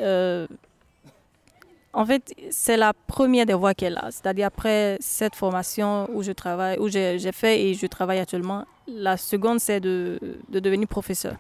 en 1.99 2.07
fait, 2.07 2.33
c'est 2.51 2.77
la 2.77 2.93
première 2.93 3.45
des 3.45 3.55
voies 3.55 3.75
qu'elle 3.75 3.97
a. 3.97 4.13
C'est-à-dire 4.13 4.47
après 4.47 4.97
cette 5.01 5.35
formation 5.35 6.09
où 6.15 6.23
je 6.23 6.31
travaille, 6.31 6.79
où 6.79 6.89
j'ai 6.89 7.33
fait 7.33 7.61
et 7.61 7.75
je 7.75 7.89
travaille 7.89 8.21
actuellement, 8.21 8.65
la 8.87 9.17
seconde, 9.17 9.59
c'est 9.59 9.81
de, 9.81 10.21
de, 10.49 10.61
devenir 10.61 10.87
professeur. 10.87 11.35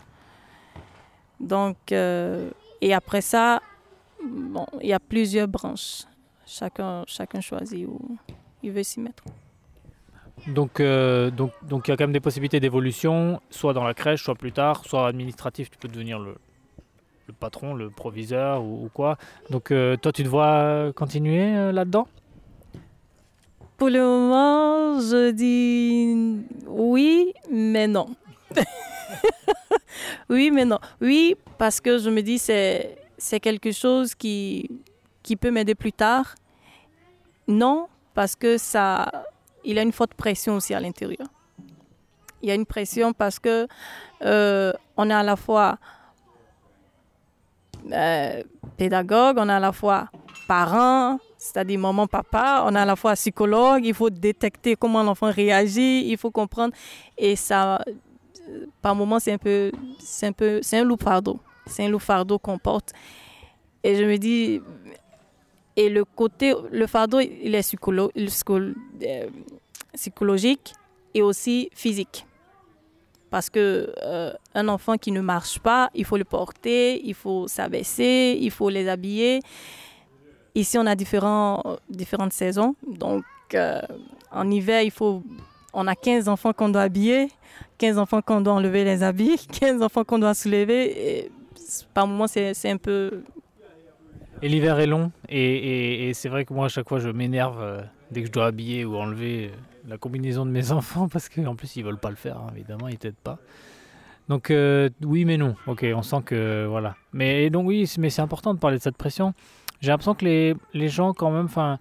Donc, 1.38 1.76
euh, 1.92 2.50
et 2.80 2.92
après 2.92 3.20
ça, 3.20 3.62
bon, 4.20 4.66
il 4.80 4.88
y 4.88 4.92
a 4.92 4.98
plusieurs 4.98 5.46
branches. 5.46 6.02
Chacun, 6.44 7.04
chacun 7.06 7.40
choisit 7.40 7.86
où 7.86 8.18
il 8.64 8.72
veut 8.72 8.82
s'y 8.82 8.98
mettre. 8.98 9.22
Donc, 10.48 10.80
euh, 10.80 11.30
donc, 11.30 11.52
donc, 11.62 11.86
il 11.86 11.92
y 11.92 11.94
a 11.94 11.96
quand 11.96 12.04
même 12.04 12.12
des 12.12 12.18
possibilités 12.18 12.58
d'évolution, 12.58 13.40
soit 13.48 13.74
dans 13.74 13.84
la 13.84 13.94
crèche, 13.94 14.24
soit 14.24 14.34
plus 14.34 14.50
tard, 14.50 14.84
soit 14.84 15.06
administratif, 15.06 15.70
tu 15.70 15.78
peux 15.78 15.86
devenir 15.86 16.18
le, 16.18 16.34
le 17.28 17.34
patron, 17.34 17.74
le 17.74 17.90
proviseur 17.90 18.64
ou, 18.64 18.88
quoi. 18.92 19.18
Donc 19.50 19.70
euh, 19.70 19.96
toi, 19.96 20.12
tu 20.12 20.22
te 20.22 20.28
vois 20.28 20.92
continuer 20.94 21.54
euh, 21.54 21.72
là-dedans? 21.72 22.08
Pour 23.76 23.90
le 23.90 24.00
moment, 24.00 24.98
je 24.98 25.30
dis 25.30 26.42
oui, 26.66 27.34
mais 27.52 27.86
non. 27.86 28.06
oui, 30.30 30.50
mais 30.50 30.64
non. 30.64 30.78
Oui, 31.02 31.36
parce 31.58 31.80
que 31.80 31.98
je 31.98 32.08
me 32.08 32.22
dis 32.22 32.38
c'est 32.38 32.96
c'est 33.18 33.40
quelque 33.40 33.72
chose 33.72 34.14
qui 34.14 34.70
qui 35.22 35.36
peut 35.36 35.50
m'aider 35.50 35.74
plus 35.74 35.92
tard. 35.92 36.34
Non, 37.46 37.88
parce 38.14 38.34
que 38.34 38.56
ça 38.56 39.26
il 39.64 39.76
y 39.76 39.78
a 39.78 39.82
une 39.82 39.92
forte 39.92 40.14
pression 40.14 40.56
aussi 40.56 40.72
à 40.72 40.80
l'intérieur. 40.80 41.28
Il 42.40 42.48
y 42.48 42.52
a 42.52 42.54
une 42.54 42.66
pression 42.66 43.12
parce 43.12 43.38
que 43.38 43.68
euh, 44.22 44.72
on 44.96 45.10
est 45.10 45.14
à 45.14 45.22
la 45.22 45.36
fois 45.36 45.78
euh, 47.92 48.42
pédagogue, 48.76 49.36
on 49.38 49.48
a 49.48 49.56
à 49.56 49.60
la 49.60 49.72
fois 49.72 50.08
parent, 50.46 51.18
c'est-à-dire 51.36 51.78
maman, 51.78 52.06
papa, 52.06 52.64
on 52.66 52.74
a 52.74 52.82
à 52.82 52.84
la 52.84 52.96
fois 52.96 53.14
psychologue, 53.14 53.84
il 53.84 53.94
faut 53.94 54.10
détecter 54.10 54.76
comment 54.76 55.02
l'enfant 55.02 55.30
réagit, 55.30 56.08
il 56.08 56.16
faut 56.16 56.30
comprendre. 56.30 56.74
Et 57.16 57.36
ça, 57.36 57.84
par 58.82 58.94
moments, 58.94 59.20
c'est 59.20 59.32
un 59.32 59.38
peu, 59.38 59.70
c'est 59.98 60.26
un 60.26 60.32
peu, 60.32 60.60
c'est 60.62 60.78
un 60.78 60.84
loup 60.84 60.96
fardeau. 61.00 61.38
C'est 61.66 61.84
un 61.84 61.88
loup 61.88 61.98
fardeau 61.98 62.38
qu'on 62.38 62.58
porte. 62.58 62.92
Et 63.84 63.94
je 63.94 64.04
me 64.04 64.16
dis, 64.16 64.60
et 65.76 65.88
le 65.88 66.04
côté, 66.04 66.54
le 66.70 66.86
fardeau, 66.86 67.20
il 67.20 67.54
est 67.54 67.74
euh, 69.02 69.26
psychologique 69.94 70.72
et 71.14 71.22
aussi 71.22 71.70
physique. 71.72 72.26
Parce 73.30 73.50
que 73.50 73.92
euh, 74.02 74.32
un 74.54 74.68
enfant 74.68 74.96
qui 74.96 75.12
ne 75.12 75.20
marche 75.20 75.58
pas, 75.58 75.90
il 75.94 76.04
faut 76.04 76.16
le 76.16 76.24
porter, 76.24 77.00
il 77.04 77.14
faut 77.14 77.46
s'abaisser, 77.46 78.38
il 78.40 78.50
faut 78.50 78.70
les 78.70 78.88
habiller. 78.88 79.40
Ici, 80.54 80.78
on 80.78 80.86
a 80.86 80.94
différents, 80.94 81.62
différentes 81.90 82.32
saisons. 82.32 82.74
Donc, 82.86 83.24
euh, 83.54 83.80
en 84.32 84.50
hiver, 84.50 84.82
il 84.82 84.90
faut, 84.90 85.22
on 85.74 85.86
a 85.86 85.94
15 85.94 86.28
enfants 86.28 86.52
qu'on 86.52 86.70
doit 86.70 86.82
habiller, 86.82 87.28
15 87.78 87.98
enfants 87.98 88.22
qu'on 88.22 88.40
doit 88.40 88.54
enlever 88.54 88.84
les 88.84 89.02
habits, 89.02 89.46
15 89.60 89.82
enfants 89.82 90.04
qu'on 90.04 90.18
doit 90.18 90.34
soulever. 90.34 91.18
Et 91.18 91.30
par 91.92 92.06
moments, 92.06 92.26
c'est 92.26 92.70
un 92.70 92.78
peu... 92.78 93.22
Et 94.40 94.48
l'hiver 94.48 94.78
est 94.78 94.86
long. 94.86 95.10
Et, 95.28 96.12
c'est 96.14 96.28
vrai 96.28 96.44
que 96.44 96.54
moi, 96.54 96.66
à 96.66 96.68
chaque 96.68 96.88
fois, 96.88 96.98
je 96.98 97.08
m'énerve 97.08 97.60
euh, 97.60 97.80
dès 98.10 98.22
que 98.22 98.28
je 98.28 98.32
dois 98.32 98.46
habiller 98.46 98.84
ou 98.84 98.96
enlever 98.96 99.50
la 99.88 99.98
combinaison 99.98 100.46
de 100.46 100.50
mes 100.50 100.72
enfants 100.72 101.08
parce 101.08 101.28
qu'en 101.28 101.56
plus 101.56 101.76
ils 101.76 101.84
veulent 101.84 101.98
pas 101.98 102.10
le 102.10 102.16
faire, 102.16 102.38
hein, 102.38 102.52
évidemment, 102.54 102.88
ils 102.88 102.98
t'aident 102.98 103.14
pas. 103.16 103.38
Donc 104.28 104.50
euh, 104.50 104.90
oui 105.02 105.24
mais 105.24 105.38
non, 105.38 105.56
ok, 105.66 105.86
on 105.94 106.02
sent 106.02 106.22
que 106.26 106.66
voilà. 106.68 106.96
Mais 107.12 107.50
donc 107.50 107.66
oui, 107.66 107.90
mais 107.98 108.10
c'est 108.10 108.22
important 108.22 108.54
de 108.54 108.58
parler 108.58 108.78
de 108.78 108.82
cette 108.82 108.96
pression. 108.96 109.32
j'ai 109.80 109.90
l'impression 109.90 110.14
que 110.14 110.24
les, 110.24 110.54
les 110.74 110.88
gens 110.88 111.14
quand 111.14 111.30
même, 111.30 111.46
enfin, 111.46 111.78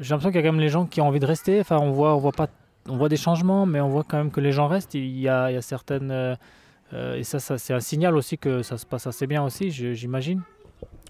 j'ai 0.00 0.10
l'impression 0.10 0.30
qu'il 0.30 0.40
y 0.40 0.44
a 0.44 0.46
quand 0.46 0.52
même 0.52 0.60
les 0.60 0.68
gens 0.68 0.86
qui 0.86 1.00
ont 1.00 1.08
envie 1.08 1.20
de 1.20 1.26
rester. 1.26 1.60
Enfin, 1.60 1.78
on 1.78 1.90
voit, 1.90 2.14
on 2.14 2.18
voit 2.18 2.32
pas, 2.32 2.48
on 2.88 2.96
voit 2.96 3.08
des 3.08 3.16
changements, 3.16 3.66
mais 3.66 3.80
on 3.80 3.88
voit 3.88 4.04
quand 4.04 4.18
même 4.18 4.30
que 4.30 4.40
les 4.40 4.52
gens 4.52 4.68
restent. 4.68 4.94
Il 4.94 5.18
y 5.18 5.28
a, 5.28 5.50
il 5.50 5.54
y 5.54 5.56
a 5.56 5.62
certaines, 5.62 6.10
euh, 6.10 6.34
euh, 6.92 7.16
et 7.16 7.24
ça, 7.24 7.38
ça 7.38 7.58
c'est 7.58 7.74
un 7.74 7.80
signal 7.80 8.16
aussi 8.16 8.38
que 8.38 8.62
ça 8.62 8.78
se 8.78 8.86
passe 8.86 9.06
assez 9.06 9.26
bien 9.26 9.44
aussi, 9.44 9.70
j'imagine. 9.70 10.42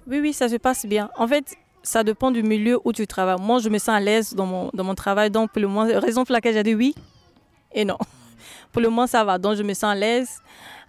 Oui, 0.07 0.21
oui, 0.21 0.33
ça 0.33 0.49
se 0.49 0.57
passe 0.57 0.87
bien. 0.87 1.11
En 1.17 1.29
fait, 1.29 1.57
ça 1.83 2.05
dépend 2.05 2.31
du 2.31 2.43
milieu 2.43 2.79
où 2.85 2.93
tu 2.93 3.07
travailles. 3.07 3.41
Moi, 3.41 3.59
je 3.59 3.69
me 3.69 3.79
sens 3.79 3.91
à 3.91 4.01
l'aise 4.01 4.35
dans 4.35 4.47
mon, 4.47 4.71
dans 4.75 4.85
mon 4.85 4.95
travail, 4.95 5.31
donc 5.31 5.51
pour 5.51 5.61
le 5.61 5.69
moment, 5.69 5.85
raison 6.01 6.25
pour 6.25 6.33
laquelle 6.33 6.55
j'ai 6.55 6.63
dit 6.63 6.75
oui 6.75 6.95
et 7.73 7.85
non. 7.85 7.99
Pour 8.73 8.81
le 8.81 8.89
moment, 8.89 9.07
ça 9.09 9.25
va. 9.25 9.37
Donc, 9.37 9.57
je 9.57 9.63
me 9.65 9.75
sens 9.75 9.93
à 9.93 9.95
l'aise. 9.97 10.39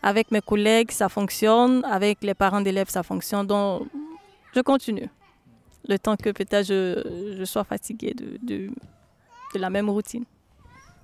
Avec 0.04 0.30
mes 0.32 0.42
collègues, 0.42 0.92
ça 0.92 1.10
fonctionne. 1.10 1.84
Avec 1.86 2.20
les 2.24 2.36
parents 2.36 2.62
d'élèves, 2.62 2.90
ça 2.90 3.02
fonctionne. 3.02 3.48
Donc, 3.48 3.88
je 4.56 4.62
continue. 4.62 5.10
Le 5.88 5.98
temps 5.98 6.16
que 6.16 6.30
peut-être 6.30 6.66
je, 6.66 7.36
je 7.40 7.44
sois 7.44 7.64
fatiguée 7.64 8.14
de, 8.14 8.38
de, 8.44 8.70
de 9.56 9.60
la 9.60 9.72
même 9.72 9.90
routine. 9.90 10.26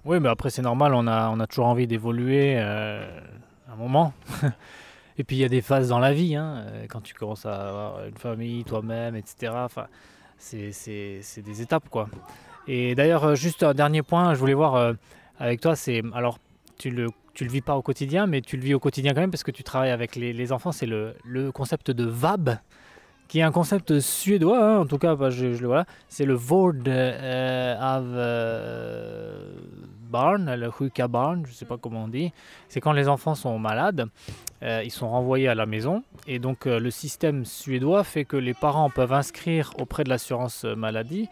Oui, 0.05 0.19
mais 0.19 0.29
après 0.29 0.49
c'est 0.49 0.61
normal, 0.61 0.93
on 0.93 1.05
a, 1.07 1.29
on 1.29 1.39
a 1.39 1.47
toujours 1.47 1.65
envie 1.65 1.87
d'évoluer 1.87 2.55
euh, 2.57 3.05
un 3.71 3.75
moment. 3.75 4.13
Et 5.17 5.23
puis 5.23 5.37
il 5.37 5.39
y 5.39 5.45
a 5.45 5.49
des 5.49 5.61
phases 5.61 5.89
dans 5.89 5.99
la 5.99 6.13
vie, 6.13 6.35
hein, 6.35 6.65
euh, 6.67 6.85
quand 6.87 7.01
tu 7.01 7.13
commences 7.13 7.45
à 7.45 7.67
avoir 7.67 8.05
une 8.05 8.17
famille, 8.17 8.63
toi-même, 8.63 9.15
etc. 9.15 9.53
Enfin, 9.55 9.87
c'est, 10.37 10.71
des 11.37 11.61
étapes, 11.61 11.89
quoi. 11.89 12.09
Et 12.67 12.95
d'ailleurs, 12.95 13.23
euh, 13.23 13.35
juste 13.35 13.63
un 13.63 13.73
dernier 13.73 14.03
point, 14.03 14.33
je 14.33 14.39
voulais 14.39 14.53
voir 14.53 14.75
euh, 14.75 14.93
avec 15.39 15.61
toi, 15.61 15.75
c'est 15.75 16.03
alors 16.13 16.37
tu 16.77 16.91
le 16.91 17.07
tu 17.33 17.45
le 17.45 17.51
vis 17.51 17.61
pas 17.61 17.75
au 17.75 17.83
quotidien, 17.83 18.25
mais 18.25 18.41
tu 18.41 18.57
le 18.57 18.63
vis 18.63 18.73
au 18.73 18.79
quotidien 18.79 19.13
quand 19.13 19.21
même 19.21 19.29
parce 19.29 19.43
que 19.43 19.51
tu 19.51 19.63
travailles 19.63 19.91
avec 19.91 20.15
les, 20.15 20.51
enfants. 20.51 20.71
C'est 20.71 20.87
le, 20.87 21.13
le 21.23 21.51
concept 21.51 21.91
de 21.91 22.03
VAB, 22.03 22.57
qui 23.27 23.39
est 23.39 23.43
un 23.43 23.51
concept 23.51 23.99
suédois, 23.99 24.57
hein, 24.59 24.79
en 24.79 24.85
tout 24.87 24.97
cas, 24.97 25.15
je, 25.29 25.45
le 25.45 25.67
voilà. 25.67 25.85
C'est 26.07 26.25
le 26.25 26.33
Vord 26.33 26.73
euh, 26.87 27.75
av 27.79 28.05
Barn, 30.09 30.53
le 30.55 30.69
Huka 30.79 31.07
Barn, 31.07 31.45
je 31.45 31.53
sais 31.53 31.65
pas 31.65 31.77
comment 31.77 32.05
on 32.05 32.07
dit. 32.07 32.31
C'est 32.69 32.81
quand 32.81 32.93
les 32.93 33.07
enfants 33.07 33.35
sont 33.35 33.59
malades, 33.59 34.07
euh, 34.63 34.81
ils 34.83 34.91
sont 34.91 35.09
renvoyés 35.09 35.47
à 35.47 35.55
la 35.55 35.65
maison. 35.65 36.03
Et 36.27 36.39
donc 36.39 36.65
euh, 36.65 36.79
le 36.79 36.91
système 36.91 37.45
suédois 37.45 38.03
fait 38.03 38.25
que 38.25 38.37
les 38.37 38.53
parents 38.53 38.89
peuvent 38.89 39.13
inscrire 39.13 39.71
auprès 39.79 40.03
de 40.03 40.09
l'assurance 40.09 40.63
maladie 40.63 41.29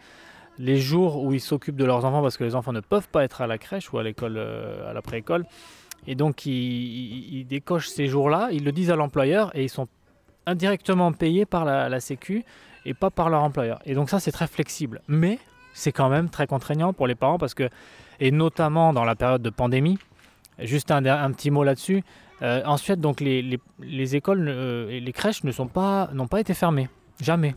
les 0.58 0.78
jours 0.78 1.22
où 1.22 1.32
ils 1.32 1.40
s'occupent 1.40 1.76
de 1.76 1.84
leurs 1.84 2.04
enfants 2.04 2.22
parce 2.22 2.36
que 2.36 2.44
les 2.44 2.54
enfants 2.54 2.72
ne 2.72 2.80
peuvent 2.80 3.08
pas 3.08 3.24
être 3.24 3.40
à 3.40 3.46
la 3.46 3.58
crèche 3.58 3.92
ou 3.92 3.98
à 3.98 4.02
l'école, 4.02 4.36
euh, 4.36 4.90
à 4.90 4.92
la 4.92 5.02
préécole. 5.02 5.44
Et 6.06 6.14
donc 6.14 6.46
ils 6.46 7.44
décochent 7.48 7.88
ces 7.88 8.06
jours-là, 8.06 8.48
ils 8.52 8.64
le 8.64 8.70
disent 8.72 8.90
à 8.90 8.96
l'employeur 8.96 9.50
et 9.56 9.64
ils 9.64 9.68
sont 9.68 9.88
indirectement 10.46 11.12
payés 11.12 11.46
par 11.46 11.64
la, 11.64 11.88
la 11.88 12.00
Sécu 12.00 12.44
et 12.84 12.94
pas 12.94 13.10
par 13.10 13.28
leur 13.28 13.42
employeur. 13.42 13.80
Et 13.86 13.94
donc 13.94 14.08
ça 14.08 14.20
c'est 14.20 14.30
très 14.30 14.46
flexible. 14.46 15.02
Mais 15.08 15.38
c'est 15.76 15.92
quand 15.92 16.08
même 16.08 16.30
très 16.30 16.46
contraignant 16.46 16.92
pour 16.92 17.06
les 17.06 17.14
parents 17.14 17.38
parce 17.38 17.54
que, 17.54 17.68
et 18.18 18.30
notamment 18.30 18.92
dans 18.92 19.04
la 19.04 19.14
période 19.14 19.42
de 19.42 19.50
pandémie, 19.50 19.98
juste 20.58 20.90
un, 20.90 21.02
petit 21.32 21.50
mot 21.50 21.64
là-dessus, 21.64 22.02
euh, 22.42 22.62
en 22.64 22.76
Suède, 22.78 23.00
donc 23.00 23.20
les, 23.20 23.42
les- 23.42 23.60
les 23.80 24.16
écoles 24.16 24.46
euh, 24.48 24.88
et 24.88 25.00
les 25.00 25.12
crèches 25.12 25.44
ne 25.44 25.52
pas, 25.66 26.08
n'ont 26.14 26.26
pas 26.26 26.40
été 26.40 26.54
fermées. 26.54 26.88
Jamais. 27.20 27.54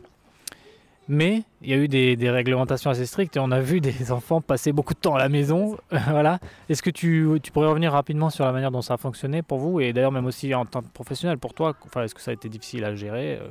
Mais 1.07 1.43
il 1.61 1.69
y 1.69 1.73
a 1.73 1.77
eu 1.77 1.87
des, 1.87 2.29
réglementations 2.29 2.91
assez 2.91 3.05
strictes 3.05 3.35
et 3.37 3.39
on 3.39 3.51
a 3.51 3.61
vu 3.61 3.79
des 3.89 4.11
enfants 4.11 4.41
passer 4.41 4.73
beaucoup 4.73 4.93
de 4.93 4.99
temps 4.99 5.15
à 5.15 5.19
la 5.19 5.29
maison. 5.29 5.77
voilà. 5.91 6.39
Est-ce 6.67 6.83
que 6.83 6.89
tu, 6.89 7.27
tu 7.41 7.51
pourrais 7.51 7.67
revenir 7.67 7.93
rapidement 7.93 8.29
sur 8.29 8.45
la 8.45 8.51
manière 8.51 8.71
dont 8.71 8.81
ça 8.81 8.95
a 8.95 8.97
fonctionné 8.97 9.41
pour 9.41 9.59
vous 9.59 9.79
et 9.79 9.93
d'ailleurs 9.93 10.11
même 10.11 10.25
aussi 10.25 10.53
en 10.53 10.65
tant 10.65 10.81
que 10.81 10.89
professionnel 10.89 11.37
pour 11.37 11.53
toi 11.53 11.73
Enfin, 11.85 12.03
est-ce 12.03 12.13
que 12.13 12.21
ça 12.21 12.31
a 12.31 12.33
été 12.33 12.49
difficile 12.49 12.83
à 12.83 12.93
gérer 12.95 13.39
euh? 13.41 13.47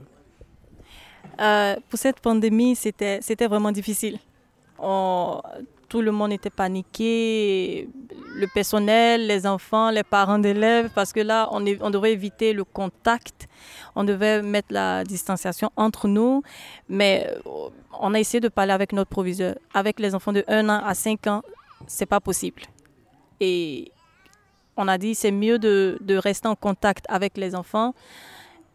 Euh, 1.41 1.77
pour 1.89 1.99
cette 1.99 2.21
pandémie, 2.21 2.75
c'était 2.75 3.21
vraiment 3.49 3.73
difficile. 3.73 4.19
Tout 4.79 6.03
le 6.03 6.13
monde 6.13 6.33
était 6.33 6.51
paniqué, 6.51 7.89
le 8.35 8.47
personnel, 8.53 9.27
les 9.27 9.47
enfants, 9.47 9.91
les 9.91 10.03
parents 10.03 10.39
d'élèves, 10.39 10.91
parce 10.95 11.13
que 11.15 11.21
là, 11.21 11.49
on, 11.51 11.65
est- 11.65 11.81
on 11.83 11.89
devait 11.89 12.13
éviter 12.13 12.53
le 12.53 12.65
contact, 12.65 13.49
on 13.97 14.05
devait 14.05 14.43
mettre 14.43 14.69
la 14.71 15.03
distanciation 15.05 15.71
entre 15.77 16.07
nous, 16.07 16.43
mais 16.91 17.27
euh, 17.47 17.71
on 17.99 18.13
a 18.13 18.21
essayé 18.21 18.41
de 18.41 18.49
parler 18.49 18.73
avec 18.73 18.93
notre 18.93 19.09
proviseur. 19.09 19.55
Avec 19.73 19.99
les 19.99 20.15
enfants 20.15 20.33
de 20.35 20.45
1 20.47 20.69
an 20.69 20.83
à 20.85 20.95
5 20.95 21.27
ans, 21.27 21.43
c'est 21.87 22.05
pas 22.07 22.21
possible. 22.21 22.63
Et 23.41 23.91
on 24.77 24.89
a 24.89 24.99
dit 24.99 25.15
c'est 25.15 25.33
mieux 25.33 25.59
de, 25.59 25.97
de 26.03 26.17
rester 26.17 26.49
en 26.49 26.55
contact 26.55 27.07
avec 27.09 27.37
les 27.39 27.55
enfants 27.55 27.95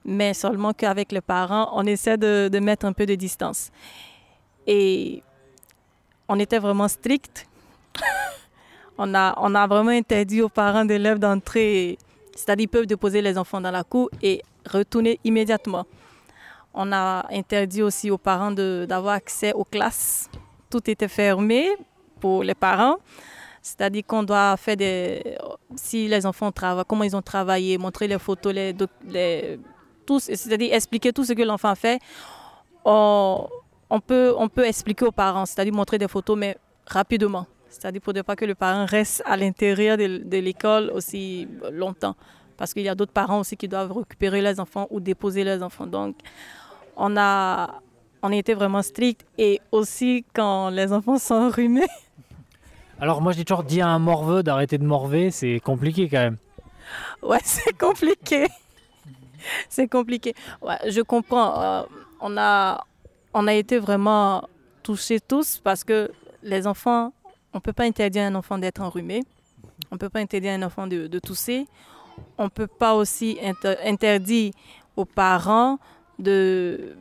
mais 0.06 0.34
seulement 0.34 0.74
qu'avec 0.74 1.14
les 1.14 1.22
parents, 1.22 1.70
on 1.76 1.86
essaie 1.86 2.18
de, 2.18 2.50
de 2.52 2.60
mettre 2.60 2.86
un 2.86 2.92
peu 2.92 3.06
de 3.06 3.16
distance. 3.16 3.72
Et 4.68 5.24
on 6.28 6.40
était 6.40 6.60
vraiment 6.60 6.88
strict. 6.88 7.48
on, 8.98 9.14
a, 9.14 9.34
on 9.38 9.54
a 9.56 9.68
vraiment 9.68 9.92
interdit 9.92 10.42
aux 10.42 10.50
parents 10.50 10.86
d'élèves 10.86 11.20
d'entrer, 11.20 11.98
c'est-à-dire 12.36 12.64
ils 12.64 12.68
peuvent 12.68 12.86
déposer 12.86 13.22
les 13.22 13.38
enfants 13.38 13.62
dans 13.62 13.72
la 13.72 13.84
cour 13.84 14.10
et 14.22 14.42
retourner 14.70 15.20
immédiatement. 15.24 15.86
On 16.74 16.92
a 16.92 17.26
interdit 17.32 17.84
aussi 17.84 18.10
aux 18.10 18.18
parents 18.18 18.52
d'avoir 18.52 19.16
accès 19.16 19.54
aux 19.54 19.66
classes. 19.66 20.30
Tout 20.70 20.90
était 20.90 21.08
fermé 21.08 21.70
pour 22.20 22.44
les 22.44 22.56
parents. 22.56 22.98
C'est-à-dire 23.62 24.04
qu'on 24.06 24.24
doit 24.24 24.58
faire 24.58 24.76
des... 24.76 25.38
Si 25.76 26.08
les 26.08 26.26
enfants 26.26 26.52
travaillent, 26.52 26.84
comment 26.88 27.04
ils 27.04 27.16
ont 27.16 27.22
travaillé, 27.22 27.78
montrer 27.78 28.08
les 28.08 28.18
photos, 28.20 28.54
les, 28.54 28.76
les 29.08 29.60
c'est-à-dire 30.20 30.74
expliquer 30.74 31.14
tout 31.14 31.24
ce 31.24 31.34
que 31.34 31.44
l'enfant 31.44 31.76
fait. 31.76 32.00
On, 32.84 33.48
on 33.94 34.00
peut, 34.00 34.34
on 34.38 34.50
peut 34.50 34.66
expliquer 34.66 35.06
aux 35.06 35.12
parents, 35.12 35.46
c'est-à-dire 35.46 35.74
montrer 35.74 36.00
des 36.00 36.08
photos, 36.08 36.36
mais 36.36 36.58
rapidement. 36.88 37.46
C'est-à-dire 37.70 38.02
pour 38.02 38.14
ne 38.14 38.24
pas 38.24 38.36
que 38.36 38.46
le 38.46 38.56
parent 38.56 38.86
reste 38.88 39.22
à 39.24 39.38
l'intérieur 39.38 39.98
de, 39.98 40.18
de 40.18 40.38
l'école 40.40 40.90
aussi 40.96 41.48
longtemps. 41.72 42.16
Parce 42.58 42.74
qu'il 42.74 42.82
y 42.84 42.90
a 42.90 42.96
d'autres 42.96 43.12
parents 43.14 43.40
aussi 43.42 43.56
qui 43.56 43.68
doivent 43.68 43.92
récupérer 43.92 44.42
les 44.42 44.60
enfants 44.60 44.88
ou 44.90 45.00
déposer 45.00 45.44
les 45.44 45.62
enfants. 45.62 45.86
Donc, 45.86 46.16
on 46.98 47.16
a, 47.18 47.82
on 48.24 48.32
a 48.32 48.36
été 48.36 48.56
vraiment 48.56 48.82
strict. 48.82 49.28
Et 49.38 49.62
aussi, 49.72 50.26
quand 50.34 50.70
les 50.72 50.92
enfants 50.92 51.20
sont 51.20 51.36
enrhumés, 51.36 51.88
Alors 53.00 53.22
moi 53.22 53.32
j'ai 53.32 53.44
toujours 53.44 53.64
dit 53.64 53.82
à 53.82 53.90
un 53.90 54.00
morveux 54.00 54.44
d'arrêter 54.44 54.78
de 54.78 54.86
morver, 54.86 55.30
c'est 55.30 55.60
compliqué 55.60 56.08
quand 56.10 56.20
même. 56.20 56.38
Ouais, 57.22 57.40
c'est 57.44 57.78
compliqué. 57.78 58.48
c'est 59.70 59.88
compliqué. 59.88 60.34
Ouais, 60.62 60.78
je 60.90 61.02
comprends. 61.02 61.62
Euh, 61.62 61.84
on, 62.22 62.38
a, 62.38 62.86
on 63.34 63.48
a 63.48 63.54
été 63.54 63.80
vraiment 63.80 64.48
touchés 64.84 65.20
tous 65.20 65.60
parce 65.64 65.84
que 65.84 66.12
les 66.44 66.68
enfants, 66.68 67.14
on 67.54 67.58
ne 67.58 67.62
peut 67.62 67.74
pas 67.74 67.84
interdire 67.86 68.24
à 68.24 68.26
un 68.28 68.36
enfant 68.36 68.58
d'être 68.58 68.82
enrhumé. 68.82 69.24
On 69.92 69.96
ne 69.96 70.00
peut 70.00 70.10
pas 70.10 70.20
interdire 70.20 70.52
à 70.52 70.56
un 70.56 70.64
enfant 70.64 70.88
de, 70.88 71.20
tousser. 71.20 71.66
On 72.38 72.46
ne 72.46 72.50
peut 72.50 72.68
pas 72.68 72.94
aussi 72.94 73.38
inter- 73.42 73.78
interdire 73.84 74.54
aux 74.96 75.06
parents 75.06 75.80
de, 76.20 76.96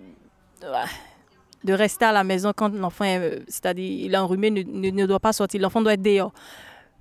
rester 1.66 2.04
à 2.04 2.12
la 2.12 2.24
maison 2.24 2.52
quand 2.54 2.72
l'enfant 2.74 3.04
est, 3.04 3.42
c'est-à-dire 3.48 4.06
il 4.06 4.14
est 4.14 4.18
enrhumé, 4.18 4.50
ne 4.50 5.06
doit 5.06 5.20
pas 5.20 5.32
sortir. 5.32 5.60
L'enfant 5.60 5.82
doit 5.82 5.94
être 5.94 6.02
dehors. 6.02 6.32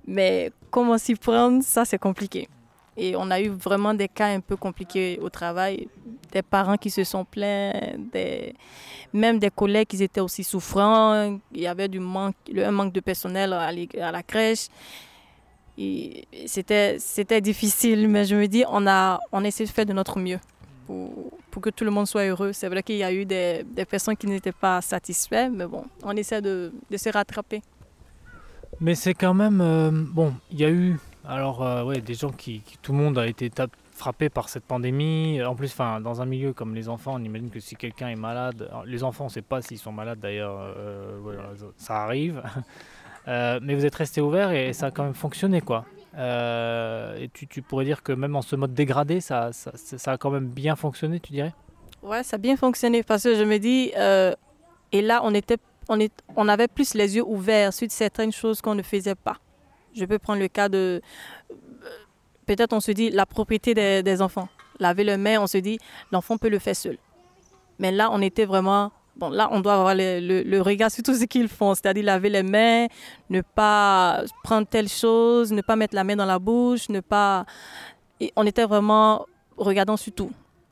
Mais 0.06 0.50
comment 0.70 0.98
s'y 0.98 1.14
prendre, 1.14 1.62
ça 1.62 1.84
c'est 1.84 1.98
compliqué. 1.98 2.48
Et 2.96 3.16
on 3.16 3.30
a 3.30 3.40
eu 3.40 3.48
vraiment 3.48 3.94
des 3.94 4.08
cas 4.08 4.26
un 4.26 4.40
peu 4.40 4.56
compliqués 4.56 5.18
au 5.22 5.30
travail, 5.30 5.88
des 6.30 6.42
parents 6.42 6.76
qui 6.76 6.90
se 6.90 7.04
sont 7.04 7.24
plaints, 7.24 7.72
des, 8.12 8.54
même 9.12 9.38
des 9.38 9.50
collègues 9.50 9.88
qui 9.88 10.02
étaient 10.02 10.20
aussi 10.20 10.44
souffrants. 10.44 11.38
Il 11.54 11.60
y 11.60 11.66
avait 11.66 11.88
du 11.88 12.00
manque, 12.00 12.34
un 12.54 12.70
manque 12.70 12.92
de 12.92 13.00
personnel 13.00 13.52
à, 13.54 13.72
la 13.72 14.22
crèche. 14.22 14.68
C'était 16.46 17.40
difficile, 17.40 18.08
mais 18.08 18.26
je 18.26 18.36
me 18.36 18.46
dis, 18.46 18.64
on 18.68 18.86
a, 18.86 19.18
on 19.32 19.42
a 19.42 19.48
essayé 19.48 19.66
de 19.66 19.72
faire 19.72 19.86
de 19.86 19.94
notre 19.94 20.18
mieux 20.18 20.38
pour, 20.86 21.32
pour 21.50 21.62
que 21.62 21.70
tout 21.70 21.84
le 21.84 21.90
monde 21.90 22.06
soit 22.06 22.24
heureux. 22.26 22.52
C'est 22.52 22.68
vrai 22.68 22.82
qu'il 22.82 22.96
y 22.96 23.04
a 23.04 23.12
eu 23.12 23.24
des, 23.24 23.64
des 23.64 23.86
personnes 23.86 24.16
qui 24.16 24.26
n'étaient 24.26 24.52
pas 24.52 24.82
satisfaites, 24.82 25.50
mais 25.50 25.66
bon, 25.66 25.84
on 26.02 26.14
essaie 26.14 26.42
de, 26.42 26.72
de 26.90 26.96
se 26.98 27.08
rattraper. 27.08 27.62
Mais 28.80 28.94
c'est 28.94 29.14
quand 29.14 29.34
même 29.34 29.60
euh, 29.60 29.90
bon. 29.92 30.34
Il 30.50 30.60
y 30.60 30.64
a 30.64 30.70
eu 30.70 30.98
alors 31.26 31.62
euh, 31.62 31.84
ouais 31.84 32.00
des 32.00 32.14
gens 32.14 32.30
qui, 32.30 32.60
qui- 32.60 32.78
tout 32.78 32.92
le 32.92 32.98
monde 32.98 33.18
a 33.18 33.26
été 33.26 33.48
tap- 33.50 33.70
frappé 33.92 34.28
par 34.28 34.48
cette 34.48 34.64
pandémie. 34.64 35.42
En 35.42 35.54
plus, 35.54 35.70
enfin 35.72 36.00
dans 36.00 36.20
un 36.22 36.26
milieu 36.26 36.52
comme 36.52 36.74
les 36.74 36.88
enfants, 36.88 37.14
on 37.14 37.22
imagine 37.22 37.50
que 37.50 37.60
si 37.60 37.76
quelqu'un 37.76 38.08
est 38.08 38.16
malade, 38.16 38.66
alors, 38.70 38.84
les 38.84 39.04
enfants 39.04 39.24
on 39.24 39.28
ne 39.28 39.32
sait 39.32 39.42
pas 39.42 39.62
s'ils 39.62 39.78
sont 39.78 39.92
malades 39.92 40.18
d'ailleurs. 40.20 40.56
euh, 40.76 41.18
voilà, 41.22 41.42
ça 41.76 42.02
arrive. 42.04 42.42
Euh, 43.28 43.60
mais 43.62 43.76
vous 43.76 43.86
êtes 43.86 43.94
resté 43.94 44.20
ouvert 44.20 44.50
et 44.50 44.72
ça 44.72 44.86
a 44.86 44.90
quand 44.90 45.04
même 45.04 45.14
fonctionné 45.14 45.60
quoi. 45.60 45.84
Euh, 46.16 47.16
et 47.20 47.28
tu, 47.28 47.46
tu 47.46 47.62
pourrais 47.62 47.84
dire 47.84 48.02
que 48.02 48.10
même 48.12 48.34
en 48.34 48.42
ce 48.42 48.56
mode 48.56 48.74
dégradé, 48.74 49.20
ça, 49.20 49.52
ça, 49.52 49.70
ça 49.76 50.10
a 50.10 50.18
quand 50.18 50.30
même 50.30 50.48
bien 50.48 50.74
fonctionné, 50.74 51.20
tu 51.20 51.30
dirais? 51.30 51.54
Ouais, 52.02 52.24
ça 52.24 52.34
a 52.34 52.38
bien 52.38 52.56
fonctionné 52.56 53.04
parce 53.04 53.22
que 53.22 53.36
je 53.36 53.44
me 53.44 53.58
dis, 53.58 53.92
euh, 53.96 54.34
et 54.90 55.02
là, 55.02 55.20
on, 55.22 55.32
était, 55.34 55.56
on, 55.88 56.00
est, 56.00 56.12
on 56.34 56.48
avait 56.48 56.66
plus 56.66 56.94
les 56.94 57.14
yeux 57.14 57.22
ouverts 57.24 57.72
sur 57.72 57.88
certaines 57.92 58.32
choses 58.32 58.60
qu'on 58.60 58.74
ne 58.74 58.82
faisait 58.82 59.14
pas. 59.14 59.36
Je 59.94 60.04
peux 60.04 60.18
prendre 60.18 60.40
le 60.40 60.48
cas 60.48 60.68
de, 60.68 61.00
peut-être 62.46 62.72
on 62.72 62.80
se 62.80 62.92
dit 62.92 63.10
la 63.10 63.26
propriété 63.26 64.02
des, 64.02 64.22
enfants. 64.22 64.48
Laver 64.78 65.04
les 65.04 65.16
mains, 65.16 65.40
on 65.40 65.46
se 65.46 65.58
dit, 65.58 65.78
l'enfant 66.10 66.38
peut 66.38 66.48
le 66.48 66.58
faire 66.58 66.76
seul. 66.76 66.98
Mais 67.78 67.92
là, 67.92 68.10
on 68.12 68.20
était 68.20 68.44
vraiment 68.44 68.92
bon, 69.16 69.30
là, 69.30 69.48
on 69.52 69.60
doit 69.60 69.74
avoir 69.74 69.94
le, 69.94 70.60
regard 70.60 70.90
sur 70.90 71.02
tout 71.02 71.14
ce 71.14 71.24
qu'ils 71.24 71.48
font, 71.48 71.74
c'est-à-dire 71.74 72.04
laver 72.04 72.30
les 72.30 72.42
mains, 72.42 72.86
ne 73.30 73.40
pas 73.40 74.22
prendre 74.42 74.66
telle 74.66 74.88
chose, 74.88 75.52
ne 75.52 75.60
pas 75.62 75.76
mettre 75.76 75.94
la 75.94 76.04
main 76.04 76.16
dans 76.16 76.26
la 76.26 76.38
bouche, 76.38 76.88
ne 76.88 77.00
pas. 77.00 77.44
On 78.36 78.46
était 78.46 78.64
vraiment 78.64 79.26
regardant 79.56 79.96
sur 79.96 80.12
tout. 80.12 80.30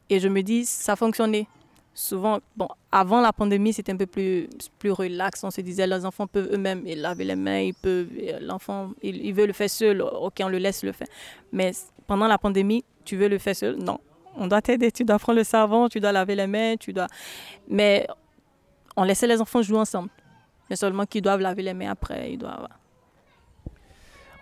Et 0.08 0.20
je 0.20 0.28
me 0.28 0.42
dis, 0.42 0.64
ça 0.64 0.96
fonctionnait. 0.96 1.46
Souvent, 1.92 2.38
bon, 2.56 2.68
avant 2.92 3.20
la 3.20 3.32
pandémie, 3.32 3.72
c'était 3.72 3.92
un 3.92 3.96
peu 3.96 4.06
plus, 4.06 4.48
plus 4.78 4.92
relax. 4.92 5.42
On 5.44 5.50
se 5.50 5.60
disait, 5.60 5.86
les 5.86 6.04
enfants 6.04 6.26
peuvent 6.26 6.48
eux-mêmes 6.52 6.84
laver 6.86 7.24
les 7.24 7.36
mains, 7.36 7.60
ils 7.60 7.74
peuvent, 7.74 8.08
l'enfant, 8.40 8.92
il, 9.02 9.16
il 9.24 9.34
veut 9.34 9.46
le 9.46 9.52
faire 9.52 9.68
seul, 9.68 10.00
ok, 10.00 10.34
on 10.40 10.48
le 10.48 10.58
laisse 10.58 10.84
le 10.84 10.92
faire. 10.92 11.08
Mais 11.52 11.72
pendant 12.06 12.26
la 12.28 12.38
pandémie, 12.38 12.84
tu 13.04 13.16
veux 13.16 13.28
le 13.28 13.38
faire 13.38 13.56
seul? 13.56 13.76
Non, 13.76 13.98
on 14.36 14.46
doit 14.46 14.62
t'aider, 14.62 14.92
tu 14.92 15.04
dois 15.04 15.18
prendre 15.18 15.38
le 15.38 15.44
savon, 15.44 15.88
tu 15.88 16.00
dois 16.00 16.12
laver 16.12 16.36
les 16.36 16.46
mains, 16.46 16.76
tu 16.78 16.92
dois... 16.92 17.08
Mais 17.68 18.06
on 18.96 19.02
laissait 19.02 19.26
les 19.26 19.40
enfants 19.40 19.60
jouer 19.60 19.78
ensemble. 19.78 20.10
Mais 20.70 20.76
seulement 20.76 21.04
qu'ils 21.06 21.22
doivent 21.22 21.40
laver 21.40 21.62
les 21.62 21.74
mains 21.74 21.90
après, 21.90 22.32
ils 22.32 22.38
doivent... 22.38 22.68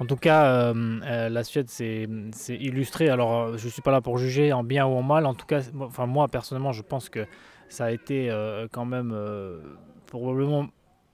En 0.01 0.07
tout 0.07 0.17
cas, 0.17 0.45
euh, 0.45 1.01
euh, 1.05 1.29
la 1.29 1.43
Suède, 1.43 1.69
c'est 1.69 2.07
illustré. 2.49 3.09
Alors, 3.09 3.33
euh, 3.33 3.57
je 3.57 3.67
ne 3.67 3.71
suis 3.71 3.83
pas 3.83 3.91
là 3.91 4.01
pour 4.01 4.17
juger 4.17 4.53
en 4.53 4.63
bien 4.63 4.87
ou 4.87 4.95
en 4.95 5.03
mal. 5.03 5.27
En 5.27 5.35
tout 5.35 5.47
cas, 5.47 5.61
enfin, 5.81 6.07
moi, 6.07 6.29
personnellement, 6.29 6.73
je 6.73 6.83
pense 6.83 7.09
que 7.09 7.27
ça 7.69 7.87
a 7.87 7.91
été 7.91 8.31
quand 8.73 8.87
même 8.87 9.15
probablement 10.07 10.69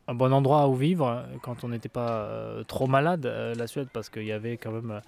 un 0.06 0.14
bon 0.14 0.32
endroit 0.32 0.68
où 0.68 0.74
vivre 0.74 1.24
quand 1.42 1.64
on 1.64 1.68
n'était 1.68 1.88
pas 1.88 2.28
trop 2.68 2.86
malade, 2.86 3.26
la 3.26 3.66
Suède, 3.66 3.88
parce 3.92 4.08
qu'il 4.08 4.22
y 4.22 4.30
avait 4.30 4.56
quand 4.56 4.70
même 4.70 5.00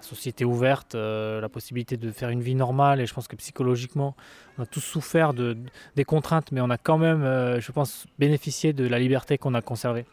société 0.00 0.46
ouverte, 0.46 0.94
la 0.94 1.48
possibilité 1.50 1.98
de 1.98 2.10
faire 2.10 2.30
une 2.30 2.40
vie 2.40 2.54
normale. 2.54 3.02
Et 3.02 3.06
je 3.06 3.12
pense 3.12 3.28
que 3.28 3.36
psychologiquement, 3.36 4.16
on 4.56 4.62
a 4.62 4.66
tous 4.66 4.80
souffert 4.80 5.34
de, 5.34 5.58
des 5.94 6.04
contraintes, 6.04 6.52
mais 6.52 6.62
on 6.62 6.70
a 6.70 6.78
quand 6.78 6.96
même, 6.96 7.20
je 7.60 7.72
pense, 7.72 8.06
bénéficié 8.18 8.72
de 8.72 8.88
la 8.88 8.98
liberté 8.98 9.36
qu'on 9.36 9.52
a 9.52 9.60
conservée. 9.60 10.06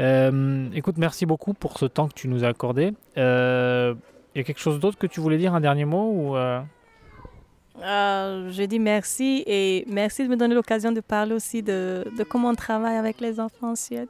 Euh, 0.00 0.68
écoute, 0.74 0.96
merci 0.98 1.26
beaucoup 1.26 1.54
pour 1.54 1.78
ce 1.78 1.86
temps 1.86 2.08
que 2.08 2.14
tu 2.14 2.28
nous 2.28 2.44
as 2.44 2.48
accordé. 2.48 2.92
Il 3.16 3.20
y 3.20 4.40
a 4.40 4.44
quelque 4.44 4.60
chose 4.60 4.80
d'autre 4.80 4.98
que 4.98 5.06
tu 5.06 5.20
voulais 5.20 5.38
dire, 5.38 5.54
un 5.54 5.60
dernier 5.60 5.84
mot 5.84 6.10
ou 6.10 6.36
je 7.78 8.64
dis 8.64 8.78
merci 8.78 9.42
et 9.46 9.84
merci 9.88 10.24
de 10.24 10.28
me 10.28 10.36
donner 10.36 10.54
l'occasion 10.54 10.92
de 10.92 11.00
parler 11.00 11.34
aussi 11.34 11.62
de, 11.62 12.04
de 12.16 12.24
comment 12.24 12.48
on 12.48 12.54
travaille 12.54 12.96
avec 12.96 13.20
les 13.20 13.40
enfants 13.40 13.72
en 13.72 13.76
Suède. 13.76 14.08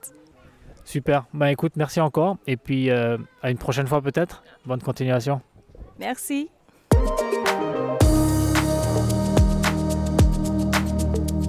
Super. 0.84 1.26
Bah 1.34 1.50
écoute, 1.50 1.72
merci 1.74 2.00
encore. 2.00 2.38
Et 2.46 2.56
puis 2.56 2.90
euh, 2.90 3.18
à 3.42 3.50
une 3.50 3.58
prochaine 3.58 3.88
fois 3.88 4.00
peut-être. 4.00 4.44
Bonne 4.64 4.80
continuation. 4.80 5.40
Merci. 5.98 6.48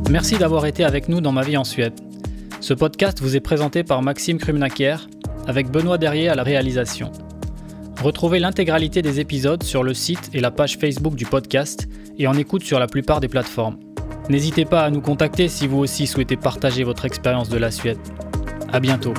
Merci 0.10 0.38
d'avoir 0.38 0.66
été 0.66 0.84
avec 0.84 1.08
nous 1.08 1.22
dans 1.22 1.32
Ma 1.32 1.44
vie 1.44 1.56
en 1.56 1.64
Suède. 1.64 1.94
Ce 2.68 2.74
podcast 2.74 3.22
vous 3.22 3.38
est 3.38 3.40
présenté 3.40 3.86
par 3.86 4.02
Maxime 4.02 4.40
Krumnakier 4.40 4.98
avec 5.48 5.72
Benoît 5.72 5.98
Derrier 5.98 6.28
à 6.28 6.36
la 6.36 6.44
réalisation. 6.44 7.14
Retrouvez 8.04 8.40
l'intégralité 8.40 9.02
des 9.02 9.22
épisodes 9.22 9.64
sur 9.64 9.84
le 9.84 9.94
site 9.94 10.30
et 10.34 10.42
la 10.42 10.52
page 10.52 10.78
Facebook 10.78 11.16
du 11.16 11.26
podcast 11.26 11.88
et 12.18 12.28
en 12.28 12.34
écoute 12.34 12.66
sur 12.66 12.78
la 12.78 12.88
plupart 12.88 13.22
des 13.22 13.30
plateformes. 13.30 13.80
N'hésitez 14.28 14.66
pas 14.66 14.84
à 14.84 14.90
nous 14.90 15.00
contacter 15.00 15.48
si 15.48 15.66
vous 15.66 15.78
aussi 15.78 16.08
souhaitez 16.08 16.36
partager 16.36 16.84
votre 16.84 17.06
expérience 17.06 17.48
de 17.48 17.58
la 17.58 17.72
Suède. 17.72 18.00
À 18.74 18.82
bientôt. 18.82 19.14